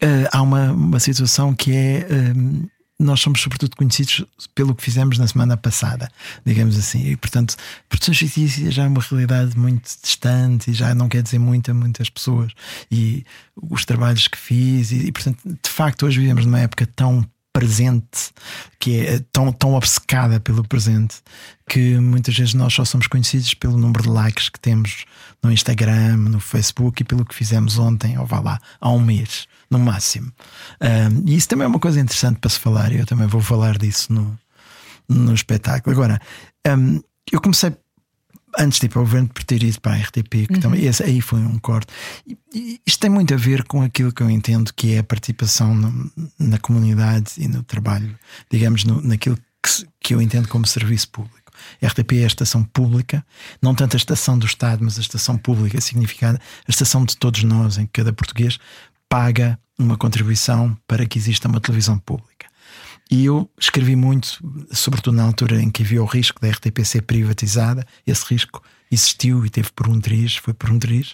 uh, 0.02 0.28
há 0.30 0.40
uma, 0.40 0.72
uma 0.72 1.00
situação 1.00 1.54
que 1.54 1.74
é. 1.74 2.06
Uh, 2.10 2.70
nós 3.02 3.20
somos 3.20 3.40
sobretudo 3.40 3.76
conhecidos 3.76 4.24
pelo 4.54 4.74
que 4.74 4.82
fizemos 4.82 5.18
na 5.18 5.26
semana 5.26 5.56
passada, 5.56 6.10
digamos 6.44 6.78
assim. 6.78 7.06
E, 7.06 7.16
portanto, 7.16 7.56
produções 7.88 8.18
fictícias 8.18 8.74
já 8.74 8.84
é 8.84 8.88
uma 8.88 9.00
realidade 9.00 9.56
muito 9.58 9.90
distante 10.02 10.70
e 10.70 10.74
já 10.74 10.94
não 10.94 11.08
quer 11.08 11.22
dizer 11.22 11.38
muito 11.38 11.70
a 11.70 11.74
muitas 11.74 12.08
pessoas. 12.08 12.52
E 12.90 13.24
os 13.56 13.84
trabalhos 13.84 14.28
que 14.28 14.38
fiz, 14.38 14.92
e, 14.92 15.06
e 15.06 15.12
portanto, 15.12 15.38
de 15.44 15.70
facto, 15.70 16.06
hoje 16.06 16.20
vivemos 16.20 16.44
numa 16.44 16.60
época 16.60 16.86
tão 16.86 17.26
presente, 17.52 18.32
que 18.80 19.06
é 19.06 19.20
tão, 19.30 19.52
tão 19.52 19.74
obcecada 19.74 20.40
pelo 20.40 20.66
presente, 20.66 21.16
que 21.68 21.98
muitas 21.98 22.36
vezes 22.36 22.54
nós 22.54 22.72
só 22.72 22.84
somos 22.84 23.06
conhecidos 23.06 23.52
pelo 23.54 23.76
número 23.76 24.02
de 24.02 24.08
likes 24.08 24.48
que 24.48 24.58
temos 24.58 25.04
no 25.42 25.52
Instagram, 25.52 26.16
no 26.16 26.40
Facebook 26.40 27.02
e 27.02 27.04
pelo 27.04 27.24
que 27.24 27.34
fizemos 27.34 27.78
ontem, 27.78 28.18
ou 28.18 28.24
vá 28.24 28.40
lá, 28.40 28.58
há 28.80 28.90
um 28.90 29.00
mês, 29.00 29.46
no 29.72 29.78
máximo. 29.78 30.30
Um, 30.80 31.24
e 31.26 31.34
isso 31.36 31.48
também 31.48 31.64
é 31.64 31.68
uma 31.68 31.78
coisa 31.78 31.98
interessante 31.98 32.38
para 32.38 32.50
se 32.50 32.58
falar, 32.58 32.92
e 32.92 32.98
eu 32.98 33.06
também 33.06 33.26
vou 33.26 33.40
falar 33.40 33.78
disso 33.78 34.12
no, 34.12 34.38
no 35.08 35.34
espetáculo. 35.34 35.96
Agora, 35.96 36.20
um, 36.68 37.00
eu 37.32 37.40
comecei 37.40 37.74
antes 38.58 38.78
de 38.78 38.86
ir 38.86 38.90
para 38.90 39.00
o 39.00 39.04
governo 39.04 39.28
por 39.28 39.42
ter 39.44 39.62
ido 39.62 39.80
para 39.80 39.94
a 39.94 39.96
RTP, 39.96 40.46
que 40.46 40.54
uhum. 40.54 40.60
também 40.60 40.84
esse 40.84 41.02
aí 41.02 41.22
foi 41.22 41.40
um 41.40 41.58
corte. 41.58 41.90
E, 42.26 42.36
e, 42.54 42.80
isto 42.86 43.00
tem 43.00 43.10
muito 43.10 43.32
a 43.32 43.36
ver 43.36 43.64
com 43.64 43.80
aquilo 43.82 44.12
que 44.12 44.22
eu 44.22 44.28
entendo 44.28 44.72
que 44.74 44.94
é 44.94 44.98
a 44.98 45.04
participação 45.04 45.74
no, 45.74 46.12
na 46.38 46.58
comunidade 46.58 47.32
e 47.38 47.48
no 47.48 47.62
trabalho, 47.62 48.14
digamos, 48.50 48.84
no, 48.84 49.00
naquilo 49.00 49.38
que, 49.62 49.86
que 50.00 50.14
eu 50.14 50.20
entendo 50.20 50.48
como 50.48 50.66
serviço 50.66 51.08
público. 51.08 51.40
A 51.80 51.86
RTP 51.86 52.12
é 52.14 52.24
a 52.24 52.26
estação 52.26 52.62
pública, 52.62 53.24
não 53.62 53.74
tanto 53.74 53.96
a 53.96 53.98
estação 53.98 54.38
do 54.38 54.44
Estado, 54.44 54.84
mas 54.84 54.98
a 54.98 55.00
estação 55.00 55.38
pública 55.38 55.80
significada, 55.80 56.38
a 56.66 56.70
estação 56.70 57.04
de 57.04 57.16
todos 57.16 57.42
nós, 57.44 57.78
em 57.78 57.86
que 57.86 57.92
cada 57.92 58.12
português 58.12 58.58
paga 59.12 59.58
uma 59.78 59.98
contribuição 59.98 60.74
para 60.88 61.04
que 61.04 61.18
exista 61.18 61.46
uma 61.46 61.60
televisão 61.60 61.98
pública. 61.98 62.46
E 63.10 63.26
eu 63.26 63.46
escrevi 63.60 63.94
muito, 63.94 64.38
sobretudo 64.70 65.14
na 65.14 65.24
altura 65.24 65.60
em 65.60 65.70
que 65.70 65.82
havia 65.82 66.02
o 66.02 66.06
risco 66.06 66.40
da 66.40 66.48
RTP 66.48 66.82
ser 66.82 67.02
privatizada. 67.02 67.86
Esse 68.06 68.24
risco 68.24 68.62
existiu 68.90 69.44
e 69.44 69.50
teve 69.50 69.70
por 69.72 69.86
um 69.86 70.00
triz, 70.00 70.36
foi 70.36 70.54
por 70.54 70.70
um 70.70 70.78
triz. 70.78 71.10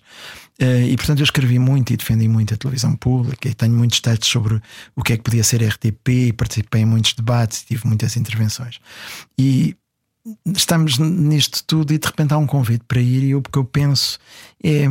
Uh, 0.63 0.87
e 0.89 0.97
portanto 0.97 1.19
eu 1.19 1.25
escrevi 1.25 1.59
muito 1.59 1.93
e 1.93 1.97
defendi 1.97 2.29
muito 2.29 2.55
a 2.55 2.57
televisão 2.57 2.95
pública 2.95 3.49
e 3.49 3.55
tenho 3.55 3.75
muitos 3.75 4.01
textos 4.01 4.29
sobre 4.29 4.63
o 4.95 5.03
que 5.03 5.15
é 5.15 5.17
que 5.17 5.25
podia 5.25 5.43
ser 5.43 5.61
RTP 5.61 6.09
e 6.09 6.33
participei 6.33 6.83
em 6.83 6.87
muitos 6.87 7.15
debates 7.15 7.63
e 7.63 7.67
tive 7.67 7.85
muitas 7.89 8.17
intervenções. 8.17 8.79
E 9.37 9.77
estamos 10.55 10.99
nisto 10.99 11.65
tudo 11.65 11.93
e 11.93 11.99
de 11.99 12.07
repente 12.07 12.33
há 12.33 12.39
um 12.39 12.47
convite 12.47 12.85
para 12.87 13.01
ir 13.01 13.25
e 13.25 13.35
o 13.35 13.43
que 13.43 13.59
eu 13.59 13.65
penso 13.65 14.21
é 14.63 14.87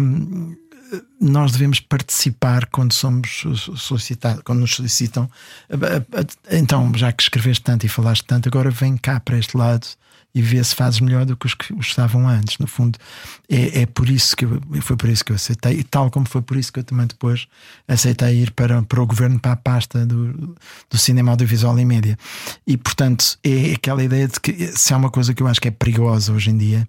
nós 1.20 1.52
devemos 1.52 1.80
participar 1.80 2.66
quando 2.68 2.94
somos 2.94 3.44
solicitados, 3.76 4.42
quando 4.44 4.60
nos 4.60 4.76
solicitam. 4.76 5.30
Então, 6.52 6.92
já 6.96 7.12
que 7.12 7.24
escreveste 7.24 7.64
tanto 7.64 7.86
e 7.86 7.90
falaste 7.90 8.26
tanto, 8.26 8.48
agora 8.50 8.70
vem 8.70 8.98
cá 8.98 9.20
para 9.20 9.38
este 9.38 9.58
lado 9.58 9.88
e 10.38 10.42
vê 10.42 10.64
se 10.64 10.76
fazes 10.76 11.00
melhor 11.00 11.26
do 11.26 11.36
que 11.36 11.48
os 11.48 11.56
que 11.56 11.74
estavam 11.80 12.30
antes. 12.30 12.60
No 12.60 12.68
fundo, 12.68 13.00
é, 13.50 13.82
é 13.82 13.86
por 13.88 14.08
isso 14.08 14.38
que 14.38 14.46
eu, 14.46 14.62
foi 14.82 14.96
por 14.96 15.10
isso 15.10 15.26
que 15.26 15.32
eu 15.32 15.36
aceitei, 15.36 15.80
e 15.80 15.84
tal 15.84 16.12
como 16.12 16.28
foi 16.28 16.44
por 16.44 16.56
isso 16.56 16.72
que 16.72 16.78
eu 16.78 16.84
também 16.84 17.08
depois 17.08 17.48
aceitei 17.88 18.44
ir 18.44 18.52
para, 18.52 18.84
para 18.84 19.02
o 19.02 19.08
governo, 19.08 19.40
para 19.40 19.54
a 19.54 19.56
pasta 19.56 20.06
do, 20.06 20.56
do 20.88 20.98
cinema 20.98 21.32
audiovisual 21.32 21.80
e 21.80 21.84
média. 21.84 22.16
E 22.68 22.78
portanto, 22.78 23.40
é 23.44 23.74
aquela 23.74 24.04
ideia 24.04 24.28
de 24.28 24.40
que 24.40 24.54
se 24.78 24.94
há 24.94 24.98
uma 24.98 25.10
coisa 25.10 25.34
que 25.34 25.42
eu 25.42 25.48
acho 25.48 25.60
que 25.60 25.70
é 25.70 25.72
perigosa 25.72 26.32
hoje 26.32 26.52
em 26.52 26.58
dia, 26.58 26.88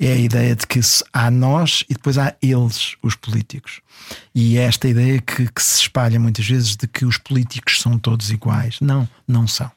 é 0.00 0.12
a 0.12 0.16
ideia 0.16 0.56
de 0.56 0.66
que 0.66 0.80
há 1.12 1.30
nós 1.30 1.84
e 1.90 1.92
depois 1.92 2.16
há 2.16 2.34
eles, 2.40 2.96
os 3.02 3.14
políticos. 3.14 3.82
E 4.34 4.56
é 4.56 4.62
esta 4.62 4.88
ideia 4.88 5.20
que, 5.20 5.52
que 5.52 5.62
se 5.62 5.82
espalha 5.82 6.18
muitas 6.18 6.46
vezes 6.46 6.76
de 6.76 6.86
que 6.86 7.04
os 7.04 7.18
políticos 7.18 7.78
são 7.82 7.98
todos 7.98 8.30
iguais. 8.30 8.78
Não, 8.80 9.06
não 9.28 9.46
são 9.46 9.70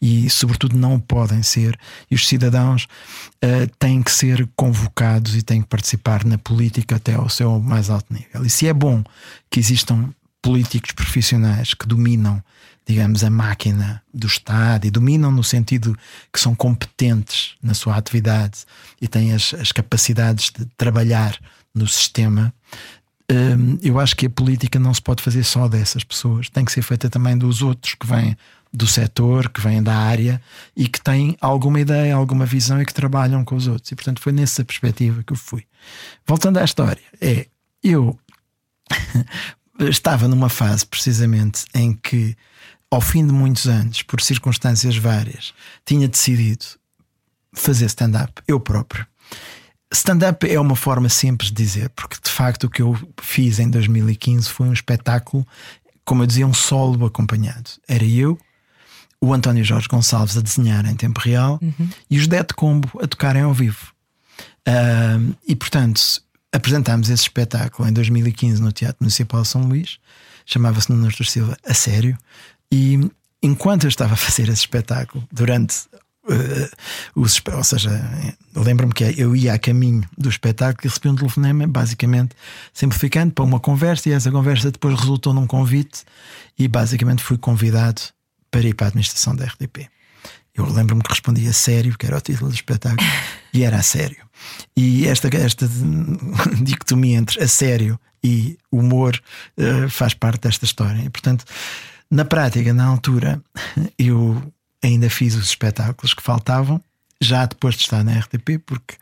e, 0.00 0.30
sobretudo, 0.30 0.76
não 0.76 0.98
podem 0.98 1.42
ser. 1.42 1.78
E 2.10 2.14
os 2.14 2.26
cidadãos 2.26 2.84
uh, 2.84 3.70
têm 3.78 4.02
que 4.02 4.10
ser 4.10 4.48
convocados 4.56 5.36
e 5.36 5.42
têm 5.42 5.60
que 5.60 5.68
participar 5.68 6.24
na 6.24 6.38
política 6.38 6.96
até 6.96 7.14
ao 7.14 7.28
seu 7.28 7.60
mais 7.60 7.90
alto 7.90 8.12
nível. 8.12 8.44
E 8.44 8.50
se 8.50 8.66
é 8.66 8.72
bom 8.72 9.04
que 9.50 9.60
existam 9.60 10.08
políticos 10.40 10.92
profissionais 10.92 11.74
que 11.74 11.86
dominam, 11.86 12.42
digamos, 12.86 13.22
a 13.22 13.30
máquina 13.30 14.02
do 14.12 14.26
Estado 14.26 14.86
e 14.86 14.90
dominam 14.90 15.30
no 15.30 15.44
sentido 15.44 15.96
que 16.32 16.40
são 16.40 16.54
competentes 16.54 17.54
na 17.62 17.74
sua 17.74 17.96
atividade 17.96 18.60
e 19.00 19.06
têm 19.06 19.34
as, 19.34 19.52
as 19.54 19.70
capacidades 19.70 20.50
de 20.50 20.64
trabalhar 20.78 21.38
no 21.74 21.86
sistema. 21.86 22.52
Hum, 23.30 23.78
eu 23.82 24.00
acho 24.00 24.16
que 24.16 24.26
a 24.26 24.30
política 24.30 24.78
não 24.78 24.92
se 24.92 25.02
pode 25.02 25.22
fazer 25.22 25.44
só 25.44 25.68
dessas 25.68 26.02
pessoas, 26.02 26.48
tem 26.48 26.64
que 26.64 26.72
ser 26.72 26.82
feita 26.82 27.08
também 27.08 27.36
dos 27.36 27.62
outros 27.62 27.94
que 27.94 28.06
vêm 28.06 28.36
do 28.72 28.86
setor, 28.86 29.48
que 29.48 29.60
vêm 29.60 29.82
da 29.82 29.96
área 29.96 30.40
e 30.76 30.86
que 30.86 31.00
têm 31.00 31.36
alguma 31.40 31.80
ideia, 31.80 32.14
alguma 32.14 32.46
visão 32.46 32.80
e 32.80 32.86
que 32.86 32.94
trabalham 32.94 33.44
com 33.44 33.56
os 33.56 33.66
outros. 33.66 33.90
E 33.90 33.96
portanto 33.96 34.20
foi 34.20 34.32
nessa 34.32 34.64
perspectiva 34.64 35.22
que 35.24 35.32
eu 35.32 35.36
fui. 35.36 35.64
Voltando 36.26 36.58
à 36.58 36.64
história, 36.64 37.02
é 37.20 37.46
eu 37.82 38.18
estava 39.80 40.28
numa 40.28 40.48
fase 40.48 40.86
precisamente 40.86 41.64
em 41.74 41.92
que, 41.92 42.36
ao 42.90 43.00
fim 43.00 43.26
de 43.26 43.32
muitos 43.32 43.66
anos, 43.66 44.02
por 44.02 44.20
circunstâncias 44.20 44.96
várias, 44.96 45.52
tinha 45.84 46.06
decidido 46.06 46.66
fazer 47.52 47.86
stand-up 47.86 48.40
eu 48.46 48.60
próprio. 48.60 49.04
stand-up 49.92 50.48
é 50.48 50.60
uma 50.60 50.76
forma 50.76 51.08
simples 51.08 51.50
de 51.50 51.56
dizer, 51.56 51.90
porque 51.90 52.16
de 52.22 52.30
facto 52.30 52.64
o 52.64 52.70
que 52.70 52.82
eu 52.82 52.96
fiz 53.20 53.58
em 53.58 53.68
2015 53.68 54.48
foi 54.48 54.68
um 54.68 54.72
espetáculo, 54.72 55.44
como 56.04 56.22
eu 56.22 56.26
dizia, 56.26 56.46
um 56.46 56.54
solo 56.54 57.04
acompanhado. 57.06 57.70
Era 57.88 58.04
eu, 58.04 58.38
o 59.20 59.34
António 59.34 59.62
Jorge 59.62 59.86
Gonçalves 59.88 60.36
a 60.36 60.40
desenhar 60.40 60.86
em 60.86 60.94
tempo 60.94 61.20
real 61.20 61.58
uhum. 61.60 61.88
e 62.08 62.18
os 62.18 62.26
Dead 62.26 62.52
Combo 62.54 62.90
a 63.02 63.06
tocarem 63.06 63.42
ao 63.42 63.52
vivo. 63.52 63.92
Uh, 64.66 65.34
e 65.46 65.54
portanto, 65.54 66.00
apresentámos 66.52 67.10
esse 67.10 67.22
espetáculo 67.22 67.88
em 67.88 67.92
2015 67.92 68.62
no 68.62 68.72
Teatro 68.72 68.98
Municipal 69.00 69.42
de 69.42 69.48
São 69.48 69.62
Luís, 69.62 69.98
chamava-se 70.46 70.90
Nuno 70.90 71.06
Artur 71.06 71.26
Silva 71.26 71.56
a 71.66 71.74
sério, 71.74 72.16
e 72.72 72.98
enquanto 73.42 73.84
eu 73.84 73.88
estava 73.88 74.14
a 74.14 74.16
fazer 74.16 74.44
esse 74.44 74.62
espetáculo, 74.62 75.26
durante 75.30 75.76
uh, 76.24 76.70
os, 77.14 77.40
ou 77.52 77.64
seja, 77.64 77.90
lembro-me 78.54 78.92
que 78.92 79.04
eu 79.18 79.36
ia 79.36 79.52
a 79.52 79.58
caminho 79.58 80.02
do 80.16 80.30
espetáculo 80.30 80.86
e 80.86 80.88
recebi 80.88 81.08
um 81.08 81.16
telefonema, 81.16 81.66
basicamente 81.66 82.34
simplificando, 82.72 83.32
para 83.32 83.44
uma 83.44 83.60
conversa, 83.60 84.08
e 84.08 84.12
essa 84.12 84.30
conversa 84.30 84.70
depois 84.70 84.98
resultou 84.98 85.34
num 85.34 85.46
convite, 85.46 86.04
e 86.58 86.66
basicamente 86.66 87.22
fui 87.22 87.36
convidado 87.36 88.00
para 88.50 88.62
ir 88.62 88.74
para 88.74 88.86
a 88.86 88.88
administração 88.88 89.34
da 89.34 89.44
RDP. 89.44 89.88
Eu 90.54 90.66
lembro-me 90.70 91.02
que 91.02 91.10
respondi 91.10 91.46
a 91.46 91.52
sério, 91.52 91.96
que 91.96 92.06
era 92.06 92.16
o 92.16 92.20
título 92.20 92.50
do 92.50 92.54
espetáculo, 92.54 93.08
e 93.54 93.62
era 93.62 93.76
a 93.76 93.82
sério. 93.82 94.28
E 94.76 95.06
esta, 95.06 95.28
esta 95.36 95.68
dicotomia 96.62 97.18
entre 97.18 97.42
a 97.42 97.48
sério 97.48 97.98
e 98.22 98.58
humor 98.70 99.20
uh, 99.56 99.88
faz 99.88 100.14
parte 100.14 100.42
desta 100.42 100.64
história. 100.64 101.02
E, 101.02 101.08
portanto, 101.08 101.44
na 102.10 102.24
prática, 102.24 102.72
na 102.74 102.84
altura, 102.84 103.40
eu 103.98 104.42
ainda 104.82 105.08
fiz 105.08 105.34
os 105.34 105.48
espetáculos 105.48 106.14
que 106.14 106.22
faltavam, 106.22 106.80
já 107.20 107.44
depois 107.44 107.74
de 107.74 107.82
estar 107.82 108.02
na 108.02 108.18
RTP, 108.18 108.58
porque 108.64 108.96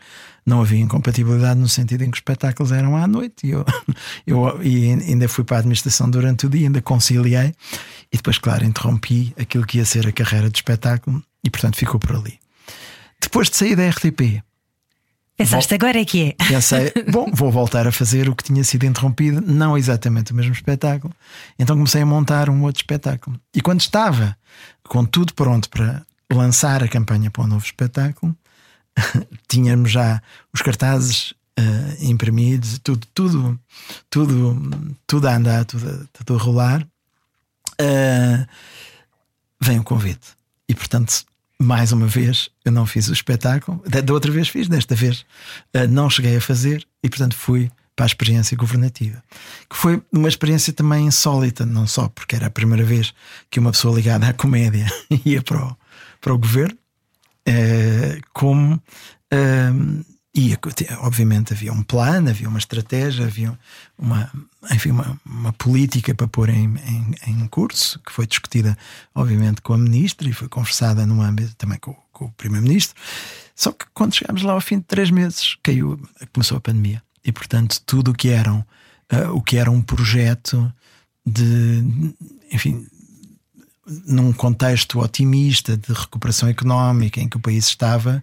não 0.44 0.60
havia 0.60 0.80
incompatibilidade 0.80 1.60
no 1.60 1.68
sentido 1.68 2.02
em 2.02 2.10
que 2.10 2.16
os 2.16 2.18
espetáculos 2.18 2.72
eram 2.72 2.96
à 2.96 3.06
noite 3.06 3.46
e 3.46 3.50
eu, 3.50 3.64
eu 4.26 4.62
e 4.62 4.90
ainda 4.90 5.28
fui 5.28 5.44
para 5.44 5.58
a 5.58 5.60
administração 5.60 6.10
durante 6.10 6.46
o 6.46 6.48
dia, 6.48 6.66
ainda 6.66 6.80
conciliei 6.80 7.54
e 8.12 8.16
depois, 8.16 8.38
claro, 8.38 8.64
interrompi 8.64 9.34
aquilo 9.38 9.66
que 9.66 9.78
ia 9.78 9.84
ser 9.84 10.06
a 10.06 10.12
carreira 10.12 10.48
de 10.48 10.58
espetáculo 10.58 11.22
e, 11.44 11.50
portanto, 11.50 11.76
ficou 11.76 12.00
por 12.00 12.16
ali. 12.16 12.38
Depois 13.20 13.50
de 13.50 13.56
sair 13.56 13.76
da 13.76 13.88
RTP, 13.88 14.42
Pensaste, 15.38 15.72
agora 15.72 16.00
é 16.00 16.04
que 16.04 16.34
é. 16.36 16.44
Pensei, 16.48 16.92
bom, 17.12 17.30
vou 17.32 17.48
voltar 17.48 17.86
a 17.86 17.92
fazer 17.92 18.28
o 18.28 18.34
que 18.34 18.42
tinha 18.42 18.64
sido 18.64 18.84
interrompido, 18.84 19.40
não 19.40 19.78
exatamente 19.78 20.32
o 20.32 20.34
mesmo 20.34 20.52
espetáculo. 20.52 21.14
Então 21.56 21.76
comecei 21.76 22.02
a 22.02 22.06
montar 22.06 22.50
um 22.50 22.64
outro 22.64 22.80
espetáculo. 22.80 23.40
E 23.54 23.60
quando 23.60 23.80
estava 23.80 24.36
com 24.82 25.04
tudo 25.04 25.32
pronto 25.34 25.70
para 25.70 26.04
lançar 26.32 26.82
a 26.82 26.88
campanha 26.88 27.30
para 27.30 27.44
um 27.44 27.46
novo 27.46 27.64
espetáculo, 27.64 28.36
tínhamos 29.46 29.92
já 29.92 30.20
os 30.52 30.60
cartazes 30.60 31.30
uh, 31.30 32.04
imprimidos, 32.04 32.80
tudo, 32.82 33.06
tudo, 33.14 33.60
tudo, 34.10 34.96
tudo 35.06 35.28
a 35.28 35.36
andar, 35.36 35.64
tudo, 35.64 36.08
tudo 36.12 36.34
a 36.34 36.42
rolar. 36.42 36.88
Uh, 37.80 38.46
vem 39.60 39.78
o 39.78 39.84
convite. 39.84 40.36
E 40.68 40.74
portanto 40.74 41.24
mais 41.60 41.90
uma 41.90 42.06
vez, 42.06 42.50
eu 42.64 42.70
não 42.70 42.86
fiz 42.86 43.08
o 43.08 43.12
espetáculo. 43.12 43.82
Da 43.86 44.14
outra 44.14 44.30
vez 44.30 44.48
fiz, 44.48 44.68
desta 44.68 44.94
vez 44.94 45.26
uh, 45.74 45.88
não 45.88 46.08
cheguei 46.08 46.36
a 46.36 46.40
fazer 46.40 46.86
e, 47.02 47.08
portanto, 47.08 47.34
fui 47.34 47.70
para 47.96 48.04
a 48.04 48.06
experiência 48.06 48.56
governativa. 48.56 49.22
Que 49.68 49.76
foi 49.76 50.00
uma 50.12 50.28
experiência 50.28 50.72
também 50.72 51.06
insólita, 51.06 51.66
não 51.66 51.84
só 51.84 52.08
porque 52.08 52.36
era 52.36 52.46
a 52.46 52.50
primeira 52.50 52.84
vez 52.84 53.12
que 53.50 53.58
uma 53.58 53.72
pessoa 53.72 53.96
ligada 53.96 54.28
à 54.28 54.32
comédia 54.32 54.86
ia 55.24 55.42
para 55.42 55.66
o, 55.66 55.76
para 56.20 56.32
o 56.32 56.38
governo, 56.38 56.78
uh, 57.48 58.20
como. 58.32 58.80
Uh, 59.34 60.04
e 60.38 60.56
obviamente 61.00 61.52
havia 61.52 61.72
um 61.72 61.82
plano, 61.82 62.30
havia 62.30 62.48
uma 62.48 62.60
estratégia, 62.60 63.26
havia 63.26 63.58
uma, 63.98 64.30
enfim, 64.70 64.92
uma, 64.92 65.20
uma 65.26 65.52
política 65.52 66.14
para 66.14 66.28
pôr 66.28 66.48
em, 66.48 66.76
em, 66.86 67.14
em, 67.26 67.48
curso, 67.48 67.98
que 68.06 68.12
foi 68.12 68.24
discutida, 68.24 68.78
obviamente, 69.12 69.60
com 69.60 69.72
a 69.74 69.78
ministra 69.78 70.28
e 70.28 70.32
foi 70.32 70.48
conversada 70.48 71.04
no 71.04 71.20
âmbito 71.20 71.56
também 71.56 71.76
com, 71.80 71.92
com 72.12 72.26
o 72.26 72.32
primeiro-ministro. 72.32 72.94
Só 73.52 73.72
que 73.72 73.84
quando 73.92 74.14
chegámos 74.14 74.42
lá 74.42 74.52
ao 74.52 74.60
fim 74.60 74.78
de 74.78 74.84
três 74.84 75.10
meses, 75.10 75.56
caiu, 75.60 76.00
começou 76.32 76.56
a 76.56 76.60
pandemia. 76.60 77.02
E, 77.24 77.32
portanto, 77.32 77.82
tudo 77.84 78.12
o 78.12 78.14
que 78.14 78.28
eram, 78.28 78.64
uh, 79.12 79.32
o 79.34 79.42
que 79.42 79.56
era 79.56 79.72
um 79.72 79.82
projeto 79.82 80.72
de, 81.26 82.14
enfim, 82.52 82.86
num 84.06 84.32
contexto 84.32 85.00
otimista 85.00 85.76
de 85.76 85.92
recuperação 85.92 86.48
económica 86.48 87.20
em 87.20 87.28
que 87.28 87.36
o 87.36 87.40
país 87.40 87.66
estava, 87.66 88.22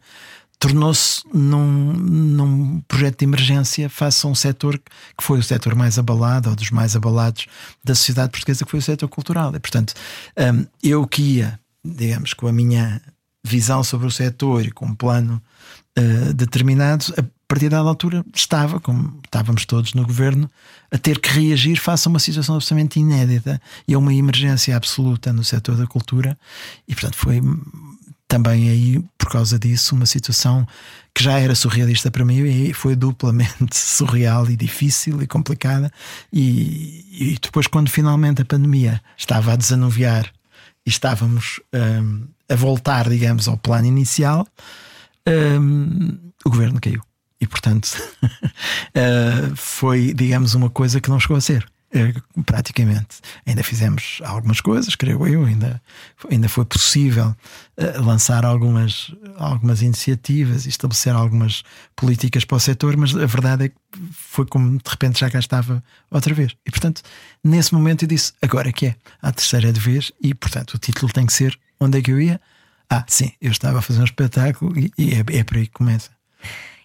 tornou-se 0.60 1.22
num, 1.34 1.94
num 1.94 2.82
projeto 2.88 3.20
de 3.20 3.26
emergência 3.26 3.90
face 3.90 4.26
a 4.26 4.30
um 4.30 4.36
setor 4.36 4.80
que 5.18 5.24
foi 5.24 5.40
o 5.40 5.44
setor 5.44 5.76
mais 5.76 6.00
abalado, 6.00 6.50
ou 6.50 6.56
dos 6.56 6.72
mais 6.72 6.96
abalados 6.96 7.48
da 7.84 7.94
sociedade 7.94 8.32
portuguesa, 8.32 8.66
que 8.66 8.72
foi 8.72 8.80
o 8.80 8.84
setor 8.84 9.08
cultural. 9.08 9.56
E, 9.56 9.60
portanto, 9.60 9.94
um, 10.38 10.66
eu 10.82 11.06
que 11.08 11.22
ia, 11.22 11.60
digamos, 11.84 12.34
com 12.34 12.48
a 12.48 12.54
minha 12.54 13.02
visão 13.46 13.84
sobre 13.84 14.08
o 14.08 14.12
setor 14.12 14.66
e 14.66 14.72
com 14.72 14.88
um 14.88 14.96
plano 14.96 15.42
uh, 15.98 16.34
determinado, 16.34 17.14
a 17.18 17.24
partir 17.48 17.70
da 17.70 17.78
altura 17.78 18.26
estava, 18.34 18.80
como 18.80 19.20
estávamos 19.24 19.66
todos 19.66 19.94
no 19.94 20.04
governo, 20.04 20.50
a 20.92 20.98
ter 20.98 21.20
que 21.20 21.30
reagir 21.30 21.78
face 21.78 22.08
a 22.08 22.10
uma 22.10 22.20
situação 22.20 22.56
absolutamente 22.56 23.00
inédita 23.00 23.62
e 23.88 23.94
a 23.94 24.00
uma 24.00 24.14
emergência 24.14 24.76
absoluta 24.76 25.32
no 25.32 25.44
setor 25.44 25.76
da 25.76 25.86
cultura. 25.86 26.38
E, 26.88 26.96
portanto, 26.96 27.18
foi 27.18 27.40
também 28.28 28.70
aí, 28.70 29.04
por 29.18 29.30
causa 29.30 29.58
disso, 29.60 29.96
uma 29.96 30.06
situação 30.06 30.68
que 31.14 31.24
já 31.24 31.40
era 31.40 31.56
surrealista 31.56 32.12
para 32.12 32.26
mim 32.26 32.44
e 32.44 32.74
foi 32.74 32.96
duplamente 32.96 33.78
surreal 33.78 34.50
e 34.50 34.56
difícil 34.56 35.22
e 35.22 35.28
complicada. 35.28 35.92
E, 36.34 37.06
e 37.12 37.40
depois, 37.42 37.68
quando 37.68 37.90
finalmente 37.90 38.42
a 38.42 38.46
pandemia 38.46 39.02
estava 39.18 39.54
a 39.54 39.56
desanuviar 39.56 40.32
e 40.86 40.90
estávamos 40.90 41.62
um, 41.74 42.28
a 42.50 42.56
voltar, 42.56 43.10
digamos, 43.10 43.48
ao 43.48 43.58
plano 43.58 43.88
inicial, 43.88 44.48
um, 45.28 46.18
o 46.44 46.50
governo 46.50 46.80
caiu. 46.82 47.02
E, 47.40 47.48
portanto, 47.48 47.86
uh, 48.24 49.56
foi, 49.56 50.14
digamos, 50.14 50.56
uma 50.56 50.70
coisa 50.70 51.00
que 51.00 51.10
não 51.10 51.20
chegou 51.20 51.38
a 51.38 51.42
ser. 51.42 51.66
Eh, 51.96 52.14
praticamente. 52.46 53.22
Ainda 53.46 53.64
fizemos 53.64 54.20
algumas 54.26 54.60
coisas, 54.60 54.96
creio 54.96 55.26
eu, 55.26 55.46
ainda, 55.46 55.82
ainda 56.30 56.50
foi 56.50 56.66
possível 56.66 57.34
uh, 57.78 58.02
lançar 58.04 58.44
algumas, 58.44 59.16
algumas 59.38 59.82
iniciativas 59.82 60.66
e 60.66 60.70
estabelecer 60.70 61.16
algumas 61.16 61.64
políticas 61.96 62.44
para 62.44 62.58
o 62.58 62.60
setor, 62.60 62.98
mas 62.98 63.16
a 63.16 63.26
verdade 63.26 63.66
é 63.66 63.70
que 63.70 63.76
foi 64.12 64.46
como 64.46 64.78
de 64.78 64.90
repente 64.90 65.22
já 65.22 65.30
cá 65.30 65.40
estava 65.40 65.82
outra 66.12 66.34
vez. 66.34 66.54
E 66.66 66.70
portanto, 66.70 67.02
nesse 67.42 67.74
momento 67.74 68.04
eu 68.04 68.10
disse: 68.10 68.34
agora 68.42 68.74
que 68.74 68.88
é, 68.88 68.96
a 69.22 69.32
terceira 69.32 69.72
de 69.72 69.80
vez, 69.80 70.12
e 70.22 70.34
portanto 70.34 70.74
o 70.74 70.78
título 70.78 71.14
tem 71.14 71.26
que 71.26 71.32
ser 71.34 71.58
Onde 71.80 72.00
é 72.00 72.02
que 72.02 72.12
eu 72.12 72.20
ia? 72.20 72.42
Ah, 72.90 73.06
sim, 73.08 73.32
eu 73.42 73.52
estava 73.52 73.80
a 73.80 73.82
fazer 73.82 74.02
um 74.02 74.06
espetáculo 74.06 74.78
e, 74.78 74.92
e 74.98 75.14
é, 75.14 75.40
é 75.40 75.44
por 75.46 75.56
aí 75.56 75.66
que 75.66 75.74
começa. 75.74 76.12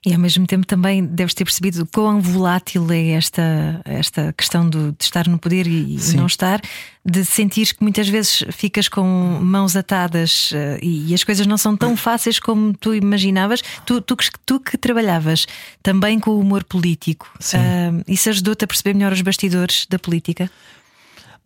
E 0.05 0.15
ao 0.15 0.19
mesmo 0.19 0.47
tempo 0.47 0.67
também 0.67 1.05
deves 1.05 1.35
ter 1.35 1.45
percebido 1.45 1.87
quão 1.87 2.23
volátil 2.23 2.91
é 2.91 3.11
esta, 3.11 3.83
esta 3.85 4.33
questão 4.33 4.67
do, 4.67 4.93
de 4.93 5.05
estar 5.05 5.29
no 5.29 5.39
poder 5.39 5.67
e 5.67 5.99
Sim. 5.99 6.17
não 6.17 6.27
estar, 6.27 6.59
de 7.05 7.23
sentir 7.23 7.75
que 7.75 7.83
muitas 7.83 8.09
vezes 8.09 8.43
ficas 8.51 8.89
com 8.89 9.05
mãos 9.43 9.77
atadas 9.77 10.53
uh, 10.53 10.79
e, 10.81 11.11
e, 11.11 11.15
as 11.15 11.23
coisas 11.23 11.47
não 11.47 11.59
são 11.59 11.77
tão 11.77 11.99
fáceis 11.99 12.41
como 12.41 12.73
tu 12.73 12.95
imaginavas. 12.95 13.61
Tu, 13.85 14.01
tu, 14.01 14.17
tu 14.47 14.59
que 14.59 14.79
trabalhavas 14.79 15.47
também 15.83 16.19
com 16.19 16.31
o 16.31 16.41
humor 16.41 16.65
político, 16.65 17.31
uh, 17.39 18.03
isso 18.09 18.31
ajudou-te 18.31 18.65
a 18.65 18.67
perceber 18.67 18.95
melhor 18.95 19.13
os 19.13 19.21
bastidores 19.21 19.87
da 19.87 19.99
política? 19.99 20.51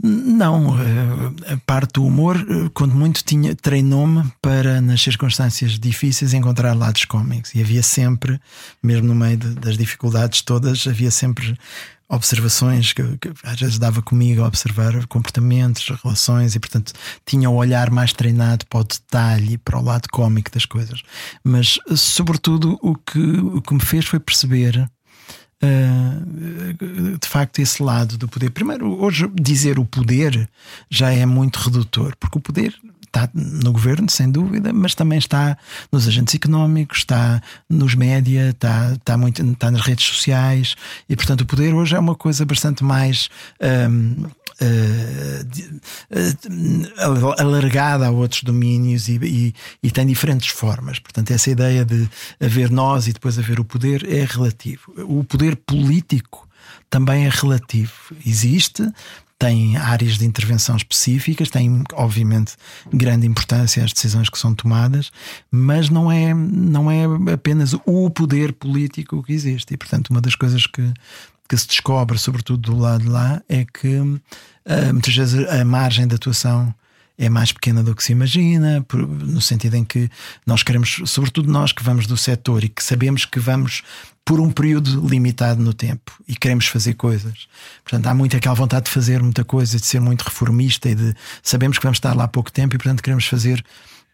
Não, 0.02 0.76
eh, 0.80 1.54
a 1.54 1.56
parte 1.64 1.94
do 1.94 2.04
humor, 2.04 2.36
eh, 2.36 2.70
quando 2.74 2.94
muito 2.94 3.22
tinha 3.24 3.54
treinou-me 3.54 4.24
para 4.42 4.80
nas 4.80 5.00
circunstâncias 5.00 5.78
difíceis 5.78 6.34
encontrar 6.34 6.74
lados 6.74 7.04
cómicos 7.04 7.54
e 7.54 7.60
havia 7.60 7.82
sempre, 7.82 8.40
mesmo 8.82 9.08
no 9.08 9.14
meio 9.14 9.36
de, 9.36 9.54
das 9.54 9.78
dificuldades 9.78 10.42
todas, 10.42 10.86
havia 10.86 11.10
sempre 11.10 11.56
observações 12.08 12.92
que, 12.92 13.02
que, 13.18 13.32
às 13.42 13.58
vezes 13.58 13.78
dava 13.78 14.02
comigo 14.02 14.42
a 14.42 14.46
observar 14.46 15.06
comportamentos, 15.06 15.88
relações 16.02 16.54
e 16.54 16.60
portanto 16.60 16.92
tinha 17.24 17.48
o 17.48 17.54
olhar 17.54 17.90
mais 17.90 18.12
treinado 18.12 18.66
para 18.66 18.80
o 18.80 18.84
detalhe, 18.84 19.58
para 19.58 19.78
o 19.78 19.82
lado 19.82 20.08
cómico 20.10 20.50
das 20.50 20.66
coisas. 20.66 21.02
Mas 21.42 21.78
sobretudo 21.96 22.78
o 22.82 22.94
que, 22.94 23.18
o 23.18 23.62
que 23.62 23.74
me 23.74 23.80
fez 23.80 24.04
foi 24.04 24.20
perceber 24.20 24.88
uh, 25.62 27.18
de 27.18 27.28
facto 27.28 27.58
esse 27.58 27.82
lado 27.82 28.16
do 28.18 28.28
poder. 28.28 28.50
Primeiro, 28.50 29.02
hoje 29.02 29.28
dizer 29.34 29.78
o 29.78 29.84
poder 29.84 30.48
já 30.90 31.10
é 31.10 31.26
muito 31.26 31.58
redutor, 31.58 32.14
porque 32.18 32.38
o 32.38 32.40
poder 32.40 32.74
está 33.14 33.30
no 33.32 33.72
governo, 33.72 34.10
sem 34.10 34.30
dúvida, 34.30 34.72
mas 34.72 34.94
também 34.94 35.18
está 35.18 35.56
nos 35.92 36.08
agentes 36.08 36.34
económicos, 36.34 36.98
está 36.98 37.40
nos 37.70 37.94
média, 37.94 38.50
está, 38.50 38.92
está, 38.92 39.16
muito, 39.16 39.42
está 39.42 39.70
nas 39.70 39.82
redes 39.82 40.04
sociais 40.04 40.74
e, 41.08 41.14
portanto, 41.14 41.42
o 41.42 41.46
poder 41.46 41.72
hoje 41.72 41.94
é 41.94 41.98
uma 41.98 42.16
coisa 42.16 42.44
bastante 42.44 42.82
mais. 42.82 43.28
Um, 43.88 44.26
uh, 44.60 45.44
uh, 46.10 47.40
alargada 47.40 48.06
a 48.06 48.10
outros 48.10 48.42
domínios 48.42 49.08
e, 49.08 49.18
e, 49.22 49.54
e, 49.82 49.90
tem 49.90 50.06
diferentes 50.06 50.48
formas. 50.48 50.98
Portanto, 50.98 51.30
essa 51.32 51.50
ideia 51.50 51.84
de 51.84 52.08
haver 52.40 52.70
nós 52.70 53.06
e 53.06 53.12
depois 53.12 53.38
haver 53.38 53.60
o 53.60 53.64
poder 53.64 54.06
é 54.08 54.24
relativo. 54.24 54.92
O 55.08 55.24
poder 55.24 55.56
político 55.56 56.48
também 56.88 57.26
é 57.26 57.28
relativo. 57.28 57.92
Existe, 58.24 58.88
tem 59.38 59.76
áreas 59.76 60.18
de 60.18 60.24
intervenção 60.24 60.76
específicas, 60.76 61.50
tem, 61.50 61.82
obviamente, 61.94 62.54
grande 62.92 63.26
importância 63.26 63.84
as 63.84 63.92
decisões 63.92 64.28
que 64.28 64.38
são 64.38 64.54
tomadas, 64.54 65.10
mas 65.50 65.90
não 65.90 66.10
é, 66.10 66.32
não 66.32 66.90
é 66.90 67.04
apenas 67.32 67.74
o 67.84 68.10
poder 68.10 68.52
político 68.52 69.22
que 69.22 69.32
existe. 69.32 69.74
E, 69.74 69.76
portanto, 69.76 70.10
uma 70.10 70.20
das 70.20 70.34
coisas 70.34 70.66
que, 70.66 70.92
que 71.48 71.56
se 71.56 71.66
descobre, 71.66 72.18
sobretudo 72.18 72.72
do 72.72 72.78
lado 72.78 73.04
de 73.04 73.10
lá, 73.10 73.42
é 73.48 73.64
que 73.64 73.98
uh, 73.98 74.92
muitas 74.92 75.14
vezes 75.14 75.48
a 75.48 75.64
margem 75.64 76.06
de 76.06 76.14
atuação 76.14 76.74
é 77.16 77.28
mais 77.28 77.52
pequena 77.52 77.82
do 77.82 77.94
que 77.94 78.02
se 78.02 78.12
imagina, 78.12 78.84
no 78.92 79.40
sentido 79.40 79.76
em 79.76 79.84
que 79.84 80.10
nós 80.46 80.62
queremos, 80.62 81.00
sobretudo 81.06 81.50
nós 81.50 81.72
que 81.72 81.82
vamos 81.82 82.06
do 82.06 82.16
setor 82.16 82.64
e 82.64 82.68
que 82.68 82.82
sabemos 82.82 83.24
que 83.24 83.38
vamos 83.38 83.82
por 84.24 84.40
um 84.40 84.50
período 84.50 85.06
limitado 85.06 85.62
no 85.62 85.74
tempo 85.74 86.12
e 86.26 86.34
queremos 86.34 86.66
fazer 86.66 86.94
coisas. 86.94 87.46
Portanto, 87.84 88.06
há 88.06 88.14
muito 88.14 88.36
aquela 88.36 88.54
vontade 88.54 88.86
de 88.86 88.90
fazer 88.90 89.22
muita 89.22 89.44
coisa, 89.44 89.78
de 89.78 89.86
ser 89.86 90.00
muito 90.00 90.22
reformista 90.22 90.88
e 90.88 90.94
de 90.94 91.14
sabemos 91.42 91.78
que 91.78 91.84
vamos 91.84 91.98
estar 91.98 92.16
lá 92.16 92.26
pouco 92.26 92.50
tempo 92.50 92.74
e, 92.74 92.78
portanto, 92.78 93.02
queremos 93.02 93.26
fazer 93.26 93.64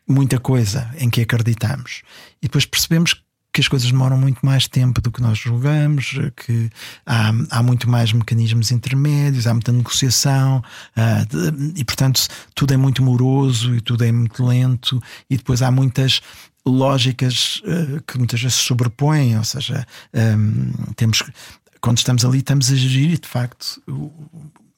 muita 0.07 0.39
coisa 0.39 0.91
em 0.99 1.09
que 1.09 1.21
acreditamos. 1.21 2.03
E 2.43 2.47
depois 2.47 2.67
percebemos 2.67 3.23
que 3.53 3.61
as 3.61 3.69
coisas 3.69 3.91
demoram 3.91 4.17
muito 4.17 4.45
mais 4.45 4.69
tempo 4.69 5.01
do 5.01 5.11
que 5.11 5.21
nós 5.21 5.39
julgamos, 5.39 6.13
que 6.37 6.71
há, 7.05 7.33
há 7.51 7.63
muito 7.63 7.89
mais 7.89 8.13
mecanismos 8.13 8.71
intermédios, 8.71 9.47
há 9.47 9.53
muita 9.53 9.73
negociação 9.73 10.63
uh, 10.97 11.27
de, 11.27 11.81
e, 11.81 11.85
portanto, 11.85 12.27
tudo 12.55 12.73
é 12.75 12.77
muito 12.77 13.03
moroso 13.03 13.75
e 13.75 13.81
tudo 13.81 14.05
é 14.05 14.13
muito 14.13 14.45
lento, 14.45 15.03
e 15.29 15.37
depois 15.37 15.63
há 15.63 15.71
muitas 15.71 16.21
lógicas 16.65 17.61
uh, 17.65 18.03
que 18.07 18.19
muitas 18.19 18.41
vezes 18.41 18.57
se 18.57 18.65
sobrepõem, 18.65 19.37
ou 19.37 19.45
seja, 19.45 19.87
um, 20.15 20.93
temos 20.95 21.23
quando 21.81 21.99
estamos 21.99 22.25
ali, 22.25 22.39
estamos 22.39 22.71
a 22.71 22.75
gerir 22.75 23.19
de 23.19 23.27
facto 23.27 23.83
o, 23.89 24.13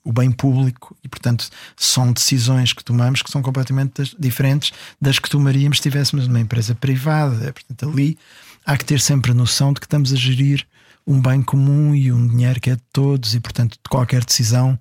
o 0.05 0.13
bem 0.13 0.31
público 0.31 0.97
e, 1.03 1.09
portanto, 1.09 1.49
são 1.77 2.13
decisões 2.13 2.73
que 2.73 2.85
tomamos 2.85 3.23
que 3.23 3.31
são 3.31 3.43
completamente 3.43 4.15
diferentes 4.19 4.73
das 5.01 5.19
que 5.19 5.29
tomaríamos 5.29 5.79
se 5.79 5.81
estivéssemos 5.81 6.27
numa 6.27 6.41
empresa 6.41 6.75
privada. 6.75 7.53
Portanto, 7.53 7.89
ali 7.89 8.19
há 8.65 8.77
que 8.77 8.85
ter 8.85 9.01
sempre 9.01 9.33
a 9.33 9.35
noção 9.35 9.73
de 9.73 9.81
que 9.81 9.87
estamos 9.87 10.13
a 10.13 10.17
gerir 10.17 10.67
um 11.07 11.21
bem 11.21 11.43
comum 11.43 11.95
e 11.95 12.13
um 12.13 12.27
dinheiro 12.27 12.61
que 12.61 12.71
é 12.71 12.77
de 12.77 12.83
todos, 12.93 13.35
e 13.35 13.41
portanto 13.41 13.79
qualquer 13.89 14.25
decisão 14.25 14.79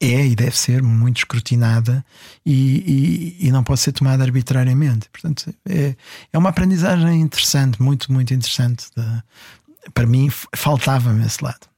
é 0.00 0.26
e 0.26 0.34
deve 0.34 0.58
ser 0.58 0.82
muito 0.82 1.18
escrutinada 1.18 2.04
e, 2.44 3.36
e, 3.40 3.46
e 3.46 3.52
não 3.52 3.62
pode 3.62 3.80
ser 3.80 3.92
tomada 3.92 4.24
arbitrariamente. 4.24 5.08
Portanto, 5.10 5.54
é, 5.64 5.94
é 6.32 6.38
uma 6.38 6.50
aprendizagem 6.50 7.20
interessante, 7.20 7.80
muito, 7.80 8.12
muito 8.12 8.34
interessante. 8.34 8.86
De, 8.96 9.90
para 9.94 10.06
mim, 10.06 10.28
faltava-me 10.56 11.24
esse 11.24 11.42
lado. 11.42 11.71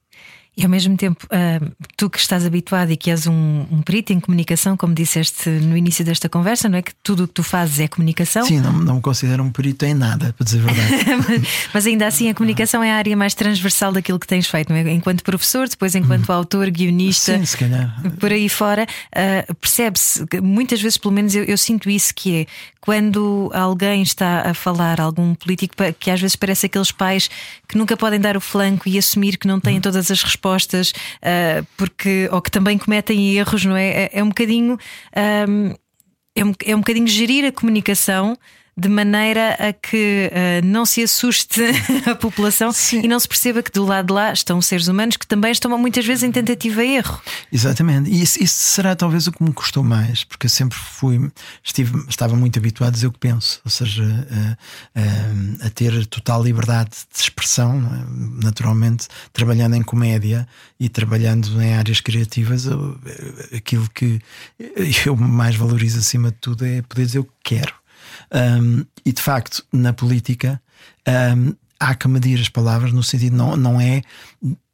E 0.56 0.62
ao 0.62 0.70
mesmo 0.70 0.96
tempo, 0.96 1.26
uh, 1.26 1.72
tu 1.96 2.08
que 2.08 2.18
estás 2.18 2.46
habituado 2.46 2.90
e 2.92 2.96
que 2.96 3.10
és 3.10 3.26
um, 3.26 3.66
um, 3.70 3.82
perito 3.82 4.12
em 4.12 4.20
comunicação, 4.20 4.76
como 4.76 4.94
disseste 4.94 5.50
no 5.50 5.76
início 5.76 6.04
desta 6.04 6.28
conversa, 6.28 6.68
não 6.68 6.78
é? 6.78 6.82
Que 6.82 6.92
tudo 7.02 7.24
o 7.24 7.28
que 7.28 7.34
tu 7.34 7.42
fazes 7.42 7.80
é 7.80 7.88
comunicação. 7.88 8.46
Sim, 8.46 8.60
não, 8.60 8.72
não 8.72 8.94
me 8.96 9.00
considero 9.00 9.42
um 9.42 9.50
perito 9.50 9.84
em 9.84 9.94
nada, 9.94 10.32
para 10.32 10.44
dizer 10.44 10.60
a 10.60 10.72
verdade. 10.72 11.48
Mas 11.74 11.86
ainda 11.86 12.06
assim, 12.06 12.28
a 12.28 12.34
comunicação 12.34 12.84
é 12.84 12.92
a 12.92 12.96
área 12.96 13.16
mais 13.16 13.34
transversal 13.34 13.92
daquilo 13.92 14.18
que 14.18 14.28
tens 14.28 14.46
feito, 14.46 14.72
não 14.72 14.76
é? 14.76 14.92
Enquanto 14.92 15.24
professor, 15.24 15.68
depois 15.68 15.94
enquanto 15.96 16.28
uhum. 16.28 16.36
autor, 16.36 16.70
guionista, 16.70 17.36
Sim, 17.36 17.44
se 17.44 17.56
calhar. 17.56 18.00
por 18.20 18.30
aí 18.30 18.48
fora, 18.48 18.86
uh, 18.86 19.54
percebe-se, 19.56 20.24
muitas 20.40 20.80
vezes, 20.80 20.96
pelo 20.96 21.14
menos 21.14 21.34
eu, 21.34 21.42
eu 21.42 21.58
sinto 21.58 21.90
isso, 21.90 22.14
que 22.14 22.42
é 22.42 22.46
quando 22.84 23.50
alguém 23.54 24.02
está 24.02 24.42
a 24.42 24.52
falar, 24.52 25.00
algum 25.00 25.34
político, 25.34 25.74
que 25.98 26.10
às 26.10 26.20
vezes 26.20 26.36
parece 26.36 26.66
aqueles 26.66 26.92
pais 26.92 27.30
que 27.66 27.78
nunca 27.78 27.96
podem 27.96 28.20
dar 28.20 28.36
o 28.36 28.42
flanco 28.42 28.86
e 28.86 28.98
assumir 28.98 29.38
que 29.38 29.48
não 29.48 29.58
têm 29.58 29.76
uhum. 29.76 29.80
todas 29.80 30.10
as 30.10 30.22
respostas, 30.22 30.43
uh, 30.52 31.66
porque, 31.76 32.28
ou 32.32 32.40
que 32.40 32.50
também 32.50 32.78
cometem 32.78 33.36
erros, 33.36 33.64
não 33.64 33.76
é? 33.76 34.04
É, 34.04 34.10
é 34.14 34.22
um 34.22 34.28
bocadinho. 34.28 34.78
Um, 35.48 35.74
é 36.36 36.44
um, 36.44 36.52
é 36.64 36.74
um 36.74 36.80
bocadinho 36.80 37.06
gerir 37.06 37.44
a 37.44 37.52
comunicação 37.52 38.36
de 38.76 38.88
maneira 38.88 39.54
a 39.54 39.72
que 39.72 40.30
uh, 40.32 40.66
não 40.66 40.84
se 40.84 41.02
assuste 41.02 41.60
a 42.10 42.14
população 42.14 42.72
Sim. 42.72 43.02
e 43.04 43.08
não 43.08 43.20
se 43.20 43.28
perceba 43.28 43.62
que 43.62 43.70
do 43.70 43.84
lado 43.84 44.06
de 44.06 44.12
lá 44.12 44.32
estão 44.32 44.60
seres 44.60 44.88
humanos 44.88 45.16
que 45.16 45.26
também 45.26 45.52
estão 45.52 45.76
muitas 45.78 46.04
vezes 46.04 46.24
em 46.24 46.32
tentativa 46.32 46.84
e 46.84 46.96
erro. 46.96 47.20
Exatamente, 47.52 48.10
e 48.10 48.22
isso, 48.22 48.42
isso 48.42 48.56
será 48.56 48.96
talvez 48.96 49.26
o 49.26 49.32
que 49.32 49.42
me 49.42 49.52
custou 49.52 49.84
mais, 49.84 50.24
porque 50.24 50.46
eu 50.46 50.50
sempre 50.50 50.76
fui, 50.76 51.30
estive, 51.62 52.04
estava 52.08 52.34
muito 52.34 52.58
habituado 52.58 52.88
a 52.88 52.92
dizer 52.92 53.06
o 53.06 53.12
que 53.12 53.18
penso, 53.18 53.60
ou 53.64 53.70
seja, 53.70 54.04
a, 54.94 55.00
a, 55.00 55.66
a 55.66 55.70
ter 55.70 56.06
total 56.06 56.42
liberdade 56.42 56.90
de 56.90 57.20
expressão, 57.20 57.78
é? 57.78 58.44
naturalmente, 58.44 59.06
trabalhando 59.32 59.76
em 59.76 59.82
comédia 59.82 60.48
e 60.80 60.88
trabalhando 60.88 61.62
em 61.62 61.74
áreas 61.74 62.00
criativas, 62.00 62.66
aquilo 63.54 63.88
que 63.90 64.20
eu 65.06 65.16
mais 65.16 65.54
valorizo 65.54 65.98
acima 65.98 66.30
de 66.30 66.38
tudo 66.38 66.64
é 66.66 66.82
poder 66.82 67.06
dizer 67.06 67.18
o 67.20 67.24
que 67.24 67.30
quero. 67.42 67.83
Um, 68.32 68.84
e 69.04 69.12
de 69.12 69.22
facto, 69.22 69.64
na 69.72 69.92
política, 69.92 70.60
um, 71.36 71.54
há 71.78 71.94
que 71.94 72.08
medir 72.08 72.40
as 72.40 72.48
palavras 72.48 72.92
no 72.92 73.02
sentido, 73.02 73.36
não, 73.36 73.56
não 73.56 73.80
é 73.80 74.02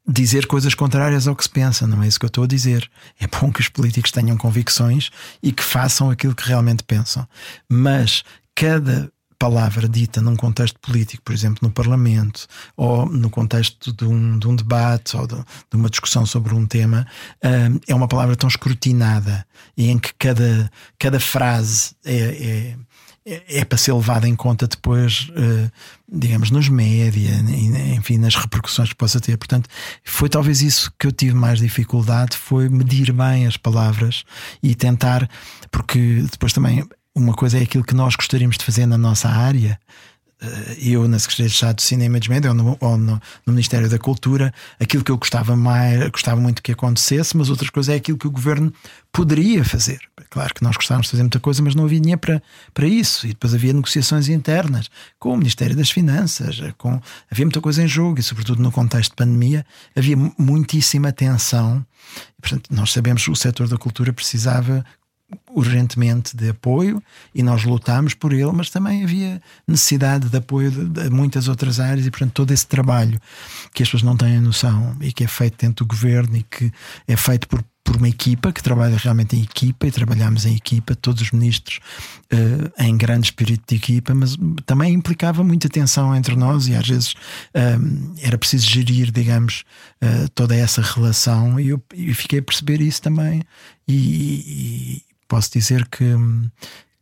dizer 0.06 0.46
coisas 0.46 0.74
contrárias 0.74 1.28
ao 1.28 1.36
que 1.36 1.44
se 1.44 1.50
pensa, 1.50 1.86
não 1.86 2.02
é 2.02 2.08
isso 2.08 2.18
que 2.18 2.24
eu 2.24 2.28
estou 2.28 2.44
a 2.44 2.46
dizer. 2.46 2.90
É 3.18 3.26
bom 3.26 3.52
que 3.52 3.60
os 3.60 3.68
políticos 3.68 4.10
tenham 4.10 4.36
convicções 4.36 5.10
e 5.42 5.52
que 5.52 5.62
façam 5.62 6.10
aquilo 6.10 6.34
que 6.34 6.46
realmente 6.46 6.82
pensam. 6.82 7.26
Mas 7.68 8.24
cada 8.54 9.10
palavra 9.40 9.88
dita 9.88 10.20
num 10.20 10.36
contexto 10.36 10.78
político, 10.80 11.22
por 11.24 11.32
exemplo, 11.32 11.60
no 11.66 11.72
Parlamento, 11.72 12.46
ou 12.76 13.06
no 13.06 13.30
contexto 13.30 13.90
de 13.90 14.04
um, 14.04 14.38
de 14.38 14.46
um 14.46 14.54
debate 14.54 15.16
ou 15.16 15.26
de, 15.26 15.34
de, 15.34 15.76
uma 15.76 15.88
discussão 15.88 16.26
sobre 16.26 16.54
um 16.54 16.66
tema, 16.66 17.06
é 17.88 17.94
uma 17.94 18.06
palavra 18.06 18.36
tão 18.36 18.48
escrutinada 18.48 19.46
e 19.74 19.88
em 19.88 19.98
que 19.98 20.12
cada, 20.18 20.70
cada 20.98 21.18
frase 21.18 21.94
é, 22.04 22.14
é 22.14 22.76
é, 23.26 23.60
é 23.60 23.64
para 23.64 23.78
ser 23.78 23.92
levado 23.92 24.26
em 24.26 24.34
conta 24.34 24.66
depois, 24.66 25.28
uh, 25.30 25.70
digamos, 26.10 26.50
nos 26.50 26.68
média, 26.68 27.30
enfim, 27.96 28.18
nas 28.18 28.34
repercussões 28.34 28.88
que 28.88 28.96
possa 28.96 29.20
ter. 29.20 29.36
Portanto, 29.36 29.68
foi 30.04 30.28
talvez 30.28 30.62
isso 30.62 30.92
que 30.98 31.06
eu 31.06 31.12
tive 31.12 31.34
mais 31.34 31.58
dificuldade, 31.58 32.36
foi 32.36 32.68
medir 32.68 33.12
bem 33.12 33.46
as 33.46 33.56
palavras 33.56 34.24
e 34.62 34.74
tentar, 34.74 35.28
porque 35.70 36.24
depois 36.30 36.52
também 36.52 36.84
uma 37.14 37.34
coisa 37.34 37.58
é 37.58 37.62
aquilo 37.62 37.84
que 37.84 37.94
nós 37.94 38.14
gostaríamos 38.14 38.56
de 38.56 38.64
fazer 38.64 38.86
na 38.86 38.96
nossa 38.96 39.28
área, 39.28 39.78
eh, 39.78 39.80
eu 40.78 41.06
na 41.06 41.18
Secretaria 41.18 41.48
de 41.48 41.54
Estado 41.54 41.76
de 41.76 41.82
Cinema 41.82 42.18
e 42.18 42.28
Média 42.28 42.50
ou, 42.50 42.56
no, 42.56 42.76
ou 42.80 42.96
no, 42.96 43.20
no, 43.46 43.52
Ministério 43.52 43.88
da 43.88 43.98
Cultura, 43.98 44.52
aquilo 44.78 45.04
que 45.04 45.10
eu 45.10 45.18
gostava 45.18 45.54
mais, 45.54 46.08
gostava 46.08 46.40
muito 46.40 46.62
que 46.62 46.72
acontecesse, 46.72 47.36
mas 47.36 47.50
outras 47.50 47.70
coisas 47.70 47.92
é 47.92 47.96
aquilo 47.96 48.16
que 48.16 48.26
o 48.26 48.30
governo 48.30 48.72
poderia 49.12 49.64
fazer. 49.64 50.00
Claro 50.30 50.54
que 50.54 50.62
nós 50.62 50.76
gostávamos 50.76 51.06
de 51.06 51.10
fazer 51.10 51.22
muita 51.22 51.40
coisa, 51.40 51.62
mas 51.62 51.74
não 51.74 51.84
havia 51.84 52.00
dinheiro 52.00 52.20
para, 52.20 52.42
para 52.72 52.86
isso. 52.86 53.26
E 53.26 53.30
depois 53.30 53.54
havia 53.54 53.72
negociações 53.72 54.28
internas 54.28 54.88
com 55.18 55.34
o 55.34 55.36
Ministério 55.36 55.76
das 55.76 55.90
Finanças, 55.90 56.60
com, 56.78 57.00
havia 57.30 57.44
muita 57.44 57.60
coisa 57.60 57.82
em 57.82 57.88
jogo, 57.88 58.20
e 58.20 58.22
sobretudo 58.22 58.62
no 58.62 58.70
contexto 58.70 59.10
de 59.10 59.16
pandemia, 59.16 59.66
havia 59.96 60.16
muitíssima 60.38 61.12
tensão. 61.12 61.84
E, 62.38 62.40
portanto, 62.40 62.70
nós 62.70 62.92
sabemos 62.92 63.24
que 63.24 63.30
o 63.30 63.36
setor 63.36 63.68
da 63.68 63.76
cultura 63.76 64.12
precisava 64.12 64.84
urgentemente 65.50 66.36
de 66.36 66.50
apoio 66.50 67.02
e 67.34 67.42
nós 67.42 67.64
lutámos 67.64 68.14
por 68.14 68.32
ele, 68.32 68.52
mas 68.52 68.70
também 68.70 69.04
havia 69.04 69.40
necessidade 69.66 70.28
de 70.28 70.36
apoio 70.36 70.70
de, 70.70 70.84
de, 70.84 71.10
muitas 71.10 71.48
outras 71.48 71.80
áreas 71.80 72.06
e, 72.06 72.10
portanto, 72.10 72.32
todo 72.32 72.50
esse 72.50 72.66
trabalho 72.66 73.20
que 73.72 73.82
as 73.82 73.88
pessoas 73.88 74.02
não 74.02 74.16
têm 74.16 74.40
noção 74.40 74.96
e 75.00 75.12
que 75.12 75.24
é 75.24 75.28
feito 75.28 75.56
dentro 75.58 75.84
do 75.84 75.88
governo 75.88 76.36
e 76.36 76.42
que 76.42 76.72
é 77.06 77.16
feito 77.16 77.48
por, 77.48 77.64
por 77.90 77.96
uma 77.96 78.08
equipa 78.08 78.52
que 78.52 78.62
trabalha 78.62 78.96
realmente 78.96 79.34
em 79.34 79.42
equipa 79.42 79.84
e 79.84 79.90
trabalhamos 79.90 80.46
em 80.46 80.54
equipa, 80.54 80.94
todos 80.94 81.22
os 81.22 81.32
ministros 81.32 81.80
uh, 82.32 82.84
em 82.84 82.96
grande 82.96 83.26
espírito 83.26 83.64
de 83.66 83.74
equipa, 83.74 84.14
mas 84.14 84.36
também 84.64 84.94
implicava 84.94 85.42
muita 85.42 85.68
tensão 85.68 86.14
entre 86.14 86.36
nós 86.36 86.68
e 86.68 86.76
às 86.76 86.86
vezes 86.86 87.14
uh, 87.14 88.14
era 88.22 88.38
preciso 88.38 88.70
gerir, 88.70 89.10
digamos, 89.10 89.64
uh, 90.00 90.28
toda 90.36 90.54
essa 90.54 90.80
relação 90.80 91.58
e 91.58 91.70
eu, 91.70 91.82
eu, 91.92 92.14
fiquei 92.14 92.38
a 92.38 92.42
perceber 92.42 92.80
isso 92.80 93.02
também 93.02 93.42
e, 93.88 95.02
posso 95.26 95.50
dizer 95.52 95.88
que, 95.88 96.14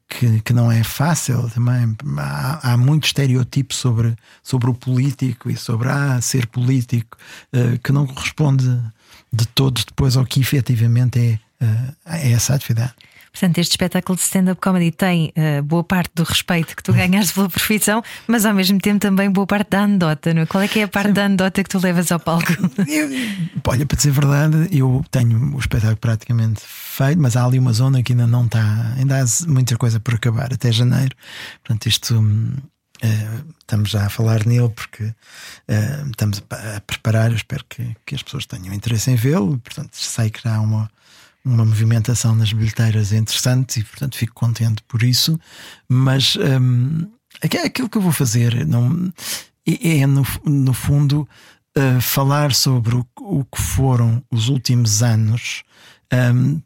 que, 0.08 0.40
que, 0.40 0.52
não 0.54 0.72
é 0.72 0.82
fácil 0.82 1.50
também. 1.50 1.94
Há, 2.16 2.72
há 2.72 2.76
muito 2.78 3.04
estereotipo 3.04 3.74
sobre, 3.74 4.16
sobre 4.42 4.70
o 4.70 4.74
político 4.74 5.50
e 5.50 5.56
sobre 5.56 5.88
ah, 5.90 6.18
ser 6.22 6.46
político 6.46 7.18
uh, 7.52 7.78
que 7.78 7.92
não 7.92 8.06
corresponde 8.06 8.68
de 9.32 9.46
todo 9.46 9.80
depois 9.84 10.16
ao 10.16 10.24
que 10.24 10.40
efetivamente 10.40 11.18
é, 11.18 11.64
uh, 11.64 11.94
é 12.06 12.32
essa 12.32 12.54
atividade. 12.54 12.94
Portanto, 13.32 13.58
este 13.58 13.72
espetáculo 13.72 14.16
de 14.16 14.22
stand-up 14.22 14.60
comedy 14.60 14.90
tem 14.90 15.32
uh, 15.36 15.62
boa 15.62 15.84
parte 15.84 16.10
do 16.14 16.24
respeito 16.24 16.74
que 16.74 16.82
tu 16.82 16.92
ganhaste 16.92 17.32
pela 17.34 17.48
profissão, 17.48 18.02
mas 18.26 18.44
ao 18.44 18.52
mesmo 18.52 18.80
tempo 18.80 18.98
também 18.98 19.30
boa 19.30 19.46
parte 19.46 19.70
da 19.70 19.82
anedota. 19.82 20.34
Não 20.34 20.42
é? 20.42 20.46
Qual 20.46 20.62
é 20.62 20.66
que 20.66 20.80
é 20.80 20.82
a 20.82 20.88
parte 20.88 21.08
Sim. 21.08 21.12
da 21.12 21.24
anedota 21.26 21.62
que 21.62 21.68
tu 21.68 21.78
levas 21.78 22.10
ao 22.10 22.18
palco? 22.18 22.52
Eu, 22.88 23.08
olha, 23.64 23.86
para 23.86 23.96
dizer 23.96 24.10
a 24.10 24.12
verdade, 24.12 24.68
eu 24.72 25.04
tenho 25.10 25.54
o 25.54 25.58
espetáculo 25.58 25.98
praticamente 25.98 26.62
feito, 26.64 27.20
mas 27.20 27.36
há 27.36 27.44
ali 27.44 27.58
uma 27.58 27.72
zona 27.72 28.02
que 28.02 28.12
ainda 28.12 28.26
não 28.26 28.46
está, 28.46 28.94
ainda 28.96 29.22
há 29.22 29.24
muita 29.46 29.76
coisa 29.76 30.00
por 30.00 30.14
acabar 30.14 30.52
até 30.52 30.72
janeiro. 30.72 31.14
Portanto, 31.62 31.86
isto. 31.86 32.14
Uh, 33.02 33.54
estamos 33.60 33.90
já 33.90 34.06
a 34.06 34.10
falar 34.10 34.44
nele 34.44 34.68
porque 34.70 35.04
uh, 35.04 36.10
estamos 36.10 36.42
a 36.50 36.80
preparar. 36.80 37.30
Eu 37.30 37.36
espero 37.36 37.64
que, 37.68 37.96
que 38.04 38.14
as 38.14 38.22
pessoas 38.22 38.46
tenham 38.46 38.74
interesse 38.74 39.10
em 39.10 39.16
vê-lo. 39.16 39.58
Portanto, 39.58 39.94
sei 39.94 40.30
que 40.30 40.46
há 40.48 40.60
uma, 40.60 40.90
uma 41.44 41.64
movimentação 41.64 42.34
nas 42.34 42.52
bilheteiras 42.52 43.12
interessante 43.12 43.80
e, 43.80 43.84
portanto, 43.84 44.16
fico 44.16 44.34
contente 44.34 44.82
por 44.82 45.02
isso. 45.02 45.38
Mas 45.88 46.36
um, 46.36 47.06
aquilo 47.42 47.88
que 47.88 47.98
eu 47.98 48.02
vou 48.02 48.12
fazer 48.12 48.66
não, 48.66 49.12
é, 49.66 49.98
é 49.98 50.06
no, 50.06 50.26
no 50.44 50.72
fundo, 50.72 51.28
uh, 51.76 52.00
falar 52.00 52.52
sobre 52.52 52.96
o, 52.96 53.06
o, 53.20 53.44
que 53.44 53.60
foram 53.60 54.22
os 54.30 54.48
últimos 54.48 55.02
anos. 55.02 55.62
Um, 56.12 56.60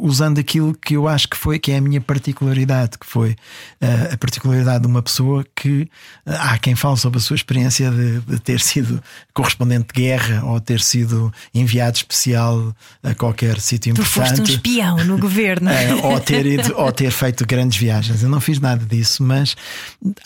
usando 0.00 0.38
aquilo 0.38 0.74
que 0.74 0.94
eu 0.94 1.08
acho 1.08 1.26
que 1.26 1.36
foi 1.36 1.58
que 1.58 1.72
é 1.72 1.78
a 1.78 1.80
minha 1.80 2.00
particularidade, 2.02 2.98
que 2.98 3.06
foi 3.06 3.30
uh, 3.30 4.12
a 4.12 4.16
particularidade 4.16 4.82
de 4.82 4.86
uma 4.86 5.02
pessoa 5.02 5.44
que 5.56 5.82
uh, 6.26 6.32
há 6.38 6.58
quem 6.58 6.74
fale 6.74 6.98
sobre 6.98 7.18
a 7.18 7.20
sua 7.20 7.34
experiência 7.34 7.90
de, 7.90 8.20
de, 8.20 8.38
ter 8.40 8.60
sido 8.60 9.02
correspondente 9.32 9.86
de 9.94 10.02
guerra 10.02 10.44
ou 10.44 10.60
ter 10.60 10.80
sido 10.80 11.32
enviado 11.54 11.96
especial 11.96 12.76
a 13.02 13.14
qualquer 13.14 13.58
sítio 13.58 13.92
importante. 13.92 14.12
Tu 14.12 14.20
foste 14.20 14.40
um 14.40 14.44
espião 14.44 15.04
no 15.04 15.16
governo. 15.18 15.70
uh, 15.70 16.06
ou, 16.06 16.20
ter 16.20 16.44
ido, 16.44 16.76
ou 16.76 16.92
ter 16.92 17.10
feito 17.10 17.46
grandes 17.46 17.78
viagens. 17.78 18.22
Eu 18.22 18.28
não 18.28 18.40
fiz 18.40 18.60
nada 18.60 18.84
disso, 18.84 19.22
mas 19.22 19.56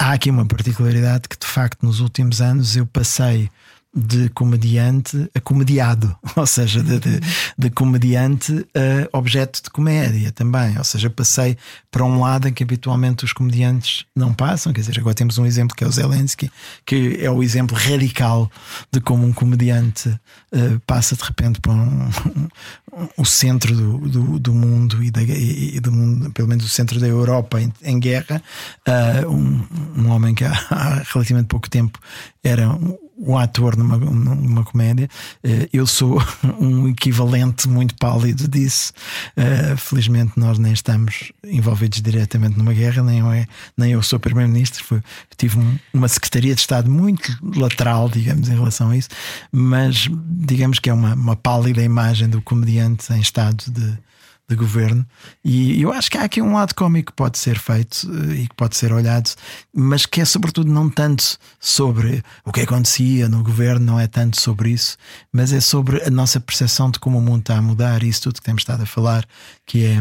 há 0.00 0.12
aqui 0.12 0.30
uma 0.30 0.44
particularidade 0.44 1.28
que 1.28 1.38
de 1.38 1.46
facto 1.46 1.86
nos 1.86 2.00
últimos 2.00 2.40
anos 2.40 2.76
eu 2.76 2.86
passei 2.86 3.48
de 3.94 4.30
comediante 4.30 5.30
a 5.34 5.40
comediado, 5.40 6.16
ou 6.34 6.46
seja, 6.46 6.82
de, 6.82 6.98
de, 6.98 7.20
de, 7.58 7.70
comediante 7.70 8.66
a 8.74 9.18
objeto 9.18 9.62
de 9.62 9.70
comédia 9.70 10.32
também. 10.32 10.78
Ou 10.78 10.84
seja, 10.84 11.10
passei 11.10 11.58
para 11.90 12.04
um 12.04 12.20
lado 12.20 12.48
em 12.48 12.52
que 12.52 12.62
habitualmente 12.62 13.24
os 13.24 13.32
comediantes 13.34 14.06
não 14.16 14.32
passam. 14.32 14.72
Quer 14.72 14.80
dizer, 14.80 14.98
agora 14.98 15.14
temos 15.14 15.36
um 15.36 15.44
exemplo 15.44 15.76
que 15.76 15.84
é 15.84 15.86
o 15.86 15.92
Zelensky, 15.92 16.50
que 16.86 17.18
é 17.20 17.30
o 17.30 17.42
exemplo 17.42 17.76
radical 17.76 18.50
de 18.90 19.00
como 19.00 19.26
um 19.26 19.32
comediante 19.32 20.08
uh, 20.08 20.80
passa 20.86 21.14
de 21.14 21.22
repente 21.22 21.60
para 21.60 21.72
um, 21.72 22.08
um, 22.08 23.08
o 23.18 23.26
centro 23.26 23.74
do, 23.76 23.98
do, 24.08 24.38
do 24.38 24.54
mundo 24.54 25.02
e, 25.04 25.10
da, 25.10 25.22
e, 25.22 25.78
do 25.80 25.92
mundo, 25.92 26.30
pelo 26.32 26.48
menos 26.48 26.64
o 26.64 26.68
centro 26.68 26.98
da 26.98 27.06
Europa 27.06 27.60
em, 27.60 27.70
em 27.82 28.00
guerra. 28.00 28.42
Uh, 28.88 29.28
um, 29.28 29.66
um 29.98 30.10
homem 30.10 30.34
que 30.34 30.44
há, 30.44 30.52
há 30.70 31.02
relativamente 31.12 31.46
pouco 31.46 31.68
tempo 31.68 31.98
era 32.42 32.70
um 32.70 32.96
ator 33.38 33.76
numa, 33.76 33.96
numa 33.96 34.64
comédia. 34.64 35.08
Eh, 35.42 35.68
eu 35.72 35.86
sou 35.86 36.22
um 36.60 36.88
equivalente 36.88 37.68
muito 37.68 37.94
pálido 37.96 38.48
disso. 38.48 38.92
Eh, 39.36 39.74
felizmente, 39.76 40.32
nós 40.36 40.58
nem 40.58 40.72
estamos 40.72 41.32
envolvidos 41.44 42.00
diretamente 42.00 42.56
numa 42.56 42.72
guerra, 42.72 43.02
nem 43.02 43.20
eu, 43.20 43.32
é, 43.32 43.46
nem 43.76 43.92
eu 43.92 44.02
sou 44.02 44.18
Primeiro-Ministro. 44.18 45.02
Tive 45.36 45.58
uma 45.92 46.08
Secretaria 46.08 46.54
de 46.54 46.60
Estado 46.60 46.90
muito 46.90 47.36
lateral, 47.56 48.08
digamos, 48.08 48.48
em 48.48 48.54
relação 48.54 48.90
a 48.90 48.96
isso, 48.96 49.08
mas 49.50 50.08
digamos 50.26 50.78
que 50.78 50.90
é 50.90 50.92
uma, 50.92 51.14
uma 51.14 51.36
pálida 51.36 51.82
imagem 51.82 52.28
do 52.28 52.40
comediante 52.42 53.12
em 53.12 53.20
estado 53.20 53.64
de 53.70 53.98
de 54.52 54.56
governo. 54.56 55.06
E 55.44 55.80
eu 55.80 55.92
acho 55.92 56.10
que 56.10 56.18
há 56.18 56.22
aqui 56.22 56.40
um 56.40 56.54
lado 56.54 56.74
cómico 56.74 57.12
que 57.12 57.16
pode 57.16 57.38
ser 57.38 57.58
feito 57.58 58.08
eh, 58.10 58.34
e 58.42 58.48
que 58.48 58.54
pode 58.54 58.76
ser 58.76 58.92
olhado, 58.92 59.30
mas 59.74 60.06
que 60.06 60.20
é 60.20 60.24
sobretudo 60.24 60.70
não 60.70 60.88
tanto 60.88 61.38
sobre 61.58 62.22
o 62.44 62.52
que 62.52 62.60
acontecia 62.60 63.28
no 63.28 63.42
governo, 63.42 63.84
não 63.84 64.00
é 64.00 64.06
tanto 64.06 64.40
sobre 64.40 64.70
isso, 64.70 64.96
mas 65.32 65.52
é 65.52 65.60
sobre 65.60 66.02
a 66.02 66.10
nossa 66.10 66.38
percepção 66.40 66.90
de 66.90 66.98
como 66.98 67.18
o 67.18 67.22
mundo 67.22 67.40
está 67.40 67.56
a 67.56 67.62
mudar 67.62 68.02
e 68.02 68.08
isso 68.08 68.22
tudo 68.22 68.34
que 68.36 68.42
temos 68.42 68.62
estado 68.62 68.82
a 68.82 68.86
falar, 68.86 69.26
que 69.66 69.84
é 69.84 70.00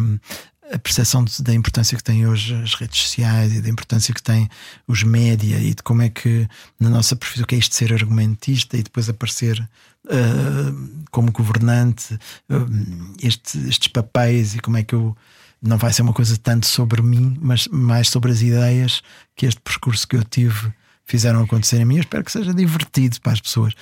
a 0.72 0.80
percepção 0.80 1.26
da 1.42 1.54
importância 1.54 1.98
que 1.98 2.04
têm 2.04 2.26
hoje 2.26 2.56
as 2.56 2.76
redes 2.76 3.02
sociais 3.02 3.54
e 3.54 3.62
da 3.62 3.70
importância 3.70 4.14
que 4.14 4.24
têm 4.24 4.50
os 4.88 5.04
média 5.04 5.58
e 5.58 5.74
de 5.74 5.84
como 5.84 6.02
é 6.02 6.10
que 6.10 6.48
na 6.80 6.90
nossa 6.90 7.16
profissão 7.16 7.46
que 7.46 7.56
é 7.56 7.58
isto 7.58 7.72
de 7.72 7.76
ser 7.76 7.94
argumentista 7.94 8.78
e 8.78 8.84
depois 8.84 9.10
aparecer 9.10 9.62
uh, 10.06 11.04
como 11.12 11.32
governante 11.32 12.14
uh, 12.50 13.16
este, 13.22 13.58
estes 13.68 13.88
papéis 13.88 14.56
e 14.56 14.60
como 14.60 14.78
é 14.78 14.84
que 14.84 14.96
eu 14.96 15.16
não 15.62 15.78
vai 15.78 15.94
ser 15.94 16.02
uma 16.02 16.14
coisa 16.14 16.36
tanto 16.38 16.66
sobre 16.66 17.02
mim, 17.02 17.38
mas 17.40 17.68
mais 17.68 18.10
sobre 18.10 18.32
as 18.32 18.42
ideias 18.42 19.04
que 19.36 19.46
este 19.46 19.62
percurso 19.62 20.08
que 20.08 20.16
eu 20.16 20.24
tive 20.24 20.74
fizeram 21.06 21.44
acontecer 21.44 21.82
a 21.82 21.86
mim. 21.86 21.96
Eu 21.96 22.02
espero 22.02 22.24
que 22.24 22.32
seja 22.32 22.54
divertido 22.54 23.20
para 23.22 23.34
as 23.34 23.42
pessoas. 23.42 23.74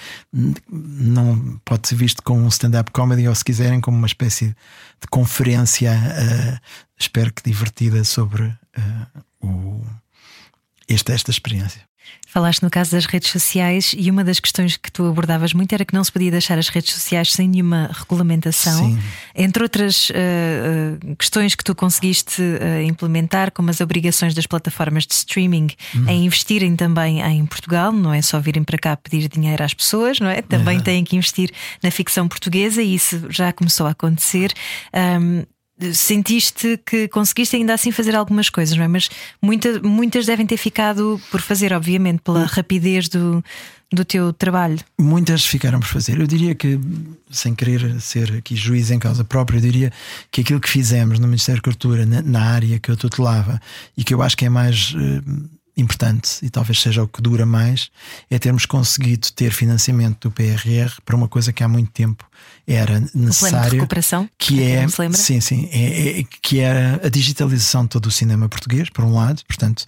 Não 0.69 1.61
pode 1.63 1.87
ser 1.87 1.95
visto 1.95 2.23
como 2.23 2.41
um 2.41 2.47
stand-up 2.47 2.91
comedy 2.91 3.27
ou, 3.27 3.35
se 3.35 3.45
quiserem, 3.45 3.79
como 3.79 3.97
uma 3.97 4.07
espécie 4.07 4.47
de 4.47 5.07
conferência, 5.09 5.91
uh, 5.93 6.59
espero 6.99 7.31
que 7.31 7.43
divertida 7.43 8.03
sobre 8.03 8.43
uh, 8.43 9.23
o, 9.41 9.85
esta, 10.87 11.13
esta 11.13 11.31
experiência. 11.31 11.81
Falaste 12.31 12.61
no 12.61 12.69
caso 12.69 12.91
das 12.91 13.05
redes 13.05 13.31
sociais 13.31 13.95
e 13.97 14.11
uma 14.11 14.23
das 14.23 14.39
questões 14.39 14.77
que 14.77 14.91
tu 14.91 15.03
abordavas 15.07 15.51
muito 15.51 15.73
era 15.73 15.83
que 15.83 15.95
não 15.95 16.03
se 16.03 16.11
podia 16.11 16.29
deixar 16.29 16.59
as 16.59 16.69
redes 16.69 16.93
sociais 16.93 17.31
sem 17.31 17.49
nenhuma 17.49 17.89
regulamentação. 17.91 18.85
Sim. 18.85 18.99
Entre 19.33 19.63
outras 19.63 20.11
uh, 20.11 21.15
questões 21.15 21.55
que 21.55 21.63
tu 21.63 21.73
conseguiste 21.73 22.39
uh, 22.39 22.83
implementar, 22.83 23.49
como 23.49 23.71
as 23.71 23.81
obrigações 23.81 24.35
das 24.35 24.45
plataformas 24.45 25.07
de 25.07 25.15
streaming 25.15 25.69
hum. 25.95 26.05
em 26.07 26.25
investirem 26.27 26.75
também 26.75 27.19
em 27.19 27.43
Portugal, 27.47 27.91
não 27.91 28.13
é 28.13 28.21
só 28.21 28.39
virem 28.39 28.63
para 28.63 28.77
cá 28.77 28.95
pedir 28.95 29.27
dinheiro 29.27 29.63
às 29.63 29.73
pessoas, 29.73 30.19
não 30.19 30.29
é? 30.29 30.43
Também 30.43 30.79
têm 30.79 31.03
que 31.03 31.15
investir 31.15 31.51
na 31.81 31.89
ficção 31.89 32.27
portuguesa 32.27 32.79
e 32.79 32.93
isso 32.93 33.25
já 33.31 33.51
começou 33.51 33.87
a 33.87 33.89
acontecer. 33.89 34.53
Um, 34.93 35.43
sentiste 35.93 36.79
que 36.85 37.07
conseguiste 37.07 37.55
ainda 37.55 37.73
assim 37.73 37.91
fazer 37.91 38.15
algumas 38.15 38.49
coisas, 38.49 38.75
não 38.77 38.83
é? 38.83 38.87
Mas 38.87 39.09
muita, 39.41 39.79
muitas 39.81 40.25
devem 40.25 40.45
ter 40.45 40.57
ficado 40.57 41.19
por 41.31 41.41
fazer, 41.41 41.73
obviamente, 41.73 42.21
pela 42.21 42.45
rapidez 42.45 43.07
do, 43.07 43.43
do 43.91 44.05
teu 44.05 44.31
trabalho. 44.33 44.77
Muitas 44.97 45.45
ficaram 45.45 45.79
por 45.79 45.87
fazer. 45.87 46.19
Eu 46.19 46.27
diria 46.27 46.53
que, 46.53 46.79
sem 47.31 47.55
querer 47.55 47.99
ser 48.01 48.33
aqui 48.33 48.55
juiz 48.55 48.91
em 48.91 48.99
causa 48.99 49.23
própria, 49.23 49.57
eu 49.57 49.61
diria 49.61 49.91
que 50.31 50.41
aquilo 50.41 50.59
que 50.59 50.69
fizemos 50.69 51.17
no 51.19 51.27
Ministério 51.27 51.61
da 51.61 51.65
Cultura, 51.65 52.05
na, 52.05 52.21
na 52.21 52.41
área 52.41 52.79
que 52.79 52.89
eu 52.89 52.97
tutelava 52.97 53.59
e 53.97 54.03
que 54.03 54.13
eu 54.13 54.21
acho 54.21 54.37
que 54.37 54.45
é 54.45 54.49
mais. 54.49 54.93
Uh, 54.93 55.58
importante 55.81 56.43
e 56.43 56.49
talvez 56.49 56.81
seja 56.81 57.03
o 57.03 57.07
que 57.07 57.21
dura 57.21 57.45
mais 57.45 57.89
é 58.29 58.37
termos 58.37 58.65
conseguido 58.65 59.31
ter 59.31 59.51
financiamento 59.51 60.29
do 60.29 60.31
PRR 60.31 61.01
para 61.05 61.15
uma 61.15 61.27
coisa 61.27 61.51
que 61.53 61.63
há 61.63 61.67
muito 61.67 61.91
tempo 61.91 62.25
era 62.67 62.99
necessário 63.13 63.87
que 64.37 64.61
é? 64.61 64.87
sim 65.17 65.41
sim 65.41 65.69
é, 65.71 66.19
é, 66.19 66.23
que 66.41 66.59
é 66.59 66.99
a 67.03 67.09
digitalização 67.09 67.83
de 67.83 67.89
todo 67.89 68.05
o 68.07 68.11
cinema 68.11 68.47
português 68.47 68.89
por 68.89 69.03
um 69.03 69.13
lado 69.13 69.41
portanto 69.47 69.85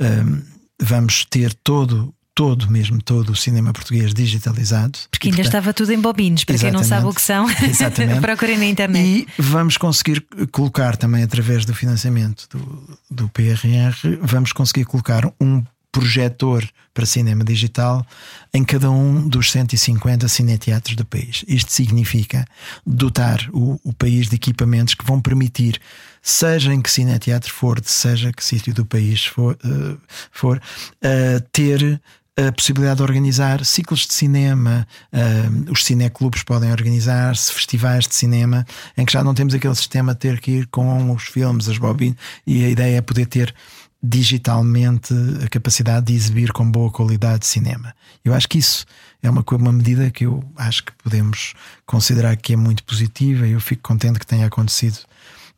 um, 0.00 0.42
vamos 0.80 1.24
ter 1.24 1.54
todo 1.54 2.14
todo 2.40 2.70
mesmo, 2.70 3.02
todo 3.02 3.32
o 3.32 3.36
cinema 3.36 3.70
português 3.70 4.14
digitalizado. 4.14 4.98
Porque 5.10 5.28
ainda 5.28 5.36
portanto, 5.36 5.46
estava 5.46 5.74
tudo 5.74 5.92
em 5.92 6.00
bobines, 6.00 6.42
para 6.42 6.56
quem 6.56 6.70
não 6.70 6.82
sabe 6.82 7.06
o 7.06 7.12
que 7.12 7.20
são, 7.20 7.46
procurem 8.22 8.56
na 8.56 8.64
internet. 8.64 9.28
E 9.38 9.42
vamos 9.42 9.76
conseguir 9.76 10.24
colocar 10.50 10.96
também 10.96 11.22
através 11.22 11.66
do 11.66 11.74
financiamento 11.74 12.48
do, 12.48 12.98
do 13.10 13.28
PRR, 13.28 14.16
vamos 14.22 14.54
conseguir 14.54 14.86
colocar 14.86 15.30
um 15.38 15.62
projetor 15.92 16.66
para 16.94 17.04
cinema 17.04 17.44
digital 17.44 18.06
em 18.54 18.64
cada 18.64 18.90
um 18.90 19.28
dos 19.28 19.50
150 19.50 20.26
cineteatros 20.28 20.96
do 20.96 21.04
país. 21.04 21.44
Isto 21.46 21.72
significa 21.72 22.46
dotar 22.86 23.50
o, 23.52 23.78
o 23.84 23.92
país 23.92 24.28
de 24.28 24.36
equipamentos 24.36 24.94
que 24.94 25.04
vão 25.04 25.20
permitir, 25.20 25.78
seja 26.22 26.72
em 26.72 26.80
que 26.80 26.90
cineteatro 26.90 27.52
for, 27.52 27.80
seja 27.84 28.32
que 28.32 28.42
sítio 28.42 28.72
do 28.72 28.86
país 28.86 29.26
for, 29.26 29.58
uh, 29.64 29.98
for 30.30 30.56
uh, 30.56 31.40
ter 31.52 32.00
a 32.36 32.52
possibilidade 32.52 32.98
de 32.98 33.02
organizar 33.02 33.64
ciclos 33.64 34.06
de 34.06 34.14
cinema, 34.14 34.86
uh, 35.12 35.72
os 35.72 35.84
cineclubes 35.84 36.42
podem 36.42 36.70
organizar-se, 36.70 37.52
festivais 37.52 38.06
de 38.06 38.14
cinema, 38.14 38.66
em 38.96 39.04
que 39.04 39.12
já 39.12 39.22
não 39.22 39.34
temos 39.34 39.52
aquele 39.52 39.74
sistema 39.74 40.14
de 40.14 40.20
ter 40.20 40.40
que 40.40 40.50
ir 40.50 40.66
com 40.66 41.12
os 41.12 41.24
filmes, 41.24 41.68
as 41.68 41.78
bobinas, 41.78 42.16
e 42.46 42.64
a 42.64 42.70
ideia 42.70 42.98
é 42.98 43.00
poder 43.00 43.26
ter 43.26 43.54
digitalmente 44.02 45.12
a 45.44 45.48
capacidade 45.48 46.06
de 46.06 46.14
exibir 46.14 46.52
com 46.52 46.70
boa 46.70 46.90
qualidade 46.90 47.40
de 47.40 47.46
cinema. 47.46 47.94
Eu 48.24 48.32
acho 48.32 48.48
que 48.48 48.58
isso 48.58 48.86
é 49.22 49.28
uma, 49.28 49.44
uma 49.52 49.72
medida 49.72 50.10
que 50.10 50.24
eu 50.24 50.42
acho 50.56 50.84
que 50.84 50.92
podemos 51.04 51.52
considerar 51.84 52.34
que 52.36 52.54
é 52.54 52.56
muito 52.56 52.82
positiva 52.84 53.46
e 53.46 53.52
eu 53.52 53.60
fico 53.60 53.82
contente 53.82 54.18
que 54.18 54.26
tenha 54.26 54.46
acontecido 54.46 54.98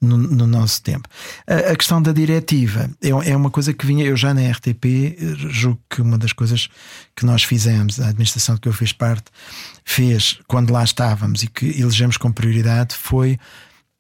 no, 0.03 0.18
no 0.18 0.46
nosso 0.48 0.82
tempo. 0.82 1.09
A, 1.46 1.72
a, 1.72 1.76
questão 1.76 2.03
da 2.03 2.12
diretiva 2.12 2.90
é, 3.00 3.09
é, 3.30 3.36
uma 3.36 3.50
coisa 3.50 3.72
que 3.72 3.86
vinha, 3.86 4.05
eu 4.05 4.16
já 4.16 4.34
na 4.34 4.50
RTP, 4.50 5.16
julgo 5.48 5.80
que 5.88 6.03
uma 6.03 6.18
das 6.18 6.32
coisas 6.32 6.68
que 7.14 7.24
nós 7.24 7.44
fizemos, 7.44 8.00
a 8.00 8.09
administração 8.09 8.57
que 8.57 8.68
eu 8.68 8.72
fiz 8.72 8.92
parte, 8.92 9.26
fez 9.84 10.40
quando 10.48 10.72
lá 10.72 10.82
estávamos 10.82 11.44
e 11.44 11.46
que 11.46 11.80
elegemos 11.80 12.16
com 12.16 12.32
prioridade 12.32 12.96
foi 12.96 13.38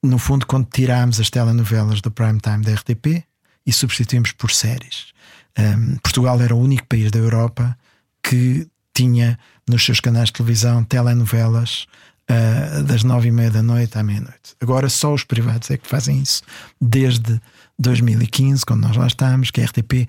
no 0.02 0.18
fundo, 0.18 0.44
quando 0.44 0.66
tirámos 0.66 1.20
as 1.20 1.30
telenovelas 1.30 2.00
do 2.00 2.10
prime 2.10 2.40
time 2.40 2.64
da 2.64 2.74
RTP 2.74 3.24
e 3.64 3.72
substituímos 3.72 4.32
por 4.32 4.50
séries. 4.50 5.12
Um, 5.56 5.96
Portugal 5.98 6.40
era 6.40 6.54
o 6.54 6.60
único 6.60 6.86
país 6.88 7.10
da 7.12 7.20
Europa 7.20 7.78
que 8.22 8.66
tinha 8.92 9.38
nos 9.68 9.84
seus 9.84 10.00
canais 10.00 10.26
de 10.26 10.32
televisão 10.32 10.82
telenovelas 10.82 11.86
uh, 12.30 12.82
das 12.84 13.02
nove 13.02 13.28
e 13.28 13.32
meia 13.32 13.50
da 13.50 13.62
noite 13.62 13.98
à 13.98 14.02
meia-noite. 14.02 14.54
Agora 14.60 14.88
só 14.88 15.12
os 15.12 15.24
privados 15.24 15.70
é 15.70 15.76
que 15.76 15.88
fazem 15.88 16.20
isso 16.20 16.42
desde 16.80 17.40
2015, 17.78 18.64
quando 18.64 18.82
nós 18.82 18.96
lá 18.96 19.06
estamos, 19.06 19.50
que 19.50 19.60
a 19.60 19.64
RTP 19.64 20.08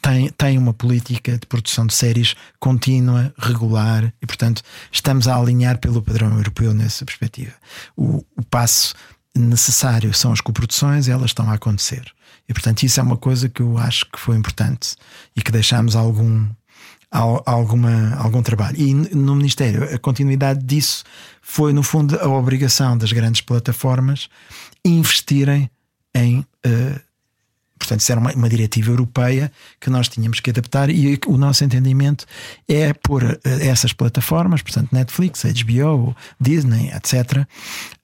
tem, 0.00 0.30
tem 0.30 0.58
uma 0.58 0.72
política 0.72 1.36
de 1.36 1.46
produção 1.46 1.86
de 1.86 1.94
séries 1.94 2.34
contínua, 2.58 3.34
regular, 3.38 4.12
e 4.20 4.26
portanto 4.26 4.62
estamos 4.90 5.28
a 5.28 5.36
alinhar 5.36 5.78
pelo 5.78 6.02
padrão 6.02 6.32
europeu 6.36 6.72
nessa 6.72 7.04
perspectiva. 7.04 7.52
O, 7.96 8.24
o 8.36 8.42
passo 8.44 8.94
necessário 9.36 10.14
são 10.14 10.32
as 10.32 10.40
coproduções, 10.40 11.08
elas 11.08 11.30
estão 11.30 11.50
a 11.50 11.54
acontecer. 11.54 12.04
E 12.48 12.52
portanto 12.52 12.82
isso 12.82 13.00
é 13.00 13.02
uma 13.02 13.16
coisa 13.16 13.48
que 13.48 13.60
eu 13.60 13.76
acho 13.78 14.06
que 14.10 14.18
foi 14.18 14.36
importante 14.36 14.94
e 15.36 15.42
que 15.42 15.52
deixamos 15.52 15.96
algum, 15.96 16.46
alguma, 17.14 18.16
algum 18.16 18.42
trabalho. 18.42 18.76
E 18.76 18.92
no 18.92 19.36
Ministério, 19.36 19.84
a 19.84 19.98
continuidade 19.98 20.64
disso 20.64 21.04
foi, 21.40 21.72
no 21.72 21.82
fundo, 21.82 22.18
a 22.18 22.28
obrigação 22.28 22.98
das 22.98 23.12
grandes 23.12 23.40
plataformas 23.40 24.28
investirem 24.84 25.70
em 26.14 26.40
uh, 26.40 27.00
Portanto, 27.84 28.00
isso 28.00 28.12
era 28.12 28.20
uma, 28.20 28.32
uma, 28.32 28.48
diretiva 28.48 28.90
europeia 28.90 29.52
que 29.80 29.90
nós 29.90 30.08
tínhamos 30.08 30.40
que 30.40 30.50
adaptar 30.50 30.90
e 30.90 31.18
o 31.26 31.36
nosso 31.36 31.64
entendimento 31.64 32.26
é 32.68 32.92
pôr 32.92 33.22
eh, 33.44 33.66
essas 33.66 33.92
plataformas, 33.92 34.62
portanto, 34.62 34.88
Netflix, 34.92 35.44
HBO, 35.44 36.16
Disney, 36.40 36.90
etc., 36.94 37.46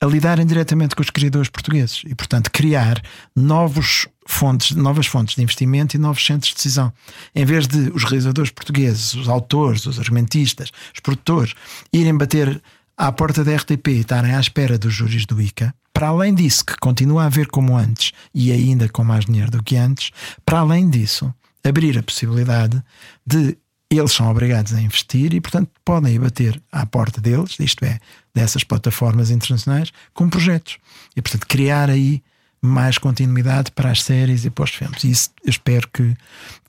a 0.00 0.06
lidarem 0.06 0.46
diretamente 0.46 0.94
com 0.94 1.02
os 1.02 1.10
criadores 1.10 1.48
portugueses 1.48 2.02
e, 2.06 2.14
portanto, 2.14 2.50
criar 2.50 3.02
novos 3.34 4.06
fontes, 4.26 4.76
novas 4.76 5.06
fontes 5.06 5.34
de 5.34 5.42
investimento 5.42 5.96
e 5.96 5.98
novos 5.98 6.24
centros 6.24 6.50
de 6.50 6.56
decisão. 6.56 6.92
Em 7.34 7.44
vez 7.44 7.66
de 7.66 7.90
os 7.90 8.04
realizadores 8.04 8.50
portugueses, 8.50 9.14
os 9.14 9.28
autores, 9.28 9.86
os 9.86 9.98
argumentistas, 9.98 10.70
os 10.94 11.00
produtores 11.00 11.54
irem 11.92 12.16
bater 12.16 12.60
à 13.00 13.10
porta 13.10 13.42
da 13.42 13.56
RTP 13.56 13.88
estarem 13.88 14.34
à 14.34 14.38
espera 14.38 14.76
dos 14.76 14.92
júris 14.92 15.24
do 15.24 15.40
ICA, 15.40 15.74
para 15.90 16.08
além 16.08 16.34
disso, 16.34 16.66
que 16.66 16.76
continua 16.76 17.22
a 17.22 17.26
haver 17.26 17.46
como 17.46 17.74
antes 17.74 18.12
e 18.34 18.52
ainda 18.52 18.90
com 18.90 19.02
mais 19.02 19.24
dinheiro 19.24 19.50
do 19.50 19.62
que 19.62 19.74
antes, 19.74 20.10
para 20.44 20.58
além 20.58 20.90
disso, 20.90 21.34
abrir 21.64 21.98
a 21.98 22.02
possibilidade 22.02 22.82
de 23.26 23.56
eles 23.90 24.12
são 24.12 24.30
obrigados 24.30 24.74
a 24.74 24.80
investir 24.82 25.32
e, 25.32 25.40
portanto, 25.40 25.70
podem 25.82 26.14
ir 26.14 26.18
bater 26.18 26.62
à 26.70 26.84
porta 26.84 27.22
deles, 27.22 27.56
isto 27.58 27.82
é, 27.86 27.98
dessas 28.34 28.62
plataformas 28.64 29.30
internacionais, 29.30 29.90
com 30.12 30.28
projetos. 30.28 30.76
E, 31.16 31.22
portanto, 31.22 31.46
criar 31.46 31.88
aí 31.88 32.22
mais 32.60 32.98
continuidade 32.98 33.72
para 33.72 33.90
as 33.90 34.02
séries 34.02 34.44
e 34.44 34.50
para 34.50 34.64
os 34.64 34.70
filmes. 34.70 35.02
E 35.04 35.10
isso 35.10 35.30
eu 35.42 35.50
espero 35.50 35.88
que, 35.88 36.14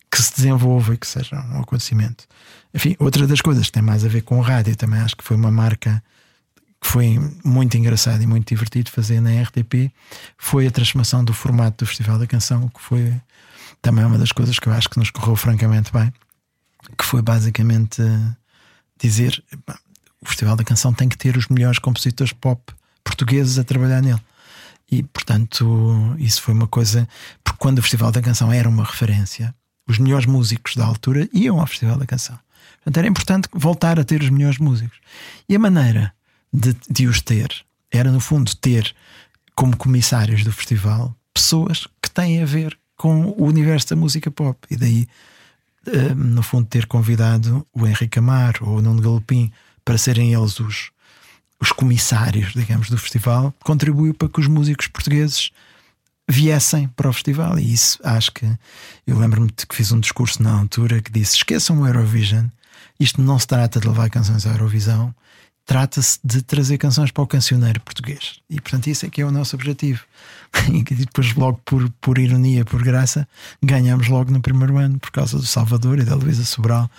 que 0.10 0.22
se 0.22 0.34
desenvolva 0.34 0.94
e 0.94 0.98
que 0.98 1.06
seja 1.06 1.36
um 1.36 1.60
acontecimento. 1.60 2.24
Enfim, 2.74 2.96
outra 3.00 3.28
das 3.28 3.42
coisas 3.42 3.66
que 3.66 3.74
tem 3.74 3.84
mais 3.84 4.06
a 4.06 4.08
ver 4.08 4.22
com 4.22 4.40
o 4.40 4.42
rádio, 4.42 4.78
também 4.78 5.02
acho 5.02 5.18
que 5.18 5.26
foi 5.26 5.36
uma 5.36 5.52
marca 5.52 6.02
que 6.82 6.88
foi 6.88 7.20
muito 7.46 7.78
engraçado 7.78 8.22
e 8.24 8.28
muito 8.28 8.50
divertido 8.50 8.90
fazer 8.90 9.22
na 9.22 9.30
RTP 9.44 9.94
foi 10.38 10.66
a 10.66 10.72
transformação 10.72 11.24
do 11.24 11.34
formato 11.34 11.86
do 11.86 11.88
Festival 11.88 12.18
da 12.18 12.26
Canção, 12.26 12.68
que 12.70 12.82
foi 12.82 13.14
também 13.82 14.04
uma 14.04 14.18
das 14.18 14.32
coisas 14.32 14.58
que 14.58 14.68
eu 14.68 14.74
acho 14.74 14.90
que 14.90 14.98
nos 14.98 15.12
correu 15.12 15.36
francamente 15.36 15.94
bem, 15.94 16.12
que 16.98 17.06
foi 17.06 17.22
basicamente 17.22 18.02
dizer 19.00 19.44
o 20.20 20.26
Festival 20.26 20.56
da 20.56 20.64
Canção 20.64 20.92
tem 20.92 21.08
que 21.08 21.18
ter 21.18 21.38
os 21.38 21.48
melhores 21.48 21.80
compositores 21.80 22.34
pop 22.34 22.74
portugueses 23.04 23.58
a 23.60 23.64
trabalhar 23.64 24.02
nele. 24.02 24.22
E 24.92 25.04
portanto, 25.04 26.16
isso 26.18 26.42
foi 26.42 26.54
uma 26.54 26.68
coisa, 26.68 27.08
porque 27.44 27.60
quando 27.60 27.78
o 27.78 27.82
Festival 27.82 28.12
da 28.12 28.22
Canção 28.22 28.52
era 28.52 28.68
uma 28.68 28.84
referência, 28.84 29.54
os 29.88 29.98
melhores 30.00 30.26
músicos 30.26 30.76
da 30.76 30.86
altura 30.86 31.30
iam 31.32 31.60
ao 31.60 31.68
Festival 31.68 31.98
da 31.98 32.06
Canção. 32.06 32.38
Portanto, 32.78 32.98
era 32.98 33.08
importante 33.08 33.48
voltar 33.54 34.00
a 34.00 34.04
ter 34.04 34.22
os 34.22 34.30
melhores 34.30 34.58
músicos. 34.58 35.00
E 35.48 35.56
a 35.56 35.60
maneira 35.60 36.14
de, 36.54 36.76
de 36.90 37.08
os 37.08 37.22
ter 37.22 37.66
era, 37.92 38.12
no 38.12 38.20
fundo, 38.20 38.56
ter 38.56 38.96
como 39.56 39.76
comissários 39.76 40.44
do 40.44 40.52
festival 40.52 41.16
pessoas 41.34 41.88
que 42.02 42.10
têm 42.10 42.42
a 42.42 42.46
ver 42.46 42.78
com 42.96 43.26
o 43.26 43.46
universo 43.46 43.90
da 43.90 43.96
música 43.96 44.32
pop. 44.32 44.58
E 44.70 44.76
daí, 44.76 45.08
eh, 45.88 46.14
no 46.16 46.42
fundo, 46.42 46.68
ter 46.68 46.86
convidado 46.86 47.66
o 47.74 47.86
Henrique 47.86 48.20
Amar 48.20 48.56
ou 48.62 48.78
o 48.78 48.82
Nuno 48.82 49.02
Galopim 49.02 49.52
para 49.84 49.98
serem 49.98 50.34
eles 50.34 50.60
os, 50.60 50.92
os 51.60 51.72
comissários, 51.72 52.54
digamos, 52.54 52.90
do 52.90 52.98
festival, 52.98 53.54
contribuiu 53.64 54.14
para 54.14 54.30
que 54.30 54.40
os 54.40 54.48
músicos 54.48 54.88
portugueses 54.88 55.52
viessem 56.30 56.88
para 56.90 57.10
o 57.10 57.14
festival. 57.14 57.60
E 57.60 57.74
isso 57.74 58.00
acho 58.04 58.32
que 58.32 58.46
eu 59.06 59.18
lembro-me 59.18 59.48
de 59.48 59.66
que 59.66 59.76
fiz 59.76 59.92
um 59.92 60.00
discurso 60.00 60.42
na 60.42 60.60
altura 60.60 61.02
que 61.02 61.12
disse: 61.12 61.38
esqueçam 61.38 61.80
o 61.80 61.88
Eurovision, 61.88 62.48
isto 63.00 63.22
não 63.22 63.38
se 63.38 63.48
trata 63.48 63.80
de 63.80 63.88
levar 63.88 64.10
canções 64.10 64.46
à 64.46 64.52
Eurovisão, 64.52 65.14
trata-se 65.66 66.20
de 66.24 66.42
trazer 66.42 66.78
canções 66.78 67.12
para 67.12 67.24
o 67.24 67.28
cancioneiro 67.28 67.80
português. 67.82 68.40
E 68.50 68.60
portanto, 68.60 68.88
isso 68.88 69.06
é 69.06 69.10
que 69.10 69.22
é 69.22 69.26
o 69.26 69.32
nosso 69.32 69.56
objetivo. 69.56 70.04
E 70.70 70.84
depois, 70.84 71.34
logo 71.34 71.62
por, 71.64 71.90
por 72.02 72.18
ironia, 72.18 72.66
por 72.66 72.84
graça, 72.84 73.26
ganhamos 73.64 74.10
logo 74.10 74.32
no 74.32 74.42
primeiro 74.42 74.78
ano, 74.78 75.00
por 75.00 75.10
causa 75.10 75.38
do 75.38 75.46
Salvador 75.46 76.00
e 76.00 76.04
da 76.04 76.14
Luísa 76.14 76.44
Sobral 76.44 76.92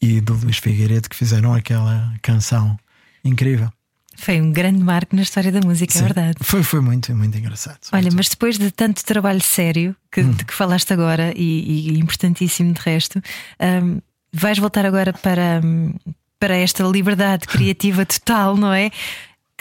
e 0.00 0.18
do 0.18 0.32
Luís 0.32 0.56
Figueiredo, 0.56 1.08
que 1.08 1.14
fizeram 1.14 1.52
aquela 1.52 2.14
canção 2.22 2.78
incrível. 3.22 3.70
Foi 4.16 4.40
um 4.40 4.50
grande 4.50 4.82
marco 4.82 5.14
na 5.14 5.22
história 5.22 5.52
da 5.52 5.60
música, 5.60 5.92
é 5.92 5.98
Sim, 5.98 5.98
é 5.98 6.02
verdade. 6.04 6.36
Foi, 6.40 6.62
foi 6.62 6.80
muito, 6.80 7.14
muito 7.14 7.36
engraçado. 7.36 7.78
Olha, 7.92 8.02
muito. 8.02 8.16
mas 8.16 8.28
depois 8.28 8.58
de 8.58 8.70
tanto 8.70 9.04
trabalho 9.04 9.42
sério 9.42 9.94
que, 10.10 10.22
hum. 10.22 10.32
de 10.32 10.44
que 10.44 10.54
falaste 10.54 10.92
agora 10.92 11.32
e, 11.36 11.90
e 11.92 11.98
importantíssimo 11.98 12.72
de 12.72 12.80
resto, 12.80 13.22
um, 13.60 14.00
vais 14.32 14.58
voltar 14.58 14.86
agora 14.86 15.12
para, 15.12 15.60
hum, 15.62 15.92
para 16.46 16.56
esta 16.56 16.84
liberdade 16.84 17.44
criativa 17.44 18.06
total, 18.06 18.56
não 18.56 18.72
é? 18.72 18.92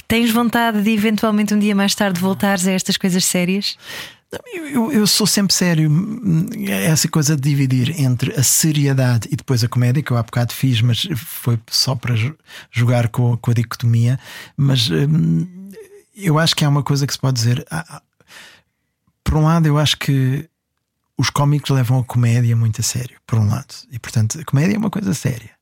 Tens 0.07 0.29
vontade 0.29 0.83
de 0.83 0.91
eventualmente 0.91 1.51
um 1.51 1.57
dia 1.57 1.73
mais 1.73 1.95
tarde 1.95 2.19
voltares 2.19 2.67
a 2.67 2.71
estas 2.73 2.95
coisas 2.95 3.25
sérias? 3.25 3.75
Eu, 4.53 4.91
eu, 4.91 5.07
sou 5.07 5.25
sempre 5.25 5.51
sério. 5.51 5.89
Essa 6.69 7.07
coisa 7.07 7.35
de 7.35 7.41
dividir 7.41 7.99
entre 7.99 8.39
a 8.39 8.43
seriedade 8.43 9.27
e 9.31 9.35
depois 9.35 9.63
a 9.63 9.67
comédia, 9.67 10.03
que 10.03 10.11
eu 10.11 10.17
há 10.17 10.21
bocado 10.21 10.53
fiz, 10.53 10.79
mas 10.79 11.07
foi 11.15 11.59
só 11.71 11.95
para 11.95 12.13
jogar 12.69 13.07
com, 13.07 13.35
com 13.35 13.49
a 13.49 13.53
dicotomia. 13.55 14.19
Mas 14.55 14.87
hum, 14.91 15.47
eu 16.15 16.37
acho 16.37 16.55
que 16.55 16.63
há 16.63 16.69
uma 16.69 16.83
coisa 16.83 17.07
que 17.07 17.13
se 17.13 17.19
pode 17.19 17.37
dizer. 17.37 17.65
Por 19.23 19.33
um 19.37 19.45
lado, 19.45 19.65
eu 19.65 19.79
acho 19.79 19.97
que 19.97 20.47
os 21.17 21.31
cómicos 21.31 21.71
levam 21.71 21.97
a 21.97 22.03
comédia 22.03 22.55
muito 22.55 22.79
a 22.79 22.83
sério, 22.83 23.17
por 23.25 23.39
um 23.39 23.49
lado. 23.49 23.73
E 23.91 23.97
portanto, 23.97 24.39
a 24.39 24.45
comédia 24.45 24.75
é 24.75 24.77
uma 24.77 24.91
coisa 24.91 25.15
séria. 25.15 25.54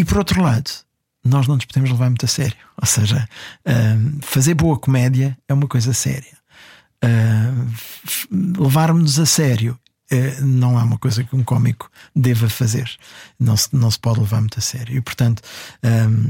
E 0.00 0.04
por 0.04 0.16
outro 0.16 0.42
lado, 0.42 0.70
nós 1.22 1.46
não 1.46 1.56
nos 1.56 1.66
podemos 1.66 1.90
levar 1.90 2.08
muito 2.08 2.24
a 2.24 2.28
sério. 2.28 2.56
Ou 2.80 2.86
seja, 2.86 3.28
uh, 3.66 4.18
fazer 4.22 4.54
boa 4.54 4.78
comédia 4.78 5.36
é 5.46 5.52
uma 5.52 5.68
coisa 5.68 5.92
séria. 5.92 6.38
Uh, 7.04 8.62
Levar-nos 8.62 9.18
a 9.18 9.26
sério 9.26 9.78
uh, 10.10 10.42
não 10.42 10.80
é 10.80 10.82
uma 10.82 10.96
coisa 10.96 11.22
que 11.22 11.36
um 11.36 11.44
cómico 11.44 11.90
deva 12.16 12.48
fazer. 12.48 12.90
Não 13.38 13.58
se, 13.58 13.68
não 13.76 13.90
se 13.90 13.98
pode 13.98 14.20
levar 14.20 14.40
muito 14.40 14.58
a 14.58 14.62
sério. 14.62 14.96
E 14.96 15.02
portanto, 15.02 15.42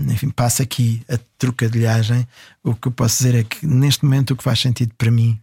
enfim, 0.08 0.30
passa 0.30 0.64
aqui 0.64 1.00
a 1.08 1.16
trocadilhagem. 1.38 2.26
O 2.64 2.74
que 2.74 2.88
eu 2.88 2.92
posso 2.92 3.18
dizer 3.18 3.36
é 3.36 3.44
que 3.44 3.64
neste 3.64 4.04
momento 4.04 4.32
o 4.32 4.36
que 4.36 4.42
faz 4.42 4.58
sentido 4.58 4.92
para 4.98 5.12
mim 5.12 5.40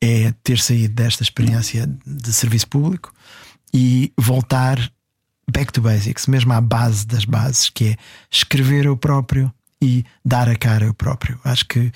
é 0.00 0.32
ter 0.42 0.58
saído 0.58 0.94
desta 0.94 1.22
experiência 1.22 1.86
de 2.06 2.32
serviço 2.32 2.68
público 2.68 3.12
e 3.70 4.14
voltar 4.16 4.78
back 5.50 5.72
to 5.72 5.80
basics, 5.80 6.26
mesmo 6.26 6.52
à 6.52 6.60
base 6.60 7.06
das 7.06 7.24
bases, 7.24 7.68
que 7.68 7.88
é 7.88 7.96
escrever 8.30 8.86
eu 8.86 8.96
próprio 8.96 9.52
e 9.82 10.04
dar 10.24 10.48
a 10.48 10.56
cara 10.56 10.84
eu 10.84 10.94
próprio. 10.94 11.38
Acho 11.44 11.66
que 11.66 11.92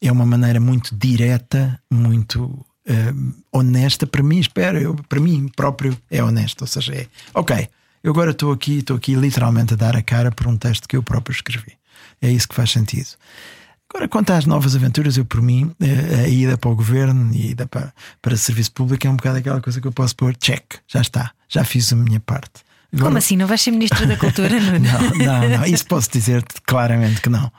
é 0.00 0.12
uma 0.12 0.26
maneira 0.26 0.60
muito 0.60 0.94
direta, 0.94 1.80
muito 1.90 2.44
uh, 2.44 3.34
honesta 3.52 4.06
para 4.06 4.22
mim. 4.22 4.38
Espero, 4.38 4.78
eu, 4.78 4.94
para 5.08 5.20
mim 5.20 5.48
próprio 5.54 5.96
é 6.10 6.22
honesto. 6.22 6.62
Ou 6.62 6.66
seja, 6.66 6.94
é 6.94 7.06
ok, 7.32 7.68
eu 8.02 8.12
agora 8.12 8.30
estou 8.30 8.52
aqui, 8.52 8.78
estou 8.78 8.96
aqui 8.96 9.14
literalmente 9.14 9.74
a 9.74 9.76
dar 9.76 9.96
a 9.96 10.02
cara 10.02 10.30
por 10.30 10.46
um 10.46 10.56
texto 10.56 10.88
que 10.88 10.96
eu 10.96 11.02
próprio 11.02 11.34
escrevi. 11.34 11.72
É 12.20 12.30
isso 12.30 12.48
que 12.48 12.54
faz 12.54 12.70
sentido. 12.70 13.08
Agora, 13.88 14.08
quanto 14.08 14.30
às 14.32 14.44
novas 14.44 14.74
aventuras, 14.74 15.16
eu 15.16 15.24
por 15.24 15.40
mim, 15.40 15.70
eh, 15.80 16.24
a 16.24 16.28
ida 16.28 16.58
para 16.58 16.70
o 16.70 16.74
governo 16.74 17.32
e 17.32 17.42
a 17.42 17.50
ida 17.50 17.66
para, 17.66 17.94
para 18.20 18.36
serviço 18.36 18.72
público 18.72 19.06
é 19.06 19.10
um 19.10 19.16
bocado 19.16 19.38
aquela 19.38 19.60
coisa 19.60 19.80
que 19.80 19.86
eu 19.86 19.92
posso 19.92 20.16
pôr 20.16 20.34
check, 20.34 20.64
já 20.88 21.00
está, 21.00 21.30
já 21.48 21.64
fiz 21.64 21.92
a 21.92 21.96
minha 21.96 22.18
parte. 22.18 22.63
Agora... 22.94 23.06
Como 23.06 23.18
assim? 23.18 23.36
Não 23.36 23.46
vais 23.46 23.60
ser 23.60 23.72
Ministro 23.72 24.06
da 24.06 24.16
Cultura, 24.16 24.60
não, 24.60 24.78
não, 24.78 25.58
não. 25.58 25.66
Isso 25.66 25.84
posso 25.86 26.10
dizer 26.10 26.44
claramente 26.64 27.20
que 27.20 27.28
não. 27.28 27.50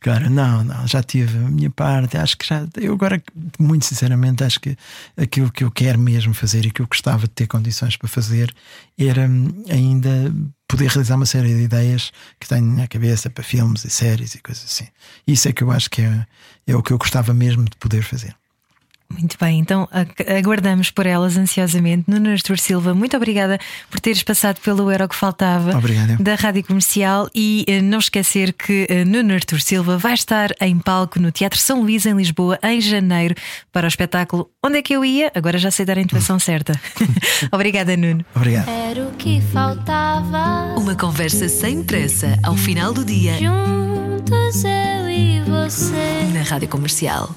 Claro, 0.00 0.30
não, 0.30 0.62
não. 0.62 0.86
Já 0.86 1.02
tive 1.02 1.36
a 1.36 1.48
minha 1.48 1.70
parte. 1.70 2.16
Acho 2.16 2.38
que 2.38 2.46
já. 2.46 2.64
Eu 2.76 2.92
agora, 2.92 3.20
muito 3.58 3.84
sinceramente, 3.84 4.44
acho 4.44 4.60
que 4.60 4.76
aquilo 5.16 5.50
que 5.50 5.64
eu 5.64 5.70
quero 5.70 5.98
mesmo 5.98 6.32
fazer 6.32 6.64
e 6.64 6.70
que 6.70 6.80
eu 6.80 6.86
gostava 6.86 7.22
de 7.22 7.30
ter 7.30 7.46
condições 7.46 7.96
para 7.96 8.08
fazer 8.08 8.54
era 8.96 9.26
hum, 9.26 9.64
ainda 9.68 10.32
poder 10.68 10.88
realizar 10.88 11.16
uma 11.16 11.26
série 11.26 11.54
de 11.54 11.62
ideias 11.62 12.12
que 12.40 12.48
tenho 12.48 12.64
na 12.64 12.86
cabeça 12.86 13.28
para 13.28 13.42
filmes 13.42 13.84
e 13.84 13.90
séries 13.90 14.34
e 14.34 14.42
coisas 14.42 14.64
assim. 14.64 14.86
Isso 15.26 15.48
é 15.48 15.52
que 15.52 15.62
eu 15.62 15.70
acho 15.70 15.90
que 15.90 16.02
é, 16.02 16.26
é 16.66 16.76
o 16.76 16.82
que 16.82 16.92
eu 16.92 16.98
gostava 16.98 17.34
mesmo 17.34 17.64
de 17.64 17.76
poder 17.78 18.02
fazer. 18.02 18.34
Muito 19.10 19.36
bem, 19.40 19.60
então 19.60 19.88
aguardamos 20.36 20.90
por 20.90 21.06
elas 21.06 21.36
ansiosamente. 21.36 22.04
Nuno 22.08 22.30
Artur 22.30 22.58
Silva, 22.58 22.94
muito 22.94 23.16
obrigada 23.16 23.58
por 23.88 24.00
teres 24.00 24.22
passado 24.22 24.60
pelo 24.60 24.90
Euro 24.90 25.08
que 25.08 25.14
Faltava 25.14 25.76
Obrigado. 25.76 26.20
da 26.20 26.34
Rádio 26.34 26.64
Comercial 26.64 27.28
e 27.34 27.64
eh, 27.68 27.80
não 27.80 27.98
esquecer 27.98 28.52
que 28.52 28.86
eh, 28.90 29.04
Nuno 29.04 29.32
Artur 29.34 29.60
Silva 29.60 29.96
vai 29.98 30.14
estar 30.14 30.50
em 30.60 30.78
palco 30.78 31.20
no 31.20 31.30
Teatro 31.30 31.58
São 31.60 31.80
Luís, 31.82 32.06
em 32.06 32.14
Lisboa, 32.14 32.58
em 32.62 32.80
janeiro, 32.80 33.34
para 33.72 33.84
o 33.84 33.88
espetáculo 33.88 34.50
Onde 34.62 34.78
é 34.78 34.82
que 34.82 34.94
eu 34.94 35.04
ia? 35.04 35.30
Agora 35.34 35.58
já 35.58 35.70
sei 35.70 35.84
dar 35.84 35.96
a 35.98 36.00
intuação 36.00 36.38
certa. 36.40 36.72
obrigada, 37.52 37.96
Nuno. 37.96 38.24
Obrigado. 38.34 38.68
Era 38.68 39.02
o 39.06 39.12
que 39.12 39.40
faltava. 39.52 40.74
Uma 40.76 40.94
conversa 40.96 41.48
sem 41.48 41.84
pressa 41.84 42.36
ao 42.42 42.56
final 42.56 42.92
do 42.92 43.04
dia. 43.04 43.34
Juntos 43.38 44.64
eu 44.64 45.08
e 45.10 45.40
você. 45.42 46.24
Na 46.32 46.42
Rádio 46.42 46.68
Comercial. 46.68 47.34